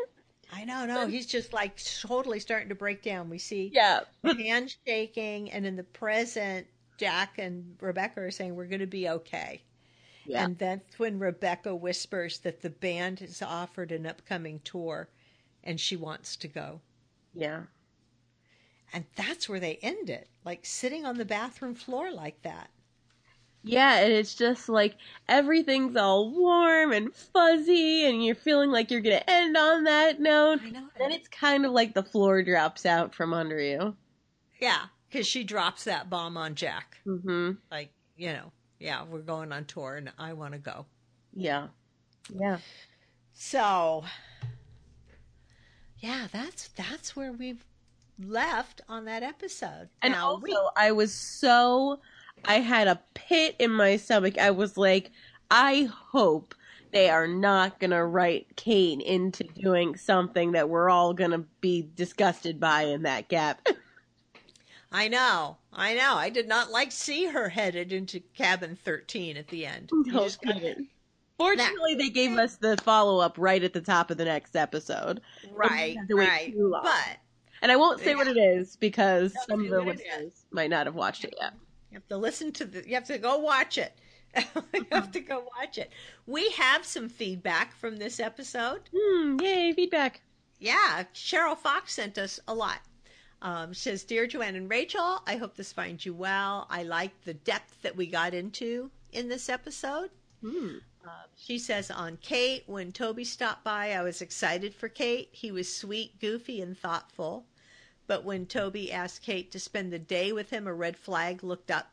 I 0.52 0.64
know, 0.64 0.86
no, 0.86 1.06
he's 1.08 1.26
just 1.26 1.52
like 1.52 1.76
totally 2.02 2.38
starting 2.38 2.68
to 2.68 2.74
break 2.76 3.02
down. 3.02 3.28
We 3.28 3.38
see 3.38 3.70
Yeah. 3.74 4.00
the 4.22 4.34
hand 4.34 4.74
shaking, 4.86 5.50
and 5.50 5.66
in 5.66 5.74
the 5.76 5.82
present, 5.82 6.68
Jack 6.98 7.38
and 7.38 7.76
Rebecca 7.80 8.20
are 8.20 8.30
saying 8.30 8.54
we're 8.54 8.66
going 8.66 8.78
to 8.80 8.86
be 8.86 9.08
okay. 9.08 9.62
Yeah. 10.24 10.44
And 10.44 10.56
that's 10.56 10.98
when 10.98 11.18
Rebecca 11.18 11.74
whispers 11.74 12.38
that 12.38 12.62
the 12.62 12.70
band 12.70 13.20
has 13.20 13.42
offered 13.42 13.90
an 13.92 14.06
upcoming 14.06 14.60
tour, 14.64 15.08
and 15.64 15.80
she 15.80 15.96
wants 15.96 16.36
to 16.36 16.48
go. 16.48 16.80
yeah. 17.34 17.62
And 18.96 19.04
that's 19.14 19.46
where 19.46 19.60
they 19.60 19.78
end 19.82 20.08
it, 20.08 20.26
like 20.42 20.64
sitting 20.64 21.04
on 21.04 21.18
the 21.18 21.26
bathroom 21.26 21.74
floor 21.74 22.10
like 22.10 22.40
that. 22.40 22.70
Yeah, 23.62 23.98
and 23.98 24.10
it's 24.10 24.34
just 24.34 24.70
like 24.70 24.94
everything's 25.28 25.96
all 25.96 26.30
warm 26.30 26.92
and 26.92 27.14
fuzzy, 27.14 28.06
and 28.06 28.24
you're 28.24 28.34
feeling 28.34 28.70
like 28.70 28.90
you're 28.90 29.02
gonna 29.02 29.22
end 29.28 29.54
on 29.54 29.84
that 29.84 30.18
note. 30.18 30.60
I 30.64 30.70
know. 30.70 30.88
Then 30.98 31.12
it's 31.12 31.28
kind 31.28 31.66
of 31.66 31.72
like 31.72 31.92
the 31.92 32.04
floor 32.04 32.42
drops 32.42 32.86
out 32.86 33.14
from 33.14 33.34
under 33.34 33.60
you. 33.60 33.94
Yeah, 34.60 34.86
because 35.10 35.26
she 35.26 35.44
drops 35.44 35.84
that 35.84 36.08
bomb 36.08 36.38
on 36.38 36.54
Jack. 36.54 36.96
Mm-hmm. 37.06 37.50
Like, 37.70 37.90
you 38.16 38.32
know, 38.32 38.50
yeah, 38.78 39.04
we're 39.04 39.18
going 39.18 39.52
on 39.52 39.66
tour, 39.66 39.96
and 39.96 40.10
I 40.18 40.32
want 40.32 40.54
to 40.54 40.58
go. 40.58 40.86
Yeah. 41.34 41.66
Yeah. 42.34 42.60
So, 43.34 44.04
yeah, 45.98 46.28
that's 46.32 46.68
that's 46.68 47.14
where 47.14 47.30
we've 47.30 47.62
left 48.18 48.80
on 48.88 49.04
that 49.06 49.22
episode. 49.22 49.88
And 50.02 50.12
Now, 50.12 50.28
also, 50.30 50.42
we- 50.42 50.58
I 50.76 50.92
was 50.92 51.12
so, 51.14 52.00
I 52.44 52.60
had 52.60 52.88
a 52.88 53.00
pit 53.14 53.56
in 53.58 53.70
my 53.72 53.96
stomach. 53.96 54.38
I 54.38 54.50
was 54.50 54.76
like, 54.76 55.10
I 55.50 55.84
hope 55.90 56.54
they 56.92 57.10
are 57.10 57.26
not 57.26 57.78
going 57.78 57.90
to 57.90 58.04
write 58.04 58.56
Kate 58.56 59.00
into 59.02 59.44
doing 59.44 59.96
something 59.96 60.52
that 60.52 60.68
we're 60.68 60.88
all 60.88 61.12
going 61.14 61.32
to 61.32 61.44
be 61.60 61.88
disgusted 61.94 62.58
by 62.60 62.82
in 62.82 63.02
that 63.02 63.28
gap. 63.28 63.66
I 64.92 65.08
know, 65.08 65.58
I 65.72 65.94
know. 65.94 66.14
I 66.14 66.30
did 66.30 66.48
not 66.48 66.70
like 66.70 66.92
see 66.92 67.26
her 67.26 67.48
headed 67.48 67.92
into 67.92 68.20
cabin 68.20 68.76
thirteen 68.82 69.36
at 69.36 69.48
the 69.48 69.66
end. 69.66 69.90
No 69.92 70.24
just 70.24 70.40
got- 70.42 70.54
kidding. 70.54 70.86
Fortunately, 71.38 71.94
they 71.96 72.08
gave 72.08 72.32
us 72.38 72.56
the 72.56 72.78
follow 72.78 73.18
up 73.18 73.34
right 73.36 73.62
at 73.62 73.74
the 73.74 73.80
top 73.82 74.10
of 74.10 74.16
the 74.16 74.24
next 74.24 74.56
episode. 74.56 75.20
right, 75.52 75.98
right. 76.10 76.54
But 76.56 77.18
And 77.62 77.72
I 77.72 77.76
won't 77.76 78.00
say 78.00 78.14
what 78.14 78.26
it 78.28 78.36
is 78.36 78.76
because 78.76 79.32
Don't 79.32 79.46
some 79.48 79.64
of 79.64 79.70
the 79.70 79.82
what 79.82 79.88
it 79.96 80.00
is. 80.00 80.06
listeners 80.06 80.44
might 80.50 80.70
not 80.70 80.86
have 80.86 80.94
watched 80.94 81.24
it 81.24 81.34
yet. 81.40 81.54
You 81.90 81.96
have 81.96 82.08
to 82.08 82.16
listen 82.16 82.52
to 82.52 82.64
the. 82.64 82.86
You 82.86 82.94
have 82.94 83.06
to 83.06 83.18
go 83.18 83.38
watch 83.38 83.78
it. 83.78 83.92
you 84.74 84.86
have 84.92 85.10
to 85.12 85.20
go 85.20 85.46
watch 85.58 85.78
it. 85.78 85.90
We 86.26 86.50
have 86.50 86.84
some 86.84 87.08
feedback 87.08 87.74
from 87.74 87.96
this 87.96 88.20
episode. 88.20 88.82
Hmm, 88.94 89.38
yay, 89.40 89.72
feedback. 89.72 90.20
Yeah, 90.58 91.04
Cheryl 91.14 91.56
Fox 91.56 91.94
sent 91.94 92.18
us 92.18 92.38
a 92.46 92.54
lot. 92.54 92.80
Um, 93.42 93.72
she 93.72 93.80
says, 93.82 94.04
"Dear 94.04 94.26
Joanne 94.26 94.56
and 94.56 94.70
Rachel, 94.70 95.22
I 95.26 95.36
hope 95.36 95.56
this 95.56 95.72
finds 95.72 96.04
you 96.04 96.14
well. 96.14 96.66
I 96.70 96.82
like 96.82 97.12
the 97.24 97.34
depth 97.34 97.82
that 97.82 97.96
we 97.96 98.06
got 98.06 98.34
into 98.34 98.90
in 99.12 99.28
this 99.28 99.48
episode." 99.48 100.10
Hmm. 100.42 100.78
Um, 101.06 101.12
she 101.36 101.58
says 101.58 101.90
on 101.90 102.16
Kate, 102.16 102.64
when 102.66 102.90
Toby 102.90 103.24
stopped 103.24 103.62
by, 103.62 103.92
I 103.92 104.02
was 104.02 104.20
excited 104.20 104.74
for 104.74 104.88
Kate. 104.88 105.28
He 105.30 105.52
was 105.52 105.72
sweet, 105.72 106.18
goofy, 106.20 106.60
and 106.60 106.76
thoughtful. 106.76 107.46
But 108.08 108.24
when 108.24 108.46
Toby 108.46 108.90
asked 108.90 109.22
Kate 109.22 109.50
to 109.52 109.60
spend 109.60 109.92
the 109.92 109.98
day 109.98 110.32
with 110.32 110.50
him, 110.50 110.66
a 110.66 110.74
red 110.74 110.96
flag 110.96 111.44
looked 111.44 111.70
up, 111.70 111.92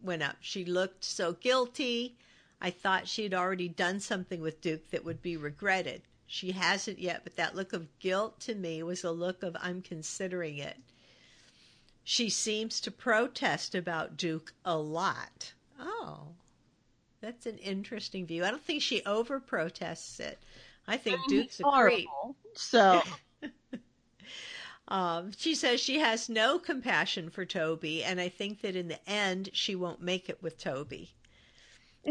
went 0.00 0.22
up. 0.22 0.36
She 0.40 0.64
looked 0.64 1.04
so 1.04 1.32
guilty. 1.32 2.16
I 2.60 2.70
thought 2.70 3.08
she 3.08 3.24
had 3.24 3.34
already 3.34 3.68
done 3.68 4.00
something 4.00 4.40
with 4.40 4.60
Duke 4.60 4.90
that 4.90 5.04
would 5.04 5.20
be 5.20 5.36
regretted. 5.36 6.02
She 6.26 6.52
hasn't 6.52 6.98
yet, 6.98 7.22
but 7.24 7.36
that 7.36 7.54
look 7.54 7.72
of 7.72 7.98
guilt 7.98 8.40
to 8.40 8.54
me 8.54 8.82
was 8.82 9.04
a 9.04 9.10
look 9.10 9.42
of 9.42 9.56
I'm 9.60 9.82
considering 9.82 10.58
it. 10.58 10.78
She 12.02 12.28
seems 12.30 12.80
to 12.80 12.90
protest 12.90 13.74
about 13.74 14.16
Duke 14.16 14.52
a 14.64 14.76
lot. 14.76 15.52
Oh, 15.78 16.28
that's 17.20 17.46
an 17.46 17.58
interesting 17.58 18.26
view. 18.26 18.44
I 18.44 18.50
don't 18.50 18.62
think 18.62 18.82
she 18.82 19.02
over 19.04 19.40
protests 19.40 20.20
it. 20.20 20.38
I 20.88 20.96
think 20.96 21.18
Duke's 21.28 21.60
a 21.60 21.64
creep. 21.64 22.08
So, 22.54 23.02
Um, 24.88 25.32
she 25.36 25.54
says 25.54 25.80
she 25.80 25.98
has 25.98 26.28
no 26.28 26.58
compassion 26.58 27.30
for 27.30 27.44
Toby, 27.44 28.04
and 28.04 28.20
I 28.20 28.28
think 28.28 28.60
that 28.60 28.76
in 28.76 28.88
the 28.88 29.10
end 29.10 29.50
she 29.52 29.74
won't 29.74 30.00
make 30.00 30.28
it 30.28 30.42
with 30.42 30.58
Toby. 30.58 31.12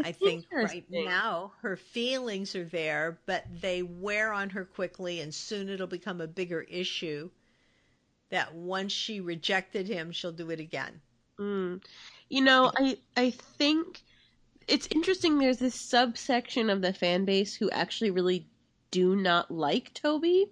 I 0.04 0.12
think 0.12 0.44
right 0.52 0.84
now 0.90 1.52
her 1.62 1.76
feelings 1.76 2.54
are 2.54 2.66
there, 2.66 3.18
but 3.24 3.46
they 3.62 3.82
wear 3.82 4.30
on 4.30 4.50
her 4.50 4.66
quickly, 4.66 5.22
and 5.22 5.34
soon 5.34 5.70
it'll 5.70 5.86
become 5.86 6.20
a 6.20 6.26
bigger 6.26 6.60
issue. 6.60 7.30
That 8.28 8.54
once 8.54 8.92
she 8.92 9.20
rejected 9.20 9.88
him, 9.88 10.12
she'll 10.12 10.32
do 10.32 10.50
it 10.50 10.60
again. 10.60 11.00
Mm. 11.38 11.82
You 12.28 12.42
know, 12.42 12.72
I 12.76 12.98
I 13.16 13.30
think 13.30 14.02
it's 14.68 14.88
interesting. 14.90 15.38
There's 15.38 15.58
this 15.58 15.74
subsection 15.74 16.70
of 16.70 16.82
the 16.82 16.92
fan 16.92 17.24
base 17.24 17.54
who 17.54 17.70
actually 17.70 18.10
really 18.10 18.46
do 18.90 19.16
not 19.16 19.50
like 19.50 19.92
Toby, 19.94 20.50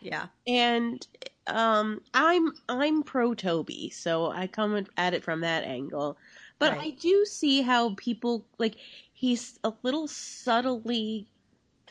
Yeah, 0.00 0.26
and 0.46 1.06
um, 1.46 2.00
I'm 2.14 2.52
I'm 2.68 3.02
pro 3.02 3.34
Toby, 3.34 3.90
so 3.90 4.30
I 4.30 4.46
come 4.46 4.86
at 4.96 5.14
it 5.14 5.24
from 5.24 5.40
that 5.40 5.64
angle. 5.64 6.18
But 6.58 6.76
I 6.76 6.90
do 6.90 7.24
see 7.24 7.62
how 7.62 7.94
people 7.96 8.44
like 8.58 8.74
he's 9.12 9.58
a 9.62 9.72
little 9.82 10.08
subtly 10.08 11.28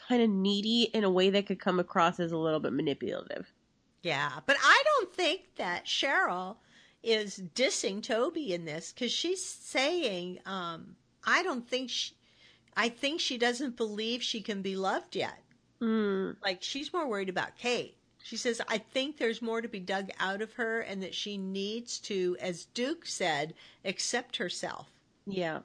kind 0.07 0.21
of 0.21 0.29
needy 0.29 0.83
in 0.93 1.03
a 1.03 1.09
way 1.09 1.29
that 1.29 1.45
could 1.47 1.59
come 1.59 1.79
across 1.79 2.19
as 2.19 2.31
a 2.31 2.37
little 2.37 2.59
bit 2.59 2.73
manipulative. 2.73 3.51
yeah, 4.03 4.39
but 4.45 4.57
I 4.61 4.83
don't 4.85 5.13
think 5.13 5.55
that 5.57 5.85
Cheryl 5.85 6.57
is 7.03 7.41
dissing 7.55 8.01
Toby 8.03 8.53
in 8.53 8.65
this 8.65 8.91
because 8.91 9.11
she's 9.11 9.43
saying, 9.43 10.39
um, 10.45 10.95
I 11.27 11.43
don't 11.43 11.67
think 11.67 11.89
she, 11.89 12.13
I 12.75 12.89
think 12.89 13.19
she 13.19 13.37
doesn't 13.37 13.75
believe 13.75 14.23
she 14.23 14.41
can 14.41 14.61
be 14.61 14.75
loved 14.75 15.15
yet. 15.15 15.43
Mm. 15.79 16.37
like 16.43 16.63
she's 16.63 16.91
more 16.91 17.07
worried 17.07 17.29
about 17.29 17.55
Kate. 17.55 17.95
She 18.23 18.35
says, 18.35 18.59
I 18.67 18.79
think 18.79 19.17
there's 19.17 19.43
more 19.43 19.61
to 19.61 19.67
be 19.67 19.79
dug 19.79 20.09
out 20.19 20.41
of 20.41 20.53
her 20.53 20.81
and 20.81 21.03
that 21.03 21.13
she 21.13 21.37
needs 21.37 21.99
to, 21.99 22.35
as 22.41 22.65
Duke 22.65 23.05
said, 23.05 23.53
accept 23.85 24.37
herself. 24.37 24.89
Yeah. 25.25 25.59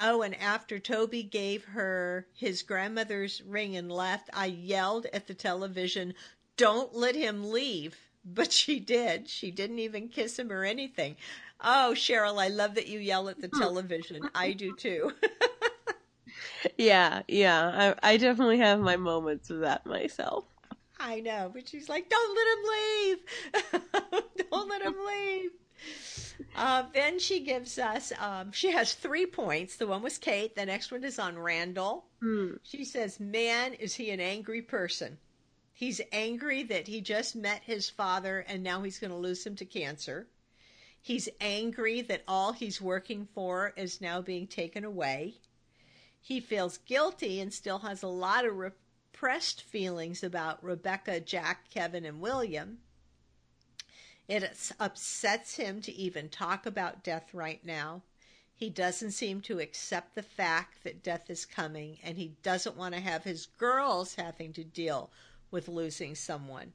Oh, 0.00 0.22
and 0.22 0.34
after 0.34 0.78
Toby 0.78 1.22
gave 1.22 1.64
her 1.64 2.26
his 2.34 2.62
grandmother's 2.62 3.42
ring 3.42 3.76
and 3.76 3.92
left, 3.92 4.30
I 4.32 4.46
yelled 4.46 5.06
at 5.12 5.26
the 5.26 5.34
television, 5.34 6.14
Don't 6.56 6.94
let 6.94 7.14
him 7.14 7.50
leave. 7.50 7.96
But 8.24 8.52
she 8.52 8.78
did. 8.78 9.28
She 9.28 9.50
didn't 9.50 9.80
even 9.80 10.08
kiss 10.08 10.38
him 10.38 10.52
or 10.52 10.64
anything. 10.64 11.16
Oh, 11.62 11.92
Cheryl, 11.94 12.42
I 12.42 12.48
love 12.48 12.74
that 12.74 12.88
you 12.88 12.98
yell 12.98 13.28
at 13.28 13.40
the 13.40 13.48
television. 13.48 14.28
I 14.34 14.52
do 14.52 14.74
too. 14.76 15.12
Yeah, 16.76 17.22
yeah. 17.28 17.94
I 18.02 18.12
I 18.12 18.16
definitely 18.16 18.58
have 18.58 18.80
my 18.80 18.96
moments 18.96 19.50
of 19.50 19.60
that 19.60 19.86
myself. 19.86 20.44
I 20.98 21.20
know, 21.20 21.50
but 21.52 21.68
she's 21.68 21.88
like, 21.88 22.08
"Don't 22.08 22.36
let 22.36 23.62
him 23.62 23.82
leave! 23.82 24.44
Don't 24.50 24.68
let 24.68 24.82
him 24.82 24.94
leave!" 25.06 25.50
Uh, 26.56 26.84
then 26.94 27.18
she 27.18 27.40
gives 27.40 27.78
us. 27.78 28.12
Um, 28.20 28.52
she 28.52 28.70
has 28.70 28.94
three 28.94 29.26
points. 29.26 29.76
The 29.76 29.86
one 29.86 30.02
was 30.02 30.18
Kate. 30.18 30.54
The 30.54 30.66
next 30.66 30.92
one 30.92 31.02
is 31.04 31.18
on 31.18 31.38
Randall. 31.38 32.04
Hmm. 32.20 32.54
She 32.62 32.84
says, 32.84 33.18
"Man, 33.18 33.74
is 33.74 33.94
he 33.94 34.10
an 34.10 34.20
angry 34.20 34.62
person? 34.62 35.18
He's 35.72 36.00
angry 36.12 36.62
that 36.64 36.86
he 36.86 37.00
just 37.00 37.34
met 37.34 37.62
his 37.64 37.90
father 37.90 38.44
and 38.46 38.62
now 38.62 38.82
he's 38.82 39.00
going 39.00 39.10
to 39.10 39.16
lose 39.16 39.44
him 39.44 39.56
to 39.56 39.64
cancer. 39.64 40.28
He's 41.04 41.28
angry 41.40 42.00
that 42.02 42.22
all 42.28 42.52
he's 42.52 42.80
working 42.80 43.26
for 43.34 43.72
is 43.76 44.00
now 44.00 44.22
being 44.22 44.46
taken 44.46 44.84
away. 44.84 45.34
He 46.20 46.38
feels 46.38 46.78
guilty 46.78 47.40
and 47.40 47.52
still 47.52 47.80
has 47.80 48.04
a 48.04 48.08
lot 48.08 48.44
of 48.44 48.56
repressed 48.56 49.62
feelings 49.62 50.22
about 50.22 50.62
Rebecca, 50.62 51.18
Jack, 51.18 51.68
Kevin, 51.70 52.04
and 52.04 52.20
William. 52.20 52.78
It 54.28 54.72
upsets 54.78 55.56
him 55.56 55.82
to 55.82 55.92
even 55.92 56.28
talk 56.28 56.66
about 56.66 57.02
death 57.02 57.34
right 57.34 57.64
now. 57.66 58.02
He 58.54 58.70
doesn't 58.70 59.10
seem 59.10 59.40
to 59.42 59.58
accept 59.58 60.14
the 60.14 60.22
fact 60.22 60.84
that 60.84 61.02
death 61.02 61.28
is 61.28 61.44
coming, 61.44 61.98
and 62.04 62.16
he 62.16 62.36
doesn't 62.44 62.76
want 62.76 62.94
to 62.94 63.00
have 63.00 63.24
his 63.24 63.46
girls 63.46 64.14
having 64.14 64.52
to 64.52 64.62
deal 64.62 65.10
with 65.50 65.66
losing 65.66 66.14
someone. 66.14 66.72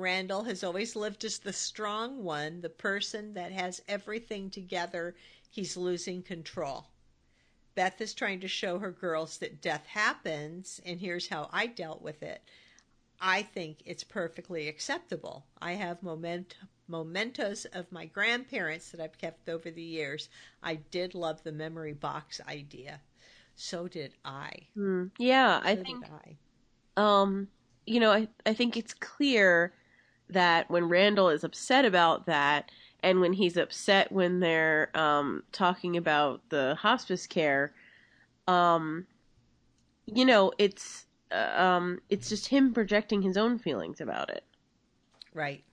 Randall 0.00 0.44
has 0.44 0.62
always 0.64 0.96
lived 0.96 1.24
as 1.24 1.38
the 1.38 1.52
strong 1.52 2.24
one, 2.24 2.60
the 2.60 2.70
person 2.70 3.34
that 3.34 3.52
has 3.52 3.82
everything 3.88 4.50
together. 4.50 5.16
He's 5.50 5.76
losing 5.76 6.22
control. 6.22 6.88
Beth 7.74 8.00
is 8.00 8.14
trying 8.14 8.40
to 8.40 8.48
show 8.48 8.78
her 8.78 8.92
girls 8.92 9.38
that 9.38 9.60
death 9.62 9.86
happens, 9.86 10.80
and 10.84 11.00
here's 11.00 11.28
how 11.28 11.48
I 11.52 11.66
dealt 11.66 12.02
with 12.02 12.22
it. 12.22 12.42
I 13.20 13.42
think 13.42 13.82
it's 13.84 14.04
perfectly 14.04 14.68
acceptable. 14.68 15.46
I 15.60 15.72
have 15.72 16.02
moment, 16.02 16.56
mementos 16.88 17.64
of 17.66 17.92
my 17.92 18.06
grandparents 18.06 18.90
that 18.90 19.00
I've 19.00 19.18
kept 19.18 19.48
over 19.48 19.70
the 19.70 19.82
years. 19.82 20.28
I 20.62 20.76
did 20.76 21.14
love 21.14 21.42
the 21.42 21.52
memory 21.52 21.94
box 21.94 22.40
idea. 22.48 23.00
So 23.56 23.88
did 23.88 24.14
I. 24.24 24.68
Hmm. 24.74 25.06
Yeah, 25.18 25.60
I 25.62 25.76
think 25.76 26.04
I. 26.10 26.38
um 26.96 27.48
you 27.86 28.00
know, 28.00 28.12
I 28.12 28.28
I 28.46 28.54
think 28.54 28.76
it's 28.76 28.94
clear 28.94 29.72
that 30.30 30.70
when 30.70 30.88
Randall 30.88 31.28
is 31.28 31.44
upset 31.44 31.84
about 31.84 32.26
that 32.26 32.70
and 33.02 33.20
when 33.20 33.32
he's 33.32 33.56
upset 33.56 34.10
when 34.10 34.40
they're 34.40 34.90
um 34.94 35.42
talking 35.52 35.96
about 35.96 36.40
the 36.48 36.74
hospice 36.74 37.26
care 37.26 37.72
um 38.46 39.06
you 40.14 40.24
know, 40.24 40.52
it's 40.58 41.06
uh, 41.30 41.60
um 41.60 42.00
it's 42.08 42.28
just 42.28 42.48
him 42.48 42.72
projecting 42.72 43.22
his 43.22 43.36
own 43.36 43.58
feelings 43.58 44.00
about 44.00 44.30
it. 44.30 44.44
Right. 45.34 45.64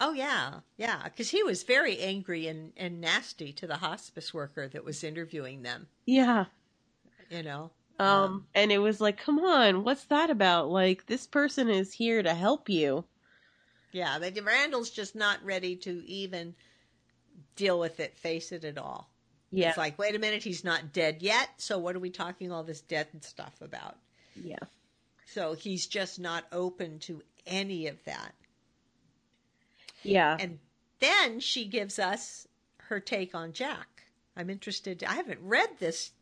Oh 0.00 0.12
yeah, 0.12 0.60
yeah. 0.76 1.02
Because 1.04 1.30
he 1.30 1.42
was 1.42 1.62
very 1.62 1.98
angry 2.00 2.46
and, 2.46 2.72
and 2.76 3.00
nasty 3.00 3.52
to 3.54 3.66
the 3.66 3.76
hospice 3.76 4.32
worker 4.32 4.68
that 4.68 4.84
was 4.84 5.04
interviewing 5.04 5.62
them. 5.62 5.88
Yeah. 6.06 6.46
You 7.30 7.42
know. 7.42 7.70
Um, 7.98 8.46
and 8.54 8.72
it 8.72 8.78
was 8.78 9.00
like, 9.00 9.16
come 9.16 9.38
on, 9.38 9.84
what's 9.84 10.04
that 10.04 10.28
about? 10.28 10.70
Like, 10.70 11.06
this 11.06 11.26
person 11.26 11.68
is 11.68 11.92
here 11.92 12.20
to 12.20 12.34
help 12.34 12.68
you. 12.68 13.04
Yeah, 13.92 14.18
but 14.18 14.38
Randall's 14.44 14.90
just 14.90 15.14
not 15.14 15.44
ready 15.44 15.76
to 15.76 16.04
even 16.06 16.54
deal 17.56 17.78
with 17.78 18.00
it, 18.00 18.16
face 18.16 18.52
it 18.52 18.64
at 18.64 18.78
all. 18.78 19.08
Yeah. 19.50 19.68
It's 19.68 19.78
like, 19.78 19.98
wait 19.98 20.14
a 20.14 20.18
minute, 20.18 20.42
he's 20.42 20.64
not 20.64 20.92
dead 20.92 21.18
yet. 21.20 21.50
So 21.58 21.78
what 21.78 21.94
are 21.94 22.00
we 22.00 22.10
talking 22.10 22.50
all 22.50 22.62
this 22.62 22.80
dead 22.80 23.08
stuff 23.20 23.54
about? 23.60 23.96
Yeah. 24.34 24.56
So 25.26 25.54
he's 25.54 25.86
just 25.86 26.18
not 26.18 26.44
open 26.52 26.98
to 27.00 27.22
any 27.46 27.86
of 27.86 28.02
that. 28.04 28.34
Yeah. 30.02 30.36
And 30.40 30.58
then 31.00 31.40
she 31.40 31.66
gives 31.66 31.98
us 31.98 32.48
her 32.88 32.98
take 32.98 33.34
on 33.34 33.52
Jack. 33.52 34.04
I'm 34.36 34.48
interested. 34.48 35.04
I 35.04 35.14
haven't 35.14 35.40
read 35.42 35.68
this 35.78 36.12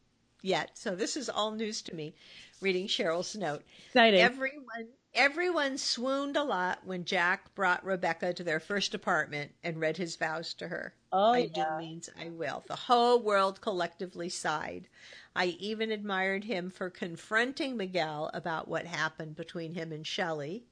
yet, 0.43 0.71
so 0.75 0.97
this 0.97 1.16
is 1.16 1.29
all 1.29 1.53
news 1.53 1.83
to 1.83 1.95
me. 1.95 2.14
Reading 2.61 2.89
Cheryl's 2.89 3.37
note, 3.37 3.62
Exciting. 3.87 4.21
everyone 4.21 4.89
everyone 5.14 5.76
swooned 5.76 6.36
a 6.36 6.44
lot 6.44 6.80
when 6.84 7.04
Jack 7.04 7.54
brought 7.54 7.84
Rebecca 7.84 8.32
to 8.32 8.44
their 8.44 8.61
first 8.61 8.94
apartment 8.94 9.52
and 9.64 9.80
read 9.80 9.96
his 9.96 10.16
vows 10.16 10.54
to 10.54 10.68
her. 10.68 10.94
oh, 11.12 11.32
I 11.32 11.50
yeah. 11.54 11.70
do 11.72 11.78
means 11.78 12.11
I 12.20 12.28
will. 12.28 12.64
The 12.68 12.76
whole 12.76 13.20
world 13.20 13.61
collectively 13.61 14.28
sighed. 14.28 14.88
I 15.34 15.56
even 15.58 15.90
admired 15.90 16.44
him 16.44 16.70
for 16.70 16.90
confronting 16.90 17.76
Miguel 17.76 18.30
about 18.34 18.68
what 18.68 18.86
happened 18.86 19.36
between 19.36 19.74
him 19.74 19.92
and 19.92 20.06
Shelley. 20.06 20.64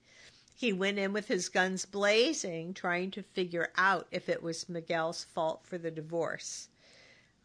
He 0.55 0.73
went 0.73 0.99
in 0.99 1.13
with 1.13 1.29
his 1.29 1.49
guns 1.49 1.85
blazing, 1.85 2.75
trying 2.75 3.13
to 3.13 3.23
figure 3.23 3.71
out 3.77 4.09
if 4.11 4.29
it 4.29 4.43
was 4.43 4.69
Miguel's 4.69 5.23
fault 5.25 5.65
for 5.65 5.79
the 5.79 5.91
divorce. 5.91 6.69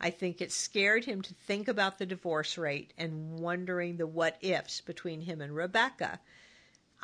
I 0.01 0.09
think 0.09 0.41
it 0.41 0.51
scared 0.51 1.05
him 1.05 1.21
to 1.21 1.33
think 1.33 1.67
about 1.67 1.97
the 1.97 2.05
divorce 2.05 2.57
rate 2.57 2.91
and 2.97 3.39
wondering 3.39 3.97
the 3.97 4.07
what 4.07 4.37
ifs 4.41 4.81
between 4.81 5.21
him 5.21 5.41
and 5.41 5.55
Rebecca. 5.55 6.19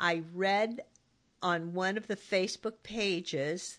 I 0.00 0.22
read 0.34 0.80
on 1.42 1.74
one 1.74 1.96
of 1.98 2.06
the 2.06 2.16
Facebook 2.16 2.82
pages 2.82 3.78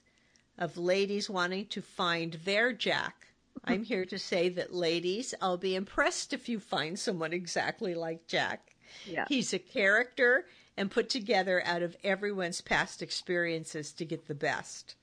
of 0.58 0.78
ladies 0.78 1.30
wanting 1.30 1.66
to 1.68 1.82
find 1.82 2.34
their 2.46 2.72
Jack. 2.72 3.28
I'm 3.66 3.84
here 3.84 4.06
to 4.06 4.18
say 4.18 4.48
that, 4.50 4.74
ladies, 4.74 5.34
I'll 5.42 5.58
be 5.58 5.76
impressed 5.76 6.32
if 6.32 6.48
you 6.48 6.60
find 6.60 6.98
someone 6.98 7.34
exactly 7.34 7.94
like 7.94 8.28
Jack. 8.28 8.76
Yeah. 9.06 9.26
He's 9.28 9.54
a 9.54 9.60
character 9.60 10.46
and 10.78 10.90
put 10.90 11.10
together 11.10 11.62
out 11.66 11.82
of 11.82 11.98
everyone's 12.04 12.62
past 12.62 13.02
experiences 13.02 13.92
to 13.94 14.06
get 14.06 14.28
the 14.28 14.36
best. 14.36 14.96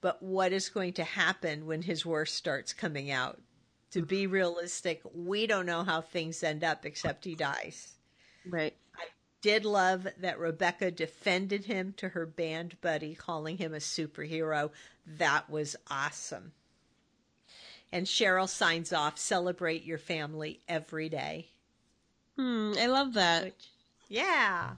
But 0.00 0.22
what 0.22 0.52
is 0.52 0.68
going 0.68 0.92
to 0.94 1.04
happen 1.04 1.66
when 1.66 1.82
his 1.82 2.06
worst 2.06 2.34
starts 2.34 2.72
coming 2.72 3.10
out? 3.10 3.40
To 3.92 4.02
be 4.02 4.26
realistic, 4.26 5.02
we 5.14 5.46
don't 5.46 5.66
know 5.66 5.84
how 5.84 6.00
things 6.00 6.42
end 6.42 6.64
up 6.64 6.84
except 6.84 7.24
he 7.24 7.34
dies 7.34 7.94
Right. 8.46 8.74
Did 9.44 9.66
love 9.66 10.08
that 10.20 10.38
Rebecca 10.38 10.90
defended 10.90 11.66
him 11.66 11.92
to 11.98 12.08
her 12.08 12.24
band 12.24 12.80
buddy, 12.80 13.14
calling 13.14 13.58
him 13.58 13.74
a 13.74 13.76
superhero. 13.76 14.70
That 15.06 15.50
was 15.50 15.76
awesome. 15.90 16.52
And 17.92 18.06
Cheryl 18.06 18.48
signs 18.48 18.90
off 18.90 19.18
celebrate 19.18 19.84
your 19.84 19.98
family 19.98 20.60
every 20.66 21.10
day. 21.10 21.48
Hmm. 22.38 22.72
I 22.80 22.86
love 22.86 23.12
that. 23.12 23.44
Which, 23.44 23.68
yeah. 24.08 24.70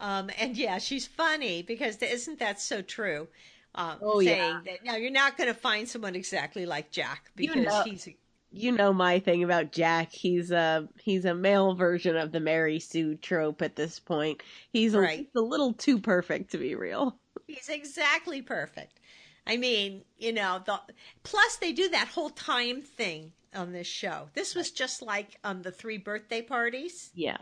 Um, 0.00 0.28
and 0.38 0.54
yeah, 0.54 0.76
she's 0.76 1.06
funny 1.06 1.62
because 1.62 1.96
isn't 2.02 2.40
that 2.40 2.60
so 2.60 2.82
true? 2.82 3.26
Um, 3.74 3.96
Oh, 4.02 4.20
saying 4.20 4.36
yeah. 4.38 4.60
that 4.66 4.84
now 4.84 4.96
you're 4.96 5.10
not 5.10 5.38
going 5.38 5.48
to 5.48 5.58
find 5.58 5.88
someone 5.88 6.14
exactly 6.14 6.66
like 6.66 6.90
Jack 6.90 7.30
You 7.38 7.48
because 7.54 7.64
know- 7.64 7.82
he's 7.84 8.06
You 8.50 8.72
know 8.72 8.92
my 8.92 9.18
thing 9.20 9.44
about 9.44 9.72
Jack. 9.72 10.10
He's 10.12 10.50
a 10.50 10.88
he's 11.00 11.24
a 11.24 11.34
male 11.34 11.74
version 11.74 12.16
of 12.16 12.32
the 12.32 12.40
Mary 12.40 12.80
Sue 12.80 13.14
trope 13.16 13.60
at 13.62 13.76
this 13.76 14.00
point. 14.00 14.42
He's 14.70 14.94
a, 14.94 15.00
Right. 15.00 15.28
a 15.36 15.40
little 15.40 15.74
too 15.74 15.98
perfect 15.98 16.50
to 16.52 16.58
be 16.58 16.74
real. 16.74 17.18
He's 17.46 17.68
exactly 17.68 18.40
perfect. 18.42 19.00
I 19.46 19.56
mean, 19.56 20.02
you 20.18 20.32
know, 20.32 20.62
the 20.64 20.80
plus 21.22 21.56
they 21.56 21.72
do 21.72 21.88
that 21.90 22.08
whole 22.08 22.30
time 22.30 22.80
thing 22.82 23.32
on 23.54 23.72
this 23.72 23.86
show. 23.86 24.28
This 24.34 24.54
was 24.54 24.70
just 24.70 25.02
like 25.02 25.38
um 25.44 25.62
the 25.62 25.72
three 25.72 25.98
birthday 25.98 26.42
parties. 26.42 27.10
Yeah. 27.14 27.38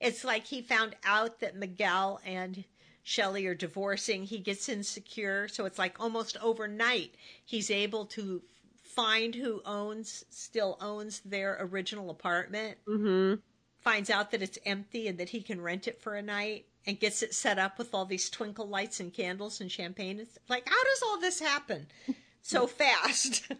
It's 0.00 0.24
like 0.24 0.46
he 0.46 0.62
found 0.62 0.96
out 1.04 1.40
that 1.40 1.56
Miguel 1.56 2.20
and 2.24 2.64
Shelley 3.02 3.46
are 3.46 3.54
divorcing. 3.54 4.24
He 4.24 4.38
gets 4.38 4.68
insecure, 4.68 5.46
so 5.48 5.64
it's 5.66 5.78
like 5.78 6.00
almost 6.00 6.36
overnight 6.42 7.14
he's 7.44 7.70
able 7.70 8.06
to 8.06 8.42
find 8.94 9.34
who 9.34 9.60
owns 9.64 10.24
still 10.30 10.76
owns 10.80 11.20
their 11.20 11.56
original 11.60 12.10
apartment 12.10 12.78
Mm-hmm. 12.88 13.40
finds 13.80 14.10
out 14.10 14.30
that 14.30 14.42
it's 14.42 14.58
empty 14.64 15.08
and 15.08 15.18
that 15.18 15.30
he 15.30 15.42
can 15.42 15.60
rent 15.60 15.88
it 15.88 16.00
for 16.00 16.14
a 16.14 16.22
night 16.22 16.66
and 16.86 16.98
gets 17.00 17.22
it 17.22 17.34
set 17.34 17.58
up 17.58 17.78
with 17.78 17.94
all 17.94 18.04
these 18.04 18.28
twinkle 18.30 18.66
lights 18.68 19.00
and 19.00 19.12
candles 19.12 19.60
and 19.60 19.70
champagne. 19.70 20.18
It's 20.20 20.38
like, 20.48 20.68
how 20.68 20.82
does 20.84 21.02
all 21.04 21.20
this 21.20 21.40
happen 21.40 21.86
so 22.42 22.66
fast? 22.66 23.50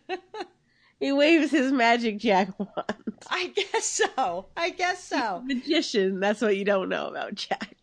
He 0.99 1.11
waves 1.13 1.51
his 1.51 1.73
magic 1.73 2.19
Jack 2.19 2.49
wand. 2.59 3.15
I 3.31 3.49
guess 3.49 3.85
so. 3.85 4.47
I 4.57 4.71
guess 4.71 5.03
so. 5.05 5.43
Magician. 5.45 6.21
That's 6.21 6.41
what 6.41 6.57
you 6.57 6.65
don't 6.65 6.89
know 6.89 7.07
about 7.09 7.35
Jack. 7.35 7.82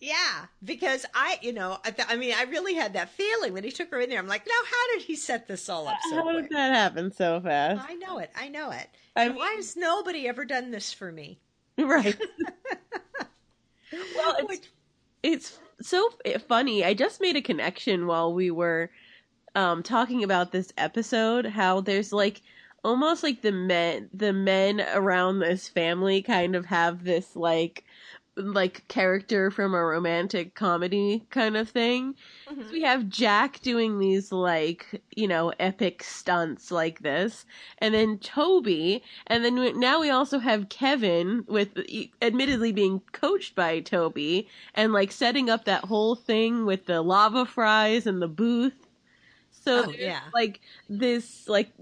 Yeah, 0.00 0.46
because 0.64 1.04
I, 1.14 1.38
you 1.42 1.52
know, 1.52 1.76
I, 1.84 1.90
th- 1.90 2.08
I 2.10 2.16
mean, 2.16 2.32
I 2.34 2.44
really 2.44 2.72
had 2.74 2.94
that 2.94 3.10
feeling 3.10 3.52
when 3.52 3.64
he 3.64 3.70
took 3.70 3.90
her 3.90 4.00
in 4.00 4.08
there. 4.08 4.18
I'm 4.18 4.26
like, 4.26 4.46
now, 4.46 4.52
how 4.64 4.94
did 4.98 5.02
he 5.04 5.14
set 5.14 5.46
this 5.46 5.68
all 5.68 5.86
up 5.86 5.98
so 6.08 6.16
How 6.16 6.22
quick? 6.22 6.48
did 6.48 6.52
that 6.56 6.74
happen 6.74 7.12
so 7.12 7.38
fast? 7.40 7.86
I 7.86 7.94
know 7.94 8.16
it. 8.18 8.30
I 8.34 8.48
know 8.48 8.70
it. 8.70 8.88
I 9.14 9.24
And 9.24 9.36
why 9.36 9.52
has 9.56 9.76
nobody 9.76 10.26
ever 10.26 10.44
done 10.46 10.70
this 10.70 10.92
for 10.92 11.12
me? 11.12 11.38
Right. 11.78 12.16
well, 14.16 14.36
it's 14.38 14.48
Which- 14.48 14.70
it's 15.22 15.58
so 15.82 16.10
funny. 16.48 16.84
I 16.84 16.94
just 16.94 17.20
made 17.20 17.36
a 17.36 17.42
connection 17.42 18.06
while 18.06 18.32
we 18.32 18.50
were 18.50 18.90
um 19.54 19.82
talking 19.82 20.22
about 20.22 20.52
this 20.52 20.72
episode 20.78 21.44
how 21.44 21.80
there's 21.80 22.12
like 22.12 22.40
almost 22.84 23.22
like 23.24 23.42
the 23.42 23.50
men 23.50 24.08
the 24.14 24.32
men 24.32 24.80
around 24.94 25.40
this 25.40 25.68
family 25.68 26.22
kind 26.22 26.54
of 26.54 26.66
have 26.66 27.02
this 27.02 27.34
like 27.34 27.84
like 28.40 28.86
character 28.88 29.50
from 29.50 29.74
a 29.74 29.84
romantic 29.84 30.54
comedy 30.54 31.26
kind 31.30 31.56
of 31.56 31.68
thing. 31.68 32.14
Mhm. 32.50 32.70
We 32.72 32.82
have 32.82 33.08
Jack 33.08 33.60
doing 33.62 33.98
these 33.98 34.30
like, 34.32 35.02
you 35.16 35.26
know, 35.26 35.52
epic 35.58 36.02
stunts 36.04 36.70
like 36.70 37.00
this, 37.00 37.44
and 37.78 37.94
then 37.94 38.18
Toby, 38.18 39.02
and 39.26 39.44
then 39.44 39.58
we, 39.58 39.72
now 39.72 40.00
we 40.00 40.10
also 40.10 40.38
have 40.38 40.68
Kevin 40.68 41.44
with 41.48 41.70
admittedly 42.22 42.72
being 42.72 43.00
coached 43.12 43.54
by 43.56 43.80
Toby 43.80 44.48
and 44.74 44.92
like 44.92 45.10
setting 45.12 45.50
up 45.50 45.64
that 45.64 45.84
whole 45.84 46.14
thing 46.14 46.64
with 46.66 46.86
the 46.86 47.02
lava 47.02 47.44
fries 47.44 48.06
and 48.06 48.22
the 48.22 48.28
booth. 48.28 48.86
So 49.50 49.84
Oh, 49.88 49.92
yeah. 49.92 50.20
like 50.34 50.60
this 50.88 51.48
like 51.48 51.72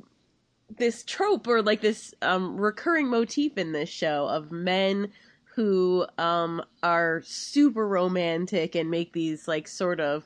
this 0.79 1.03
trope 1.05 1.47
or 1.47 1.63
like 1.63 1.81
this 1.81 2.15
um 2.23 2.57
recurring 2.61 3.09
motif 3.09 3.57
in 3.59 3.73
this 3.73 3.89
show 3.89 4.27
of 4.29 4.53
men 4.53 5.11
who 5.59 6.07
um 6.19 6.63
are 6.85 7.21
super 7.25 7.89
romantic 7.89 8.77
and 8.77 8.89
make 8.89 9.13
these 9.13 9.49
like 9.49 9.67
sort 9.67 9.99
of 9.99 10.25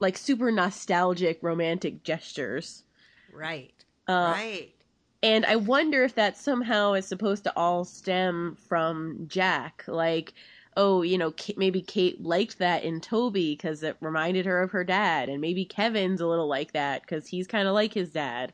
like 0.00 0.16
super 0.16 0.50
nostalgic 0.50 1.38
romantic 1.42 2.02
gestures. 2.02 2.84
right. 3.32 3.84
Uh, 4.08 4.34
right. 4.36 4.74
And 5.22 5.44
I 5.46 5.56
wonder 5.56 6.04
if 6.04 6.14
that 6.16 6.36
somehow 6.38 6.94
is 6.94 7.06
supposed 7.06 7.44
to 7.44 7.56
all 7.56 7.84
stem 7.84 8.56
from 8.68 9.26
Jack. 9.28 9.84
Like, 9.86 10.34
oh, 10.76 11.02
you 11.02 11.18
know, 11.18 11.34
maybe 11.56 11.82
Kate 11.82 12.22
liked 12.22 12.58
that 12.58 12.84
in 12.84 13.00
Toby 13.00 13.54
because 13.54 13.82
it 13.82 13.96
reminded 14.00 14.46
her 14.46 14.62
of 14.62 14.70
her 14.72 14.84
dad. 14.84 15.28
And 15.28 15.40
maybe 15.40 15.64
Kevin's 15.64 16.20
a 16.20 16.26
little 16.26 16.48
like 16.48 16.72
that 16.72 17.02
because 17.02 17.28
he's 17.28 17.46
kind 17.46 17.68
of 17.68 17.74
like 17.74 17.94
his 17.94 18.10
dad. 18.10 18.52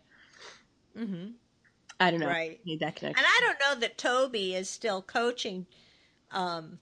hmm 0.96 1.38
I 1.98 2.10
don't 2.10 2.20
know. 2.20 2.26
Right. 2.26 2.60
Made 2.66 2.80
that 2.80 2.96
connection. 2.96 3.18
And 3.18 3.26
I 3.26 3.40
don't 3.40 3.60
know 3.60 3.80
that 3.80 3.96
Toby 3.98 4.54
is 4.54 4.68
still 4.68 5.00
coaching 5.02 5.66
um, 6.30 6.78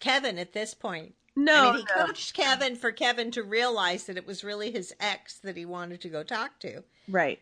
Kevin 0.00 0.38
at 0.38 0.52
this 0.52 0.74
point. 0.74 1.14
no, 1.36 1.70
I 1.70 1.72
mean, 1.72 1.74
he 1.86 1.86
no. 1.96 2.06
coached 2.06 2.34
Kevin 2.34 2.76
for 2.76 2.92
Kevin 2.92 3.30
to 3.32 3.42
realize 3.42 4.04
that 4.04 4.16
it 4.16 4.26
was 4.26 4.44
really 4.44 4.70
his 4.70 4.94
ex 5.00 5.38
that 5.38 5.56
he 5.56 5.64
wanted 5.64 6.00
to 6.02 6.08
go 6.08 6.22
talk 6.22 6.58
to. 6.60 6.82
Right. 7.08 7.40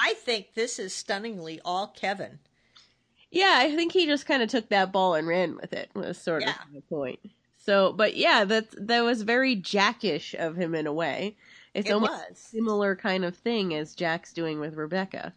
I 0.00 0.14
think 0.14 0.54
this 0.54 0.78
is 0.78 0.94
stunningly 0.94 1.60
all 1.64 1.88
Kevin. 1.88 2.38
Yeah, 3.30 3.56
I 3.58 3.74
think 3.76 3.92
he 3.92 4.06
just 4.06 4.26
kind 4.26 4.42
of 4.42 4.48
took 4.48 4.68
that 4.70 4.90
ball 4.92 5.14
and 5.14 5.28
ran 5.28 5.56
with 5.56 5.72
it. 5.72 5.90
Was 5.94 6.18
sort 6.18 6.42
Yeah. 6.42 6.50
of 6.50 6.72
the 6.74 6.80
point. 6.82 7.20
So, 7.58 7.92
but 7.92 8.16
yeah, 8.16 8.44
that 8.44 8.86
that 8.86 9.02
was 9.02 9.22
very 9.22 9.54
Jackish 9.54 10.34
of 10.34 10.56
him 10.56 10.74
in 10.74 10.86
a 10.86 10.92
way. 10.92 11.36
It's 11.78 11.88
it 11.88 11.92
almost 11.92 12.12
was. 12.12 12.38
similar 12.38 12.96
kind 12.96 13.24
of 13.24 13.36
thing 13.36 13.74
as 13.74 13.94
Jack's 13.94 14.32
doing 14.32 14.60
with 14.60 14.74
Rebecca. 14.74 15.34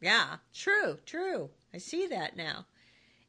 Yeah, 0.00 0.36
true, 0.54 0.98
true. 1.04 1.50
I 1.74 1.78
see 1.78 2.06
that 2.06 2.36
now. 2.36 2.66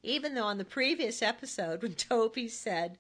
Even 0.04 0.34
though 0.34 0.46
on 0.46 0.58
the 0.58 0.66
previous 0.66 1.22
episode, 1.22 1.82
when 1.82 1.94
Toby 1.96 2.48
said, 2.48 2.98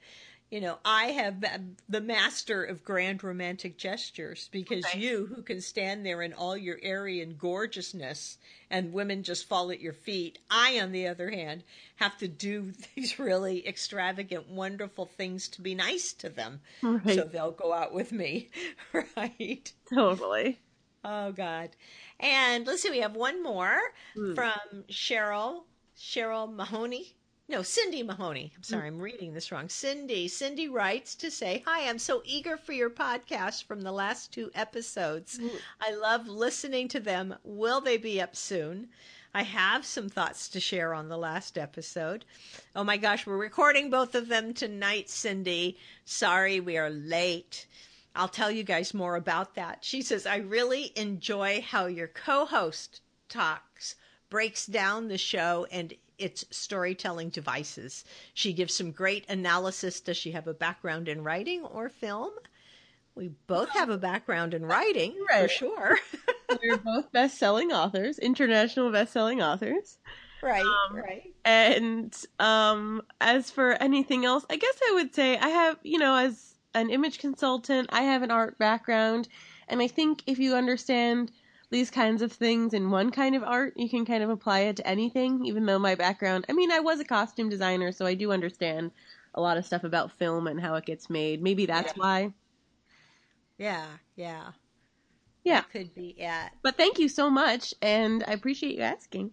you 0.51 0.61
know, 0.61 0.77
I 0.85 1.05
have 1.05 1.43
the 1.89 2.01
master 2.01 2.63
of 2.63 2.83
grand 2.83 3.23
romantic 3.23 3.77
gestures 3.77 4.49
because 4.51 4.85
Right. 4.85 5.01
you, 5.01 5.25
who 5.27 5.41
can 5.41 5.61
stand 5.61 6.05
there 6.05 6.21
in 6.21 6.33
all 6.33 6.55
your 6.57 6.77
Aryan 6.85 7.35
gorgeousness 7.37 8.37
and 8.69 8.93
women 8.93 9.23
just 9.23 9.47
fall 9.47 9.71
at 9.71 9.79
your 9.79 9.93
feet, 9.93 10.39
I, 10.51 10.79
on 10.79 10.91
the 10.91 11.07
other 11.07 11.31
hand, 11.31 11.63
have 11.95 12.17
to 12.19 12.27
do 12.27 12.73
these 12.95 13.17
really 13.17 13.67
extravagant, 13.67 14.49
wonderful 14.49 15.05
things 15.07 15.47
to 15.49 15.61
be 15.61 15.73
nice 15.73 16.13
to 16.13 16.29
them. 16.29 16.61
Right. 16.83 17.05
So 17.07 17.23
they'll 17.23 17.51
go 17.51 17.73
out 17.73 17.93
with 17.93 18.11
me, 18.11 18.49
right? 19.17 19.71
Totally. 19.93 20.59
Oh 21.03 21.31
God. 21.31 21.69
And 22.19 22.65
let's 22.65 22.81
see, 22.81 22.89
we 22.91 22.99
have 22.99 23.15
one 23.15 23.41
more 23.43 23.79
Hmm. 24.15 24.33
from 24.33 24.83
Cheryl, 24.89 25.63
Cheryl 25.97 26.51
Mahoney. 26.53 27.15
No, 27.51 27.61
Cindy 27.63 28.01
Mahoney. 28.01 28.53
I'm 28.55 28.61
mm. 28.61 28.65
sorry, 28.65 28.87
I'm 28.87 29.01
reading 29.01 29.33
this 29.33 29.51
wrong. 29.51 29.67
Cindy. 29.67 30.29
Cindy 30.29 30.69
writes 30.69 31.15
to 31.15 31.29
say, 31.29 31.61
Hi, 31.67 31.89
I'm 31.89 31.99
so 31.99 32.21
eager 32.23 32.55
for 32.55 32.71
your 32.71 32.89
podcast 32.89 33.65
from 33.65 33.81
the 33.81 33.91
last 33.91 34.31
two 34.31 34.49
episodes. 34.55 35.37
I 35.81 35.93
love 35.93 36.29
listening 36.29 36.87
to 36.87 37.01
them. 37.01 37.35
Will 37.43 37.81
they 37.81 37.97
be 37.97 38.21
up 38.21 38.37
soon? 38.37 38.87
I 39.33 39.43
have 39.43 39.85
some 39.85 40.07
thoughts 40.07 40.47
to 40.49 40.61
share 40.61 40.93
on 40.93 41.09
the 41.09 41.17
last 41.17 41.57
episode. 41.57 42.23
Oh 42.73 42.85
my 42.85 42.95
gosh, 42.95 43.27
we're 43.27 43.37
recording 43.37 43.89
both 43.89 44.15
of 44.15 44.29
them 44.29 44.53
tonight, 44.53 45.09
Cindy. 45.09 45.77
Sorry, 46.05 46.61
we 46.61 46.77
are 46.77 46.89
late. 46.89 47.67
I'll 48.15 48.29
tell 48.29 48.51
you 48.51 48.63
guys 48.63 48.93
more 48.93 49.17
about 49.17 49.55
that. 49.55 49.79
She 49.81 50.01
says, 50.01 50.25
I 50.25 50.37
really 50.37 50.93
enjoy 50.95 51.61
how 51.61 51.87
your 51.87 52.07
co 52.07 52.45
host 52.45 53.01
talks, 53.27 53.95
breaks 54.29 54.65
down 54.65 55.09
the 55.09 55.17
show, 55.17 55.67
and 55.69 55.93
its 56.21 56.45
storytelling 56.51 57.29
devices. 57.29 58.05
She 58.33 58.53
gives 58.53 58.73
some 58.73 58.91
great 58.91 59.29
analysis. 59.29 59.99
Does 59.99 60.17
she 60.17 60.31
have 60.31 60.47
a 60.47 60.53
background 60.53 61.07
in 61.07 61.23
writing 61.23 61.63
or 61.65 61.89
film? 61.89 62.31
We 63.15 63.29
both 63.47 63.69
have 63.71 63.89
a 63.89 63.97
background 63.97 64.53
in 64.53 64.65
writing, 64.65 65.15
for 65.41 65.47
sure. 65.49 65.99
We're 66.63 66.77
both 66.77 67.11
best-selling 67.11 67.71
authors, 67.71 68.17
international 68.19 68.91
best-selling 68.91 69.41
authors. 69.41 69.97
right, 70.41 70.65
Um, 70.65 70.95
right. 70.95 71.33
And 71.43 72.15
um, 72.39 73.01
as 73.19 73.51
for 73.51 73.73
anything 73.73 74.23
else, 74.25 74.45
I 74.49 74.55
guess 74.55 74.79
I 74.89 74.93
would 74.93 75.13
say 75.13 75.37
I 75.37 75.49
have, 75.49 75.77
you 75.83 75.97
know, 75.99 76.15
as 76.15 76.55
an 76.73 76.89
image 76.89 77.19
consultant, 77.19 77.89
I 77.91 78.03
have 78.03 78.21
an 78.23 78.31
art 78.31 78.57
background, 78.57 79.27
and 79.67 79.81
I 79.81 79.87
think 79.87 80.23
if 80.25 80.39
you 80.39 80.55
understand 80.55 81.31
these 81.71 81.89
kinds 81.89 82.21
of 82.21 82.31
things 82.31 82.73
in 82.73 82.91
one 82.91 83.11
kind 83.11 83.35
of 83.35 83.43
art, 83.43 83.73
you 83.77 83.89
can 83.89 84.05
kind 84.05 84.23
of 84.23 84.29
apply 84.29 84.59
it 84.61 84.75
to 84.75 84.87
anything. 84.87 85.45
Even 85.45 85.65
though 85.65 85.79
my 85.79 85.95
background, 85.95 86.45
I 86.49 86.53
mean, 86.53 86.71
I 86.71 86.79
was 86.81 86.99
a 86.99 87.05
costume 87.05 87.49
designer, 87.49 87.91
so 87.91 88.05
I 88.05 88.13
do 88.13 88.31
understand 88.31 88.91
a 89.33 89.41
lot 89.41 89.57
of 89.57 89.65
stuff 89.65 89.83
about 89.83 90.11
film 90.11 90.47
and 90.47 90.59
how 90.59 90.75
it 90.75 90.85
gets 90.85 91.09
made. 91.09 91.41
Maybe 91.41 91.65
that's 91.65 91.93
Yeah. 91.95 92.01
why. 92.01 92.33
Yeah, 93.57 93.87
yeah. 94.15 94.51
Yeah. 95.43 95.61
That 95.61 95.69
could 95.71 95.95
be 95.95 96.09
it. 96.17 96.51
But 96.61 96.77
thank 96.77 96.99
you 96.99 97.07
so 97.07 97.29
much, 97.29 97.73
and 97.81 98.23
I 98.27 98.33
appreciate 98.33 98.75
you 98.75 98.81
asking. 98.81 99.31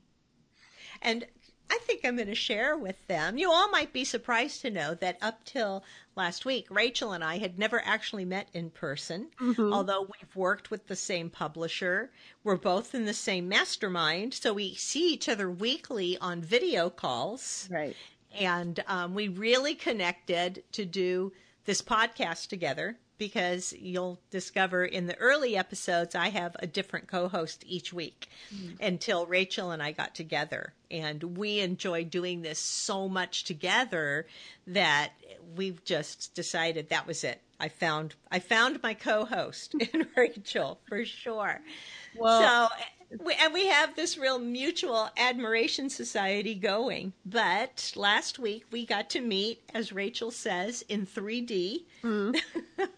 And 1.03 1.27
I 1.71 1.79
think 1.83 2.01
I'm 2.05 2.17
going 2.17 2.29
to 2.29 2.35
share 2.35 2.77
with 2.77 3.07
them. 3.09 3.37
You 3.37 3.51
all 3.51 3.69
might 3.71 3.93
be 3.93 4.05
surprised 4.05 4.63
to 4.63 4.71
know 4.71 4.95
that 4.95 5.19
up 5.21 5.45
till 5.45 5.85
last 6.19 6.45
week, 6.45 6.67
Rachel 6.69 7.13
and 7.13 7.25
I 7.25 7.39
had 7.39 7.59
never 7.59 7.81
actually 7.85 8.27
met 8.27 8.49
in 8.53 8.71
person. 8.71 9.31
Mhm. 9.41 9.73
Although 9.73 10.03
we've 10.03 10.37
worked 10.37 10.71
with 10.71 10.89
the 10.89 10.97
same 10.97 11.31
publisher, 11.31 12.11
we're 12.45 12.57
both 12.57 12.95
in 12.95 13.07
the 13.07 13.15
same 13.15 13.49
mastermind, 13.49 14.35
so 14.35 14.53
we 14.53 14.75
see 14.75 15.15
each 15.15 15.29
other 15.29 15.51
weekly 15.51 16.19
on 16.19 16.43
video 16.43 16.91
calls. 16.91 17.69
Right. 17.71 17.97
And 18.35 18.85
um, 18.87 19.15
we 19.15 19.29
really 19.29 19.75
connected 19.75 20.65
to 20.73 20.85
do 20.85 21.33
this 21.65 21.81
podcast 21.81 22.49
together 22.49 22.99
because 23.19 23.75
you'll 23.79 24.21
discover 24.31 24.85
in 24.85 25.07
the 25.07 25.17
early 25.19 25.57
episodes, 25.57 26.15
I 26.15 26.29
have 26.29 26.57
a 26.61 26.67
different 26.67 27.09
co 27.09 27.29
host 27.29 27.65
each 27.67 27.93
week 27.93 28.29
mm-hmm. 28.55 28.83
until 28.83 29.27
Rachel 29.27 29.71
and 29.71 29.83
I 29.83 29.93
got 29.93 30.15
together. 30.15 30.73
And 30.91 31.37
we 31.37 31.61
enjoy 31.61 32.05
doing 32.05 32.43
this 32.43 32.59
so 32.59 33.09
much 33.09 33.45
together 33.45 34.27
that 34.69 35.11
we've 35.57 35.85
just 35.85 36.35
decided 36.35 36.89
that 36.89 37.07
was 37.07 37.25
it. 37.25 37.41
I 37.61 37.69
found 37.69 38.15
I 38.31 38.39
found 38.39 38.83
my 38.83 38.95
co-host 38.95 39.75
in 39.93 40.07
Rachel 40.17 40.81
for 40.89 41.05
sure. 41.05 41.61
Well, 42.17 42.71
so 43.11 43.19
we, 43.25 43.35
and 43.41 43.55
we 43.55 43.67
have 43.67 43.97
this 43.97 44.19
real 44.19 44.39
mutual 44.39 45.09
admiration 45.17 45.91
society 45.91 46.55
going. 46.55 47.13
But 47.25 47.93
last 47.97 48.39
week 48.39 48.67
we 48.71 48.87
got 48.87 49.11
to 49.11 49.21
meet, 49.21 49.63
as 49.75 49.93
Rachel 49.93 50.31
says, 50.31 50.85
in 50.89 51.07
3D. 51.07 51.85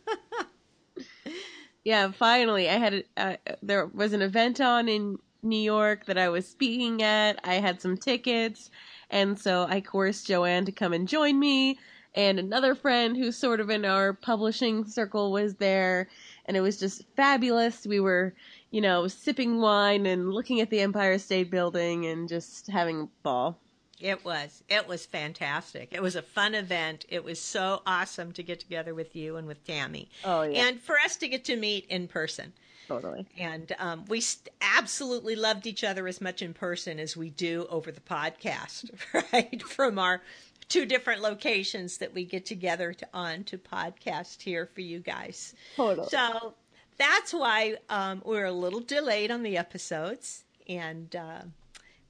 yeah, 1.84 2.10
finally, 2.10 2.68
I 2.68 2.74
had 2.74 3.04
uh, 3.16 3.36
there 3.62 3.86
was 3.86 4.12
an 4.12 4.22
event 4.22 4.60
on 4.60 4.88
in 4.88 5.18
New 5.42 5.60
York 5.60 6.06
that 6.06 6.18
I 6.18 6.28
was 6.28 6.46
speaking 6.46 7.02
at. 7.02 7.40
I 7.44 7.54
had 7.54 7.80
some 7.80 7.96
tickets, 7.96 8.70
and 9.08 9.38
so 9.38 9.66
I 9.68 9.80
coerced 9.80 10.26
Joanne 10.26 10.66
to 10.66 10.72
come 10.72 10.92
and 10.92 11.08
join 11.08 11.38
me. 11.38 11.78
And 12.14 12.38
another 12.38 12.74
friend 12.74 13.16
who's 13.16 13.36
sort 13.36 13.60
of 13.60 13.70
in 13.70 13.84
our 13.84 14.12
publishing 14.12 14.84
circle 14.84 15.32
was 15.32 15.54
there, 15.54 16.08
and 16.44 16.56
it 16.56 16.60
was 16.60 16.78
just 16.78 17.04
fabulous. 17.16 17.86
We 17.86 18.00
were, 18.00 18.34
you 18.70 18.80
know, 18.80 19.06
sipping 19.08 19.60
wine 19.60 20.06
and 20.06 20.32
looking 20.32 20.60
at 20.60 20.70
the 20.70 20.80
Empire 20.80 21.18
State 21.18 21.50
Building 21.50 22.04
and 22.06 22.28
just 22.28 22.66
having 22.66 23.02
a 23.02 23.08
ball. 23.22 23.58
It 24.00 24.24
was. 24.24 24.62
It 24.68 24.88
was 24.88 25.06
fantastic. 25.06 25.88
It 25.92 26.02
was 26.02 26.16
a 26.16 26.22
fun 26.22 26.54
event. 26.54 27.04
It 27.08 27.24
was 27.24 27.40
so 27.40 27.82
awesome 27.86 28.32
to 28.32 28.42
get 28.42 28.60
together 28.60 28.94
with 28.94 29.14
you 29.14 29.36
and 29.36 29.46
with 29.46 29.64
Tammy. 29.66 30.08
Oh 30.24 30.42
yeah, 30.42 30.66
And 30.66 30.80
for 30.80 30.96
us 31.04 31.16
to 31.16 31.28
get 31.28 31.44
to 31.46 31.56
meet 31.56 31.86
in 31.88 32.08
person. 32.08 32.52
totally. 32.88 33.26
And 33.38 33.72
um, 33.78 34.04
we 34.08 34.20
st- 34.20 34.48
absolutely 34.60 35.36
loved 35.36 35.66
each 35.66 35.84
other 35.84 36.08
as 36.08 36.20
much 36.20 36.42
in 36.42 36.54
person 36.54 36.98
as 36.98 37.16
we 37.16 37.30
do 37.30 37.66
over 37.70 37.92
the 37.92 38.00
podcast, 38.00 38.90
right? 39.32 39.62
From 39.62 39.98
our 39.98 40.22
two 40.68 40.86
different 40.86 41.20
locations 41.20 41.98
that 41.98 42.14
we 42.14 42.24
get 42.24 42.46
together 42.46 42.92
to 42.92 43.06
on 43.12 43.44
to 43.44 43.58
podcast 43.58 44.42
here 44.42 44.66
for 44.66 44.80
you 44.80 45.00
guys. 45.00 45.54
Totally. 45.76 46.08
So 46.08 46.54
that's 46.96 47.32
why 47.32 47.76
um, 47.88 48.22
we're 48.24 48.44
a 48.44 48.52
little 48.52 48.80
delayed 48.80 49.30
on 49.30 49.42
the 49.42 49.56
episodes. 49.56 50.44
And 50.68 51.14
uh, 51.16 51.40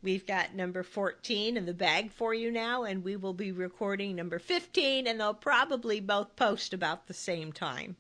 we've 0.03 0.27
got 0.27 0.55
number 0.55 0.83
14 0.83 1.57
in 1.57 1.67
the 1.67 1.75
bag 1.75 2.11
for 2.11 2.35
you 2.35 2.51
now. 2.51 2.85
And 2.85 3.05
we 3.05 3.17
will 3.17 3.35
be 3.35 3.53
recording 3.53 4.17
number 4.17 4.39
15, 4.39 5.07
and 5.07 5.21
they'll 5.21 5.35
probably 5.35 6.01
both 6.01 6.37
post 6.37 6.73
about 6.73 7.07
the 7.07 7.15
same 7.15 7.53
time 7.53 7.97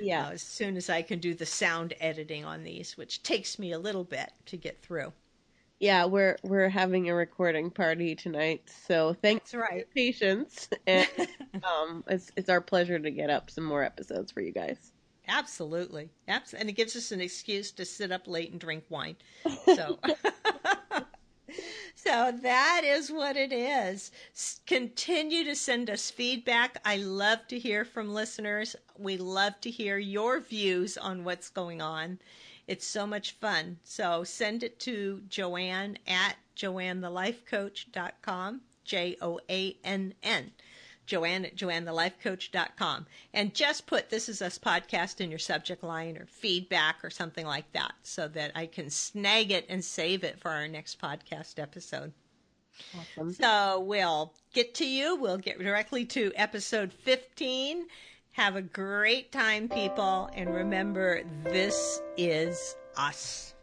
yeah. 0.00 0.26
uh, 0.26 0.30
as 0.32 0.42
soon 0.42 0.76
as 0.76 0.88
I 0.90 1.02
can 1.02 1.18
do 1.18 1.34
the 1.34 1.46
sound 1.46 1.94
editing 2.00 2.44
on 2.44 2.64
these, 2.64 2.96
which 2.96 3.22
takes 3.22 3.58
me 3.58 3.72
a 3.72 3.78
little 3.78 4.04
bit 4.04 4.30
to 4.46 4.56
get 4.56 4.82
through. 4.82 5.12
Yeah, 5.80 6.06
we're 6.06 6.36
we're 6.42 6.68
having 6.68 7.08
a 7.08 7.14
recording 7.14 7.70
party 7.70 8.16
tonight, 8.16 8.68
so 8.86 9.14
thanks 9.22 9.52
That's 9.52 9.62
right. 9.62 9.70
for 9.70 9.76
your 9.76 10.12
patience. 10.12 10.68
And 10.88 11.08
um, 11.62 12.02
it's 12.08 12.32
it's 12.36 12.48
our 12.48 12.60
pleasure 12.60 12.98
to 12.98 13.10
get 13.12 13.30
up 13.30 13.48
some 13.48 13.62
more 13.62 13.84
episodes 13.84 14.32
for 14.32 14.40
you 14.40 14.50
guys. 14.50 14.92
Absolutely. 15.28 16.08
Abs- 16.26 16.54
and 16.54 16.68
it 16.68 16.72
gives 16.72 16.96
us 16.96 17.12
an 17.12 17.20
excuse 17.20 17.70
to 17.72 17.84
sit 17.84 18.10
up 18.10 18.26
late 18.26 18.50
and 18.50 18.60
drink 18.60 18.84
wine. 18.88 19.16
So 19.66 19.98
So 21.94 22.32
that 22.32 22.82
is 22.84 23.10
what 23.12 23.36
it 23.36 23.52
is. 23.52 24.10
Continue 24.66 25.44
to 25.44 25.54
send 25.54 25.90
us 25.90 26.10
feedback. 26.10 26.80
I 26.84 26.96
love 26.96 27.46
to 27.48 27.58
hear 27.58 27.84
from 27.84 28.14
listeners. 28.14 28.74
We 28.96 29.16
love 29.18 29.60
to 29.62 29.70
hear 29.70 29.98
your 29.98 30.40
views 30.40 30.96
on 30.96 31.24
what's 31.24 31.50
going 31.50 31.82
on. 31.82 32.18
It's 32.66 32.86
so 32.86 33.06
much 33.06 33.32
fun. 33.32 33.78
So 33.84 34.24
send 34.24 34.62
it 34.62 34.78
to 34.80 35.22
Joanne 35.28 35.98
at 36.06 36.36
joannethelifecoach.com, 36.56 38.60
J 38.84 39.16
O 39.20 39.40
A 39.50 39.76
N 39.84 40.14
N. 40.22 40.52
Joanne 41.08 41.46
at 41.46 41.56
joannethelifecoach.com. 41.56 43.06
And 43.34 43.54
just 43.54 43.86
put 43.86 44.10
This 44.10 44.28
Is 44.28 44.40
Us 44.40 44.58
podcast 44.58 45.20
in 45.20 45.30
your 45.30 45.38
subject 45.40 45.82
line 45.82 46.16
or 46.16 46.26
feedback 46.26 47.02
or 47.02 47.10
something 47.10 47.46
like 47.46 47.72
that 47.72 47.94
so 48.02 48.28
that 48.28 48.52
I 48.54 48.66
can 48.66 48.90
snag 48.90 49.50
it 49.50 49.66
and 49.68 49.84
save 49.84 50.22
it 50.22 50.38
for 50.38 50.50
our 50.50 50.68
next 50.68 51.00
podcast 51.00 51.58
episode. 51.58 52.12
Awesome. 52.96 53.32
So 53.32 53.80
we'll 53.80 54.34
get 54.52 54.74
to 54.76 54.86
you. 54.86 55.16
We'll 55.16 55.38
get 55.38 55.58
directly 55.58 56.04
to 56.06 56.30
episode 56.36 56.92
15. 56.92 57.86
Have 58.32 58.54
a 58.54 58.62
great 58.62 59.32
time, 59.32 59.68
people. 59.68 60.30
And 60.34 60.54
remember, 60.54 61.22
this 61.42 62.00
is 62.16 62.76
us. 62.96 63.54